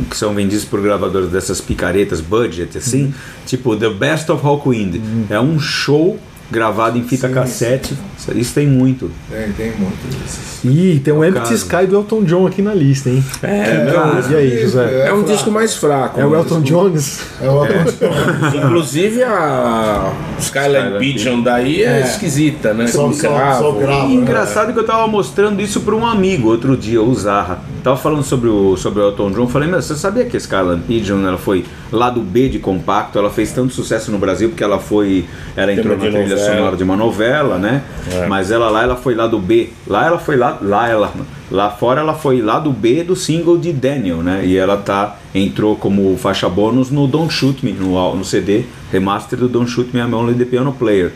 que 0.09 0.17
são 0.17 0.33
vendidos 0.35 0.65
por 0.65 0.81
gravadores 0.81 1.29
dessas 1.31 1.61
picaretas 1.61 2.21
budget, 2.21 2.79
assim, 2.79 3.05
Uhum. 3.05 3.13
tipo 3.47 3.77
The 3.77 3.91
Best 3.91 4.31
of 4.33 4.43
Rockwind. 4.43 5.01
É 5.29 5.39
um 5.39 5.59
show 5.61 6.19
gravado 6.51 6.99
em 6.99 7.05
fita 7.05 7.29
Sim, 7.29 7.35
cassete. 7.35 7.95
Isso 8.35 8.53
tem 8.55 8.67
muito. 8.67 9.11
Tem, 9.31 9.51
tem 9.53 9.73
muito 9.79 9.97
disso. 10.09 10.61
tal. 10.63 10.71
Ih, 10.73 11.01
tem 11.03 11.15
um 11.15 11.25
É 11.25 11.29
o 11.29 11.31
Empty 11.31 11.41
caso. 11.41 11.55
Sky 11.55 11.87
do 11.87 11.97
Elton 11.97 12.23
John 12.25 12.47
aqui 12.47 12.61
na 12.61 12.75
lista, 12.75 13.09
hein? 13.09 13.25
É, 13.43 13.87
E 14.31 14.35
aí, 14.35 14.63
José? 14.63 15.07
é 15.09 15.13
um 15.13 15.23
disco 15.23 15.51
mais 15.51 15.75
fraco. 15.75 16.21
É 16.21 16.27
o 16.27 16.31
mas- 16.31 16.41
Elton 16.41 16.61
Jones? 16.61 17.21
É 17.41 17.49
o 17.49 17.65
Elton 17.65 18.57
Inclusive 18.57 19.23
a 19.25 20.13
Skyline 20.39 20.99
Pigeon 20.99 21.41
daí 21.43 21.83
é, 21.83 22.01
É. 22.01 22.01
esquisita, 22.03 22.75
né? 22.75 22.87
Só- 22.87 23.11
só- 23.13 23.29
só 23.59 23.73
grava. 23.73 24.07
E 24.09 24.15
engraçado 24.15 24.73
que 24.73 24.79
eu 24.79 24.85
tava 24.87 25.07
mostrando 25.07 25.61
isso 25.61 25.81
para 25.81 25.95
um 25.95 26.07
amigo 26.07 26.49
outro 26.51 26.77
dia, 26.77 27.01
o 27.03 27.15
Zarra. 27.15 27.61
Tava 27.83 27.97
falando 27.97 28.23
sobre 28.23 28.49
o, 28.49 28.77
sobre 28.77 29.01
o 29.01 29.07
Elton 29.09 29.31
John. 29.31 29.47
Falei, 29.49 29.69
meu, 29.69 29.81
você 29.81 29.95
sabia 29.95 30.25
que 30.27 30.37
a 30.37 30.39
Skyline 30.41 30.83
Pigeon 30.87 31.27
ela 31.27 31.39
foi 31.39 31.65
lado 31.91 32.21
B 32.21 32.49
de 32.49 32.59
compacto? 32.59 33.19
Ela 33.19 33.31
fez 33.31 33.51
tanto 33.53 33.73
sucesso 33.73 34.11
no 34.11 34.19
Brasil 34.19 34.51
porque 34.51 34.63
ela 34.63 34.79
foi. 34.79 35.25
Ela 35.57 35.73
entrou 35.73 35.97
na 35.97 36.01
trilha. 36.03 36.37
Sonora 36.47 36.77
de 36.77 36.83
uma 36.85 36.97
novela, 36.97 37.59
né? 37.59 37.83
É. 38.13 38.27
Mas 38.27 38.51
ela 38.51 38.69
lá 38.71 38.83
ela 38.83 38.97
foi 38.97 39.15
lado 39.15 39.39
B. 39.39 39.71
Lá 39.87 40.07
ela 40.07 40.19
foi 40.19 40.37
lá. 40.37 40.59
Lá 40.61 40.89
ela. 40.89 41.13
Lá 41.51 41.69
fora 41.71 42.01
ela 42.01 42.15
foi 42.15 42.41
lado 42.41 42.71
B 42.73 43.03
do 43.03 43.17
single 43.17 43.59
de 43.59 43.73
Daniel, 43.73 44.19
né? 44.19 44.43
E 44.45 44.57
ela 44.57 44.77
tá. 44.77 45.17
Entrou 45.35 45.77
como 45.77 46.17
faixa 46.17 46.49
bônus 46.49 46.91
no 46.91 47.07
Don't 47.07 47.33
Shoot 47.33 47.65
Me, 47.65 47.73
no, 47.73 48.15
no 48.17 48.25
CD 48.25 48.65
remaster 48.93 49.39
do 49.39 49.49
Don't 49.49 49.71
Shoot 49.71 49.91
Me 49.95 50.01
I'm 50.01 50.13
Only 50.15 50.35
the 50.35 50.45
Piano 50.45 50.73
Player. 50.73 51.13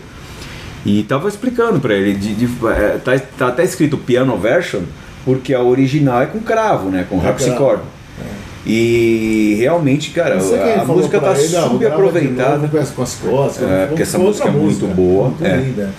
E 0.87 1.03
tava 1.05 1.29
explicando 1.29 1.81
pra 1.81 1.95
ele, 1.95 2.13
de, 2.15 2.35
de- 2.35 2.49
é, 2.69 2.99
tá, 2.99 3.19
tá 3.39 3.49
até 3.49 3.65
escrito 3.65 3.97
piano 3.97 4.37
version, 4.37 4.83
porque 5.25 5.55
a 5.55 5.63
original 5.63 6.21
é 6.23 6.27
com 6.27 6.41
cravo, 6.41 6.91
né? 6.91 7.07
Com 7.09 7.19
harpsichord. 7.27 7.83
E 8.67 9.57
realmente, 9.59 10.11
cara, 10.11 10.37
a 10.37 10.41
falou 10.41 10.97
música 10.97 11.21
tá 11.21 11.33
ele, 11.39 11.57
"Ah, 11.57 11.63
subaproveitada. 11.69 12.35
grava 12.35 12.69
de 12.69 12.75
novo, 12.75 12.93
Com 12.95 13.03
as 13.03 13.15
costas, 13.15 13.69
É, 13.71 13.87
porque 13.87 14.03
essa 14.03 14.19
música 14.19 14.49
é 14.49 14.51
muito 14.51 14.87
boa, 14.87 15.29
Muito 15.29 15.45
é. 15.45 15.57
linda. 15.57 15.91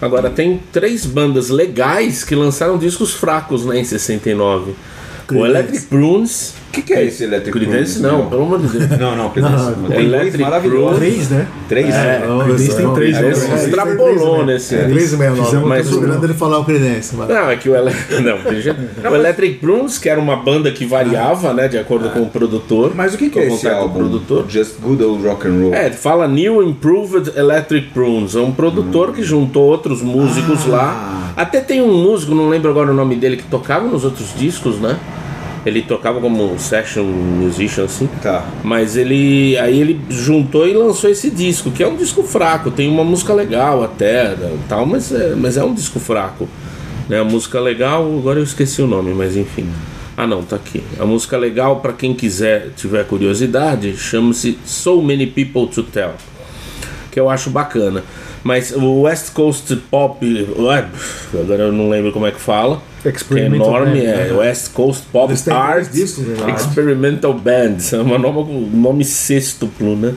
Agora 0.00 0.28
tem 0.28 0.60
três 0.72 1.06
bandas 1.06 1.48
legais 1.48 2.24
que 2.24 2.34
lançaram 2.34 2.76
discos 2.76 3.12
fracos 3.14 3.64
né, 3.64 3.78
em 3.78 3.84
69. 3.84 4.74
O 5.24 5.26
Creedence. 5.26 5.50
Electric 5.50 5.86
Prunes. 5.86 6.54
O 6.68 6.72
que, 6.72 6.80
que 6.82 6.94
é 6.94 7.04
esse 7.04 7.24
Electric 7.24 7.52
Creedence 7.58 8.00
Prunes, 8.00 8.12
não, 8.18 8.30
pelo 8.30 8.42
amor 8.44 8.58
de 8.60 8.66
Deus. 8.78 8.98
Não, 8.98 9.14
não, 9.14 9.28
Creedence. 9.30 9.56
Não, 9.56 9.70
não. 9.76 9.88
Tem 9.90 10.04
Electric 10.06 10.38
maravilhosos. 10.42 10.98
Três, 10.98 11.28
né? 11.30 11.46
Três? 11.68 11.94
É, 11.94 12.24
Não, 12.26 12.38
Creedence 12.40 12.68
isso 12.68 12.76
tem 12.78 12.94
três, 12.94 13.16
É, 13.16 13.22
né? 13.22 13.30
esse 13.30 13.46
tem 13.46 13.54
Extrapolou 13.56 14.14
três, 14.14 14.38
né? 14.38 14.44
nesse. 14.54 14.74
É, 14.74 14.84
3,69. 14.88 15.44
Fizemos 15.44 15.68
Mas 15.68 15.86
o 15.86 15.98
programa. 15.98 16.24
ele 16.24 16.34
falar 16.34 16.58
o 16.58 16.64
Credense. 16.64 17.14
mas- 17.16 17.28
Não, 17.28 17.50
é 17.50 17.56
que 17.56 17.68
o, 17.68 17.76
Ele... 17.76 17.90
não, 19.02 19.10
o 19.10 19.14
Electric 19.14 19.58
Prunes, 19.58 19.98
que 19.98 20.08
era 20.08 20.18
uma 20.20 20.36
banda 20.36 20.70
que 20.72 20.86
variava, 20.86 21.52
né, 21.52 21.68
de 21.68 21.76
acordo 21.76 22.08
com 22.10 22.22
o 22.22 22.30
produtor. 22.30 22.92
Mas 22.94 23.12
o 23.14 23.18
que, 23.18 23.28
que 23.28 23.38
é 23.38 23.42
o 23.42 23.54
esse 23.54 23.68
álbum? 23.68 23.98
produtor. 23.98 24.46
Just 24.48 24.80
Good 24.80 25.02
Old 25.04 25.26
Rock 25.26 25.46
and 25.46 25.60
Roll. 25.60 25.74
É, 25.74 25.90
fala 25.90 26.26
New 26.26 26.62
Improved 26.62 27.32
Electric 27.36 27.88
Prunes. 27.88 28.34
É 28.34 28.40
um 28.40 28.50
produtor 28.52 29.12
que 29.12 29.22
juntou 29.22 29.64
outros 29.64 30.00
músicos 30.00 30.66
lá. 30.66 31.31
Até 31.36 31.60
tem 31.60 31.80
um 31.80 31.92
músico, 31.92 32.34
não 32.34 32.48
lembro 32.48 32.70
agora 32.70 32.90
o 32.90 32.94
nome 32.94 33.16
dele, 33.16 33.36
que 33.36 33.44
tocava 33.44 33.86
nos 33.86 34.04
outros 34.04 34.34
discos, 34.36 34.78
né? 34.78 34.98
Ele 35.64 35.82
tocava 35.82 36.20
como 36.20 36.58
session 36.58 37.04
musician, 37.04 37.84
assim. 37.84 38.08
Tá. 38.20 38.44
Mas 38.64 38.96
ele. 38.96 39.56
Aí 39.58 39.80
ele 39.80 40.00
juntou 40.10 40.66
e 40.66 40.72
lançou 40.72 41.08
esse 41.08 41.30
disco, 41.30 41.70
que 41.70 41.82
é 41.82 41.88
um 41.88 41.96
disco 41.96 42.22
fraco, 42.24 42.70
tem 42.70 42.90
uma 42.90 43.04
música 43.04 43.32
legal 43.32 43.84
até, 43.84 44.34
tal, 44.68 44.84
mas 44.84 45.12
é, 45.12 45.34
mas 45.36 45.56
é 45.56 45.64
um 45.64 45.72
disco 45.72 46.00
fraco. 46.00 46.48
Né? 47.08 47.20
A 47.20 47.24
música 47.24 47.60
legal, 47.60 48.04
agora 48.04 48.40
eu 48.40 48.44
esqueci 48.44 48.82
o 48.82 48.86
nome, 48.86 49.14
mas 49.14 49.36
enfim. 49.36 49.68
Ah 50.16 50.26
não, 50.26 50.42
tá 50.42 50.56
aqui. 50.56 50.82
A 50.98 51.06
música 51.06 51.38
legal, 51.38 51.80
para 51.80 51.92
quem 51.92 52.12
quiser, 52.12 52.70
tiver 52.76 53.04
curiosidade, 53.06 53.96
chama-se 53.96 54.58
So 54.64 55.00
Many 55.00 55.26
People 55.26 55.68
to 55.68 55.82
Tell. 55.84 56.14
Que 57.10 57.18
eu 57.18 57.30
acho 57.30 57.50
bacana. 57.50 58.02
Mas 58.44 58.72
o 58.72 59.02
West 59.02 59.32
Coast 59.32 59.74
Pop. 59.90 60.24
Agora 61.32 61.62
eu 61.62 61.72
não 61.72 61.88
lembro 61.88 62.12
como 62.12 62.26
é 62.26 62.32
que 62.32 62.40
fala. 62.40 62.82
Que 63.02 63.08
é 63.08 63.12
Experimental 63.12 63.68
enorme, 63.68 64.00
Band, 64.00 64.06
é 64.06 64.26
né? 64.28 64.32
West 64.32 64.72
Coast 64.72 65.04
Pop 65.12 65.32
Art 65.50 65.90
discos? 65.90 66.24
Experimental 66.56 67.34
Band. 67.34 67.76
É 67.92 67.96
um 67.96 68.18
nome, 68.18 68.68
nome 68.72 69.04
sextuplo, 69.04 69.96
né? 69.96 70.14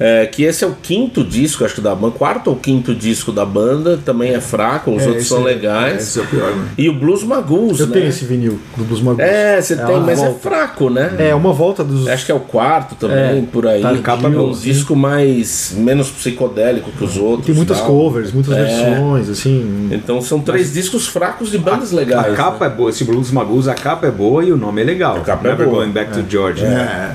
É, 0.00 0.26
que 0.26 0.42
esse 0.44 0.64
é 0.64 0.66
o 0.66 0.74
quinto 0.82 1.22
disco, 1.22 1.64
acho 1.64 1.74
que 1.76 1.80
da 1.80 1.94
banda, 1.94 2.14
quarto 2.16 2.48
ou 2.50 2.56
quinto 2.56 2.94
disco 2.94 3.30
da 3.32 3.44
banda, 3.44 3.98
também 4.04 4.34
é 4.34 4.40
fraco, 4.40 4.90
os 4.90 5.02
É, 5.02 5.06
outros 5.08 5.28
são 5.28 5.42
é- 5.42 5.52
legais. 5.52 6.02
Esse 6.02 6.18
é 6.18 6.22
o 6.22 6.26
pior, 6.26 6.54
né? 6.56 6.68
E 6.76 6.88
o 6.88 6.92
Blues 6.94 7.22
Magus, 7.22 7.80
Eu 7.80 7.86
né? 7.86 7.92
tenho 7.94 8.08
esse 8.08 8.24
vinil 8.24 8.58
do 8.76 8.84
Blues 8.84 9.00
Magus. 9.00 9.20
É, 9.20 9.60
você 9.60 9.74
É 9.74 9.76
tem, 9.76 10.00
mas 10.00 10.18
é 10.20 10.24
volta. 10.26 10.38
fraco, 10.40 10.90
né? 10.90 11.14
É, 11.18 11.34
uma 11.34 11.52
volta 11.52 11.84
dos. 11.84 12.08
Acho 12.08 12.26
que 12.26 12.32
é 12.32 12.34
o 12.34 12.40
quarto 12.40 12.94
também, 12.96 13.38
É, 13.38 13.44
por 13.52 13.66
aí. 13.66 13.82
tá, 13.82 13.96
capa 13.98 14.28
um 14.28 14.32
boa, 14.32 14.54
disco 14.54 14.96
mais 14.96 15.74
menos 15.76 16.10
psicodélico 16.10 16.90
que 16.90 17.04
os 17.04 17.16
outros. 17.16 17.46
Tem 17.46 17.54
muitas 17.54 17.78
tal. 17.78 17.86
covers, 17.86 18.32
muitas 18.32 18.54
É. 18.56 18.64
versões, 18.64 19.28
assim. 19.28 19.88
Então 19.92 20.20
são 20.22 20.40
três 20.40 20.72
discos 20.72 21.06
fracos 21.06 21.50
de 21.50 21.58
bandas 21.58 21.92
legais. 21.92 22.32
A 22.32 22.36
capa 22.36 22.66
né? 22.68 22.72
é 22.72 22.76
boa, 22.76 22.90
esse 22.90 23.04
Blues 23.04 23.30
Magus, 23.30 23.68
a 23.68 23.74
capa 23.74 24.06
é 24.06 24.10
boa 24.10 24.44
e 24.44 24.50
o 24.52 24.56
nome 24.56 24.80
é 24.80 24.84
legal. 24.84 25.16
A 25.18 25.20
capa 25.20 25.46
é 25.46 25.50
Never 25.52 25.66
boa. 25.68 25.80
Going 25.82 25.92
Back 25.92 26.12
to 26.12 26.24
Georgia. 26.28 26.66
É. 26.66 27.12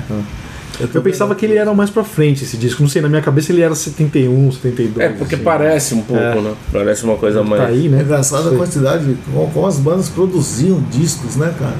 Eu 0.94 1.02
pensava 1.02 1.34
que 1.34 1.44
ele 1.44 1.56
era 1.56 1.72
mais 1.74 1.90
pra 1.90 2.04
frente 2.04 2.44
esse 2.44 2.56
disco. 2.56 2.82
Não 2.82 2.88
sei, 2.88 3.02
na 3.02 3.08
minha 3.08 3.20
cabeça 3.22 3.52
ele 3.52 3.62
era 3.62 3.74
71, 3.74 4.52
72. 4.52 4.98
É, 5.04 5.08
porque 5.10 5.34
assim. 5.34 5.44
parece 5.44 5.94
um 5.94 6.02
pouco, 6.02 6.22
É. 6.22 6.40
né? 6.40 6.54
Parece 6.72 7.04
uma 7.04 7.16
coisa 7.16 7.42
mais. 7.42 7.62
Tá 7.62 7.68
aí, 7.68 7.86
É 7.86 7.88
né? 7.88 8.02
engraçado 8.02 8.48
a 8.48 8.56
quantidade, 8.56 9.04
de- 9.06 9.16
como, 9.32 9.50
como 9.50 9.66
as 9.66 9.78
bandas 9.78 10.08
produziam 10.08 10.80
discos, 10.90 11.36
né, 11.36 11.52
cara? 11.58 11.74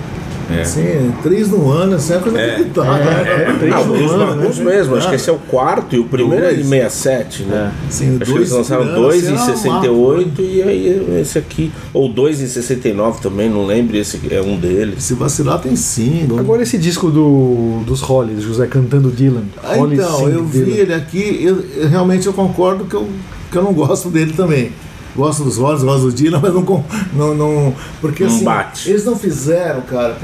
É. 0.51 0.63
Assim, 0.63 1.13
três 1.23 1.49
no 1.51 1.71
ano, 1.71 1.97
assim, 1.97 2.13
é 2.15 2.17
uma 2.17 2.23
coisa 2.23 2.39
inacreditável. 2.43 2.93
É, 2.93 3.57
três 3.59 3.75
Ah, 3.75 3.81
o 3.81 3.87
no 3.87 4.11
ano, 4.11 4.37
Magus 4.37 4.59
né? 4.59 4.65
mesmo, 4.65 4.97
acho 4.97 5.09
que 5.09 5.15
esse 5.15 5.29
é 5.29 5.33
o 5.33 5.39
quarto 5.39 5.95
e 5.95 5.99
o 5.99 6.05
primeiro 6.05 6.45
é 6.47 6.55
de 6.55 6.63
Dois. 6.63 6.69
67, 6.69 7.43
né? 7.43 7.73
Assim, 7.87 8.07
Acho 8.07 8.19
que 8.19 8.25
dois 8.25 8.37
eles 8.37 8.51
lançaram 8.53 8.95
dois 8.95 9.25
assim, 9.25 9.33
em 9.33 9.37
era 9.37 9.45
uma 9.45 9.57
68 9.57 10.43
e 10.43 10.63
aí 10.63 11.19
esse 11.21 11.39
aqui. 11.39 11.71
Ou 11.93 12.09
dois 12.09 12.41
em 12.41 12.47
69 12.47 13.21
também, 13.21 13.51
não 13.51 13.67
lembro, 13.67 13.97
esse 13.97 14.21
é 14.31 14.41
um 14.41 14.57
deles. 14.57 15.03
Se 15.05 15.15
vacilar, 15.15 15.61
tem 15.61 15.77
single. 15.77 16.39
Agora 16.39 16.63
esse 16.63 16.79
disco 16.79 17.11
do, 17.11 17.83
dos 17.85 18.01
Hollies, 18.01 18.43
José 18.43 18.67
cantando 18.67 19.11
Dylan. 19.11 19.43
Ah, 19.63 19.75
Hollies 19.77 19.99
então, 20.01 20.19
sing 20.19 20.31
eu 20.33 20.45
vi 20.45 20.59
Dylan. 20.65 20.77
ele 20.79 20.95
aqui, 20.95 21.39
eu, 21.43 21.63
eu 21.77 21.89
realmente 21.89 22.27
eu 22.27 22.33
concordo 22.33 22.85
que 22.87 22.95
eu, 22.95 23.07
que 23.51 23.57
eu 23.59 23.63
não 23.63 23.73
gosto 23.75 24.09
dele 24.09 24.33
também. 24.33 24.73
Gosto 25.17 25.43
dos 25.45 25.57
Rolls, 25.57 25.85
gosto 25.85 26.03
do 26.07 26.13
Dylan, 26.13 26.39
mas 26.43 26.55
não. 26.55 26.85
não, 27.15 27.35
não 27.35 27.75
porque 28.01 28.25
Não 28.25 28.31
assim, 28.35 28.45
bate. 28.45 28.89
eles 28.91 29.05
não 29.05 29.17
fizeram, 29.19 29.81
cara. 29.83 30.17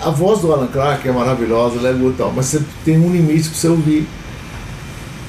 A 0.00 0.10
voz 0.10 0.40
do 0.40 0.52
Alan 0.52 0.66
Clark 0.68 1.08
é 1.08 1.12
maravilhosa, 1.12 1.78
ela 1.78 1.88
é 1.88 1.92
boa 1.94 2.10
e 2.12 2.14
tal, 2.14 2.32
mas 2.34 2.46
você 2.46 2.62
tem 2.84 2.98
um 2.98 3.10
limite 3.10 3.48
pra 3.48 3.58
você 3.58 3.68
ouvir. 3.68 4.06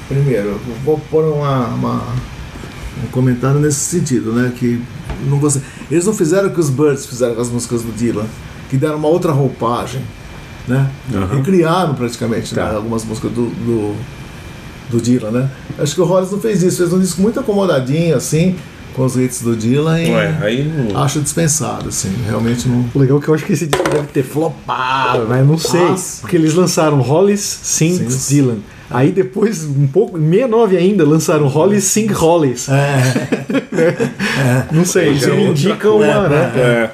Primeiro, 0.08 0.60
vou 0.84 0.98
pôr 1.10 1.24
uma, 1.24 1.66
uma- 1.68 2.02
um 3.04 3.06
comentário 3.10 3.60
nesse 3.60 3.78
sentido, 3.80 4.32
né? 4.32 4.52
Que 4.56 4.80
não 5.26 5.38
gostei. 5.38 5.62
Eles 5.90 6.04
não 6.04 6.12
fizeram 6.12 6.48
o 6.48 6.52
que 6.52 6.60
os 6.60 6.68
Birds 6.68 7.06
fizeram 7.06 7.34
com 7.34 7.40
as 7.40 7.48
músicas 7.48 7.82
do 7.82 7.92
Dylan, 7.92 8.26
que 8.68 8.76
deram 8.76 8.96
uma 8.96 9.08
outra 9.08 9.32
roupagem, 9.32 10.02
né? 10.66 10.90
Recriaram 11.34 11.94
praticamente 11.94 12.54
né, 12.54 12.62
algumas 12.74 13.04
músicas 13.04 13.30
do, 13.32 13.46
do, 13.46 13.96
do 14.90 15.00
Dylan, 15.00 15.30
né? 15.30 15.50
Acho 15.78 15.94
que 15.94 16.00
o 16.00 16.04
Hollis 16.04 16.30
não 16.32 16.40
fez 16.40 16.62
isso, 16.62 16.78
fez 16.78 16.92
um 16.92 17.00
disco 17.00 17.22
muito 17.22 17.38
acomodadinho, 17.40 18.16
assim, 18.16 18.56
com 18.94 19.04
os 19.04 19.16
hits 19.16 19.42
do 19.42 19.54
Dylan 19.56 20.00
e 20.02 20.10
Ué, 20.10 20.38
aí 20.42 20.64
não. 20.64 21.02
acho 21.02 21.20
dispensado, 21.20 21.88
assim, 21.88 22.12
realmente 22.26 22.68
não. 22.68 22.84
O 22.94 22.98
legal 22.98 23.18
é 23.18 23.20
que 23.20 23.28
eu 23.28 23.34
acho 23.34 23.44
que 23.44 23.52
esse 23.52 23.66
disco 23.66 23.88
deve 23.88 24.08
ter 24.08 24.22
flopado, 24.22 25.24
né? 25.26 25.42
Não 25.42 25.58
sei. 25.58 25.80
Nossa. 25.80 26.20
Porque 26.20 26.36
eles 26.36 26.54
lançaram 26.54 27.00
Hollies 27.00 27.40
Sings. 27.62 28.28
Dylan. 28.28 28.58
Aí 28.90 29.12
depois, 29.12 29.64
um 29.64 29.86
pouco, 29.86 30.18
em 30.18 30.28
69 30.28 30.76
ainda, 30.76 31.06
lançaram 31.06 31.46
Hollies 31.46 31.84
Sing 31.84 32.12
Hollies. 32.12 32.66
É, 33.80 34.64
Não 34.72 34.84
sei, 34.84 35.10
isso 35.12 35.26
Já 35.26 35.34
é 35.34 35.42
indica 35.48 35.90
uma, 35.90 36.28
né? 36.28 36.52
É, 36.56 36.90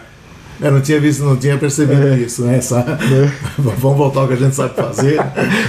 eu 0.61 0.73
não 0.73 0.81
tinha 0.81 1.01
visto, 1.01 1.25
não 1.25 1.37
tinha 1.37 1.57
percebido 1.59 2.15
isso, 2.17 2.43
né? 2.43 2.57
Essa... 2.59 2.83
Vamos 3.59 3.99
voltar 3.99 4.21
ao 4.21 4.29
que 4.29 4.35
a 4.35 4.37
gente 4.37 4.55
sabe 4.55 4.75
fazer. 4.75 5.17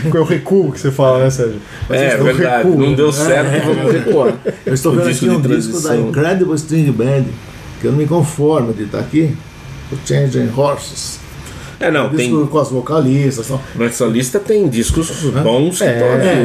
Qual 0.10 0.18
é 0.18 0.20
o 0.20 0.24
recuo 0.24 0.72
que 0.72 0.80
você 0.80 0.92
fala, 0.92 1.24
né, 1.24 1.30
Sérgio? 1.30 1.60
é 1.90 2.16
eu 2.16 2.24
verdade, 2.24 2.64
recuo. 2.68 2.82
não 2.82 2.94
deu 2.94 3.12
certo, 3.12 3.66
vamos 3.66 3.92
recuar. 3.94 4.34
Eu 4.66 4.74
estou 4.74 4.94
O 4.94 4.96
vendo 4.96 5.10
aqui 5.10 5.30
um 5.30 5.42
disco 5.42 5.42
da 5.42 5.50
transição. 5.50 6.10
Incredible 6.10 6.56
String 6.56 6.92
Band, 6.92 7.26
que 7.82 7.88
eu 7.88 7.92
não 7.92 7.98
me 7.98 8.06
conformo 8.08 8.74
de 8.74 8.84
estar 8.84 9.00
aqui, 9.00 9.36
o 9.92 9.98
Changing 10.06 10.52
Horses. 10.56 11.20
É, 11.80 11.92
não, 11.92 12.10
disco 12.10 12.38
tem. 12.38 12.46
com 12.48 12.58
as 12.58 12.70
vocalistas. 12.70 13.48
Tal. 13.48 13.62
Nessa 13.76 14.06
lista 14.06 14.40
tem 14.40 14.68
discos 14.68 15.10
bons 15.44 15.78
que 15.78 15.84
É, 15.84 15.88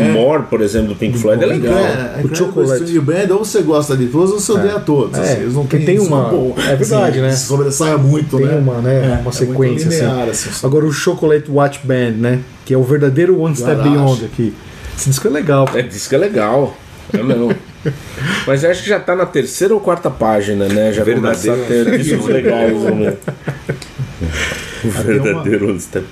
é. 0.05 0.09
O 0.09 0.13
More, 0.13 0.43
por 0.43 0.61
exemplo, 0.61 0.89
do 0.89 0.95
Pink 0.95 1.17
Floyd 1.19 1.43
é 1.43 1.47
legal. 1.47 1.79
É, 1.79 2.21
O 2.23 2.35
Chocolate. 2.35 2.99
O 2.99 3.03
Band, 3.03 3.27
ou 3.31 3.45
você 3.45 3.63
gosta 3.63 3.97
de 3.97 4.07
todos, 4.07 4.31
ou 4.31 4.39
você 4.41 4.53
odeia 4.53 4.79
todos. 4.81 5.19
É, 5.19 5.23
assim, 5.23 5.41
eles 5.43 5.55
não 5.55 5.65
tem 5.67 5.95
isso 5.97 6.07
uma- 6.07 6.25
bom, 6.29 6.55
é 6.59 6.77
verdade, 6.77 7.21
né? 7.21 7.31
Se 7.33 7.47
sobressaia 7.47 7.97
muito, 7.97 8.37
Tem 8.37 8.47
né? 8.47 8.57
uma, 8.57 8.81
né, 8.83 8.95
É, 9.17 9.21
uma 9.23 9.31
é 9.31 9.33
sequência 9.33 9.87
muito 9.87 10.03
linear, 10.03 10.29
assim. 10.29 10.51
assim. 10.51 10.67
Agora 10.67 10.85
o 10.85 10.93
Chocolate 10.93 11.51
Watch 11.51 11.81
Band, 11.83 12.11
né? 12.19 12.41
Que 12.67 12.75
é 12.75 12.77
o 12.77 12.83
verdadeiro 12.83 13.41
One 13.41 13.57
Step. 13.57 13.83
Beyond 13.83 14.25
aqui. 14.27 14.53
Esse 14.97 15.09
disco 15.09 15.27
é 15.29 15.31
legal. 15.31 15.67
É, 15.75 15.83
que 15.83 16.15
é 16.15 16.19
legal. 16.19 16.77
É 17.13 17.23
mesmo. 17.23 17.55
Mas 18.47 18.63
eu 18.63 18.71
acho 18.71 18.83
que 18.83 18.89
já 18.89 19.01
tá 19.01 19.17
na 19.17 19.27
terceira 19.27 19.73
ou 19.75 19.81
quarta 19.81 20.11
página, 20.11 20.69
né? 20.69 20.93
Já 20.93 21.05
começa 21.05 21.53
a 21.53 21.55
Verdadeiro. 21.57 21.91
ter 21.91 21.99
discos 22.05 22.27
legais, 22.27 22.73
O 24.85 24.89
uma- 24.89 25.03
verdadeiro 25.03 25.79
Step 25.81 26.05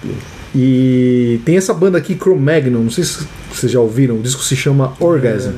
E 0.54 1.40
tem 1.44 1.56
essa 1.56 1.72
banda 1.74 1.96
aqui, 1.98 2.14
Cro-Magnon, 2.14 2.80
não 2.82 2.90
sei 2.90 3.04
se 3.04 3.26
vocês 3.52 3.70
já 3.72 3.80
ouviram, 3.80 4.16
o 4.16 4.22
disco 4.22 4.42
se 4.42 4.56
chama 4.56 4.92
Orgasm. 5.00 5.52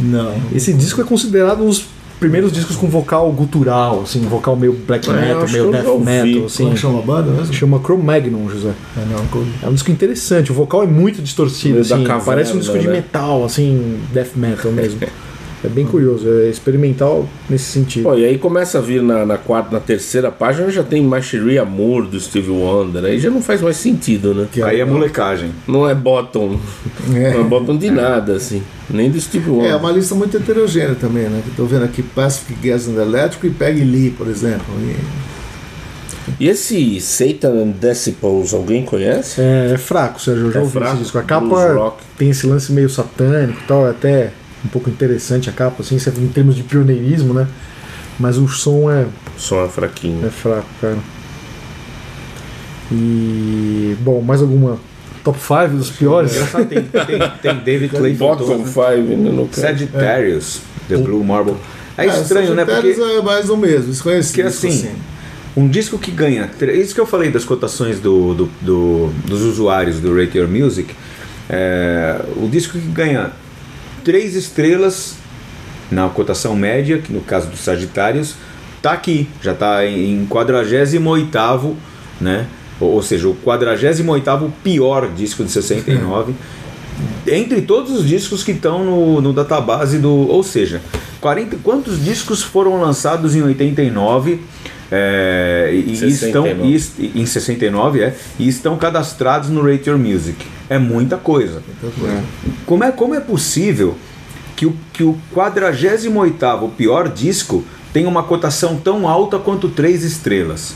Não. 0.00 0.34
Esse 0.54 0.72
disco 0.72 1.00
é 1.00 1.04
considerado 1.04 1.62
um 1.62 1.66
dos 1.68 1.84
primeiros 2.20 2.52
discos 2.52 2.76
com 2.76 2.88
vocal 2.88 3.30
gutural, 3.32 4.02
assim, 4.02 4.20
vocal 4.22 4.56
meio 4.56 4.72
black 4.72 5.08
É, 5.08 5.12
metal, 5.12 5.42
acho 5.42 5.52
meio 5.52 5.70
death 5.70 5.86
ouvi. 5.86 6.04
metal, 6.04 6.32
Como 6.32 6.46
assim. 6.46 6.70
que 6.70 6.76
chama 6.76 6.98
a 6.98 7.02
banda 7.02 7.30
mesmo? 7.32 7.52
Chama 7.54 7.78
Cro-Magnon, 7.80 8.48
José. 8.48 8.72
É, 8.96 9.12
não, 9.12 9.26
como- 9.26 9.46
É 9.62 9.68
um 9.68 9.74
disco 9.74 9.90
interessante, 9.90 10.50
o 10.50 10.54
vocal 10.54 10.82
é 10.82 10.86
muito 10.86 11.20
distorcido, 11.22 11.80
assim, 11.80 12.02
caverna, 12.04 12.22
parece 12.24 12.52
um 12.54 12.58
disco 12.58 12.78
de 12.78 12.86
né? 12.86 12.92
metal, 12.94 13.44
assim, 13.44 13.98
death 14.12 14.36
metal 14.36 14.72
mesmo. 14.72 15.00
É 15.64 15.68
bem 15.68 15.86
curioso, 15.86 16.28
é 16.28 16.48
experimental 16.50 17.26
nesse 17.48 17.64
sentido. 17.64 18.02
Pô, 18.02 18.14
e 18.16 18.24
aí 18.24 18.36
começa 18.36 18.78
a 18.78 18.80
vir 18.82 19.00
na, 19.02 19.24
na 19.24 19.38
quarta, 19.38 19.70
na 19.72 19.80
terceira 19.80 20.30
página, 20.30 20.68
já 20.70 20.82
tem 20.82 21.02
Machinery 21.02 21.58
Amor 21.58 22.06
do 22.06 22.20
Steve 22.20 22.50
Wonder, 22.50 23.02
aí 23.04 23.18
já 23.18 23.30
não 23.30 23.40
faz 23.40 23.62
mais 23.62 23.78
sentido, 23.78 24.34
né? 24.34 24.46
Aí 24.62 24.80
é 24.80 24.84
molecagem. 24.84 25.52
Não 25.66 25.88
é 25.88 25.94
bottom, 25.94 26.58
É. 27.14 27.32
não 27.32 27.40
é 27.40 27.44
bottom 27.44 27.76
de 27.78 27.90
nada, 27.90 28.34
assim, 28.34 28.62
nem 28.90 29.10
do 29.10 29.18
Steve 29.18 29.48
Wonder. 29.48 29.70
É 29.70 29.76
uma 29.76 29.90
lista 29.90 30.14
muito 30.14 30.36
heterogênea 30.36 30.94
também, 30.94 31.24
né? 31.30 31.40
Que 31.42 31.52
tô 31.56 31.64
vendo 31.64 31.84
aqui 31.84 32.02
Pacific 32.02 32.68
Gas 32.68 32.86
and 32.86 33.00
Electric 33.00 33.46
e 33.46 33.50
Peggy 33.50 33.84
Lee, 33.84 34.10
por 34.10 34.28
exemplo. 34.28 34.66
E- 34.82 35.24
E 36.40 36.48
esse 36.48 37.00
Satan 37.00 37.50
and 37.52 37.70
Decibels, 37.80 38.54
alguém 38.54 38.82
conhece? 38.84 39.40
É, 39.40 39.72
é 39.74 39.78
fraco, 39.78 40.20
Sérgio, 40.20 40.46
eu 40.46 40.52
já 40.52 40.58
É 40.60 40.62
ouvi 40.62 40.72
fraco, 40.72 40.94
esse 40.94 41.02
disco. 41.04 41.18
A 41.18 41.22
capa 41.22 41.72
rock. 41.74 42.02
tem 42.18 42.30
esse 42.30 42.46
lance 42.46 42.72
meio 42.72 42.88
satânico 42.88 43.60
e 43.62 43.66
tal, 43.66 43.86
é 43.86 43.90
até 43.90 44.30
um 44.64 44.68
pouco 44.68 44.88
interessante 44.90 45.48
a 45.50 45.52
capa, 45.52 45.82
assim, 45.82 45.96
em 45.96 46.28
termos 46.28 46.54
de 46.56 46.62
pioneirismo, 46.62 47.34
né? 47.34 47.46
Mas 48.18 48.38
o 48.38 48.46
som 48.48 48.90
é, 48.90 49.06
O 49.36 49.40
som 49.40 49.64
é 49.64 49.68
fraquinho. 49.68 50.24
é 50.26 50.30
fraco, 50.30 50.66
cara. 50.80 50.96
E. 52.92 53.96
Bom, 54.00 54.20
mais 54.20 54.40
alguma 54.40 54.78
top 55.22 55.38
5 55.38 55.68
dos 55.76 55.90
piores? 55.90 56.32
Engraçado, 56.34 56.66
tem, 56.68 56.82
tem, 56.82 57.18
tem 57.42 57.56
David 57.64 57.88
Clayton. 57.96 58.18
Bottom 58.18 58.66
5, 58.66 58.80
né? 58.82 59.30
No 59.30 59.48
caso. 59.48 59.60
Sagittarius, 59.62 60.60
The 60.88 60.96
Blue 60.98 61.24
Marble. 61.24 61.54
É 61.96 62.06
estranho, 62.06 62.54
né? 62.54 62.64
Sagittarius 62.64 62.96
Porque 62.96 63.12
é 63.18 63.22
mais 63.22 63.48
o 63.50 63.56
mesmo, 63.56 63.90
desconhecido. 63.90 64.34
que 64.34 64.42
assim, 64.42 64.90
um 65.56 65.68
disco 65.68 65.98
que 65.98 66.10
ganha. 66.10 66.50
Isso 66.74 66.94
que 66.94 67.00
eu 67.00 67.06
falei 67.06 67.30
das 67.30 67.44
cotações 67.44 68.00
do, 68.00 68.34
do- 68.34 68.50
do- 68.60 69.08
dos 69.26 69.42
usuários 69.42 69.98
do 70.00 70.14
Rate 70.14 70.36
Your 70.38 70.48
Music. 70.48 70.94
é, 71.48 72.20
o 72.36 72.48
disco 72.48 72.78
que 72.78 72.86
ganha 72.88 73.30
três 74.04 74.34
estrelas 74.34 75.16
na 75.90 76.08
cotação 76.08 76.54
média, 76.54 76.98
que 76.98 77.12
no 77.12 77.20
caso 77.20 77.48
do 77.48 77.56
Sagitários, 77.56 78.34
tá 78.82 78.92
aqui, 78.92 79.28
já 79.42 79.52
está 79.52 79.86
em 79.86 80.26
48, 80.26 81.76
né? 82.20 82.46
Ou, 82.80 82.92
ou 82.92 83.02
seja, 83.02 83.28
o 83.28 83.34
48 83.34 84.52
pior 84.62 85.08
disco 85.14 85.44
de 85.44 85.50
69. 85.50 86.34
entre 87.26 87.62
todos 87.62 87.92
os 87.92 88.06
discos 88.06 88.42
que 88.42 88.52
estão 88.52 88.84
no, 88.84 89.20
no 89.20 89.32
database 89.32 89.98
do. 89.98 90.10
Ou 90.10 90.42
seja, 90.42 90.80
40, 91.20 91.56
quantos 91.62 92.02
discos 92.02 92.42
foram 92.42 92.80
lançados 92.80 93.34
em 93.34 93.42
89 93.42 94.40
é, 94.90 95.70
e, 95.72 95.92
e 95.92 95.96
69. 95.96 96.74
estão 96.74 97.04
e 97.04 97.20
em 97.20 97.26
69 97.26 98.02
é, 98.02 98.14
e 98.38 98.48
estão 98.48 98.76
cadastrados 98.76 99.48
no 99.48 99.62
Rate 99.62 99.88
Your 99.88 99.98
Music? 99.98 100.46
É 100.68 100.78
muita 100.78 101.16
coisa. 101.16 101.62
Como 102.66 102.84
é, 102.84 102.90
como 102.92 103.14
é 103.14 103.20
possível 103.20 103.96
que 104.56 104.66
o, 104.66 104.76
que 104.92 105.02
o 105.02 105.18
48 105.32 106.72
pior 106.76 107.08
disco 107.08 107.64
tenha 107.92 108.08
uma 108.08 108.22
cotação 108.22 108.76
tão 108.76 109.08
alta 109.08 109.38
quanto 109.38 109.68
três 109.68 110.02
estrelas? 110.04 110.74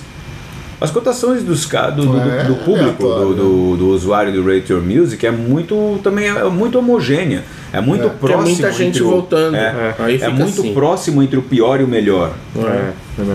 As 0.80 0.90
cotações 0.92 1.42
dos, 1.42 1.66
do, 1.66 2.06
do, 2.06 2.18
É, 2.30 2.44
do 2.44 2.54
público, 2.56 3.04
aleatório, 3.04 3.34
do, 3.34 3.34
do, 3.34 3.76
do 3.78 3.88
usuário 3.88 4.32
do 4.32 4.44
Rate 4.44 4.72
Your 4.72 4.80
Music 4.82 5.26
é 5.26 5.30
muito 5.32 5.98
também 6.04 6.28
é 6.28 6.44
muito 6.44 6.78
homogênea. 6.78 7.42
É 7.72 7.80
muito 7.80 8.06
é 8.06 8.08
próximo. 8.08 8.42
muita 8.44 8.70
gente 8.72 8.88
entre 8.98 9.02
o- 9.02 9.10
voltando. 9.10 9.56
É, 9.56 9.94
Aí 9.98 10.14
é 10.14 10.18
fica 10.18 10.30
muito 10.30 10.60
assim. 10.60 10.72
próximo 10.72 11.22
entre 11.22 11.36
o 11.38 11.42
pior 11.42 11.80
e 11.80 11.84
o 11.84 11.88
melhor. 11.88 12.32
É. 12.56 12.92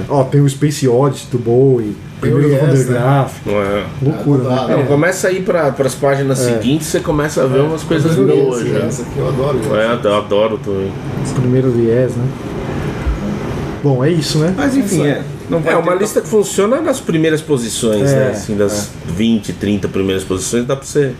Ó, 0.07 0.23
tem 0.23 0.39
o 0.39 0.47
Space 0.49 0.87
Oddity 0.87 1.27
do 1.31 1.37
Bowie, 1.37 1.93
primeiro 2.21 2.47
do 2.47 2.53
Yes, 2.55 2.61
Van 2.87 2.93
der 2.93 3.01
né? 3.01 3.25
É. 3.47 3.83
Loucura, 4.01 4.43
Ah, 4.49 4.67
né? 4.67 4.75
Não, 4.77 4.85
começa 4.85 5.27
a 5.27 5.31
ir 5.31 5.43
para 5.43 5.67
as 5.77 5.95
páginas 5.95 6.37
seguintes, 6.39 6.87
você 6.87 7.01
começa 7.01 7.43
a 7.43 7.45
ver 7.45 7.59
umas 7.59 7.83
coisas 7.83 8.15
boas. 8.15 8.65
Essa 8.65 9.01
aqui 9.03 9.17
eu 9.19 9.27
adoro. 9.27 9.59
É, 9.75 9.99
eu 10.07 10.15
adoro 10.17 10.57
também. 10.63 10.91
Primeiro 11.35 11.69
viés, 11.71 12.15
né? 12.15 12.23
Bom, 13.83 14.01
é 14.03 14.09
isso, 14.09 14.37
né? 14.37 14.53
Mas 14.55 14.77
enfim, 14.77 15.05
é. 15.05 15.21
Não 15.53 15.61
vai 15.61 15.73
É 15.73 15.77
uma 15.77 15.93
lista 15.95 16.21
que 16.21 16.27
funciona 16.27 16.81
nas 16.81 16.99
primeiras 16.99 17.41
posições, 17.41 18.11
É, 18.11 18.15
né? 18.15 18.29
Assim, 18.31 18.55
das 18.57 18.89
20, 19.07 19.53
30 19.53 19.87
primeiras 19.87 20.23
posições, 20.23 20.65
dá 20.65 20.75
pra 20.75 20.85
você. 20.85 21.13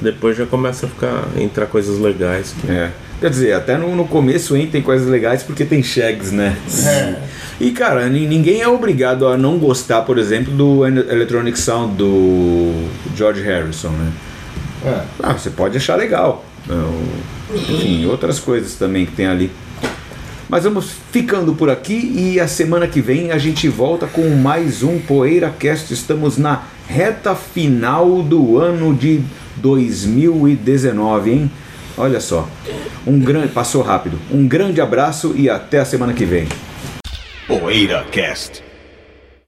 Depois 0.00 0.36
já 0.36 0.44
começa 0.46 0.86
a 0.86 0.88
ficar. 0.88 1.24
entrar 1.38 1.66
coisas 1.66 1.98
legais. 1.98 2.54
que- 2.60 2.70
É. 2.70 2.90
Quer 3.20 3.30
dizer, 3.30 3.52
até 3.52 3.76
no, 3.78 3.94
no 3.94 4.04
começo 4.04 4.56
hein, 4.56 4.66
tem 4.70 4.82
coisas 4.82 5.06
legais 5.06 5.44
porque 5.44 5.64
tem 5.64 5.80
shags, 5.80 6.32
né? 6.32 6.56
E 7.60 7.70
cara, 7.70 8.08
ni- 8.08 8.26
ninguém 8.26 8.60
é 8.62 8.66
obrigado 8.66 9.28
a 9.28 9.36
não 9.36 9.58
gostar, 9.58 10.02
por 10.02 10.18
exemplo, 10.18 10.52
do 10.52 10.84
Ele- 10.84 11.06
Electronic 11.08 11.56
Sound 11.58 11.94
do 11.96 12.72
George 13.16 13.40
Harrison, 13.42 13.90
né? 13.90 14.12
É. 14.84 15.00
Ah, 15.22 15.32
você 15.34 15.50
pode 15.50 15.76
achar 15.76 15.94
legal. 15.94 16.44
Não, 16.66 16.92
Enfim, 17.54 18.06
outras 18.06 18.40
coisas 18.40 18.74
também 18.74 19.06
que 19.06 19.12
tem 19.12 19.26
ali. 19.26 19.52
Mas 20.52 20.64
vamos 20.64 20.90
ficando 21.10 21.54
por 21.54 21.70
aqui 21.70 22.12
e 22.14 22.38
a 22.38 22.46
semana 22.46 22.86
que 22.86 23.00
vem 23.00 23.32
a 23.32 23.38
gente 23.38 23.68
volta 23.68 24.06
com 24.06 24.28
mais 24.28 24.82
um 24.82 24.98
PoeiraCast. 24.98 25.94
Estamos 25.94 26.36
na 26.36 26.64
reta 26.86 27.34
final 27.34 28.22
do 28.22 28.58
ano 28.58 28.94
de 28.94 29.22
2019, 29.56 31.30
hein? 31.30 31.50
Olha 31.96 32.20
só. 32.20 32.46
Um 33.06 33.18
grande, 33.18 33.48
passou 33.48 33.80
rápido. 33.80 34.18
Um 34.30 34.46
grande 34.46 34.82
abraço 34.82 35.32
e 35.34 35.48
até 35.48 35.78
a 35.78 35.86
semana 35.86 36.12
que 36.12 36.26
vem. 36.26 36.46
Poeira 37.48 38.04
Cast. 38.12 38.71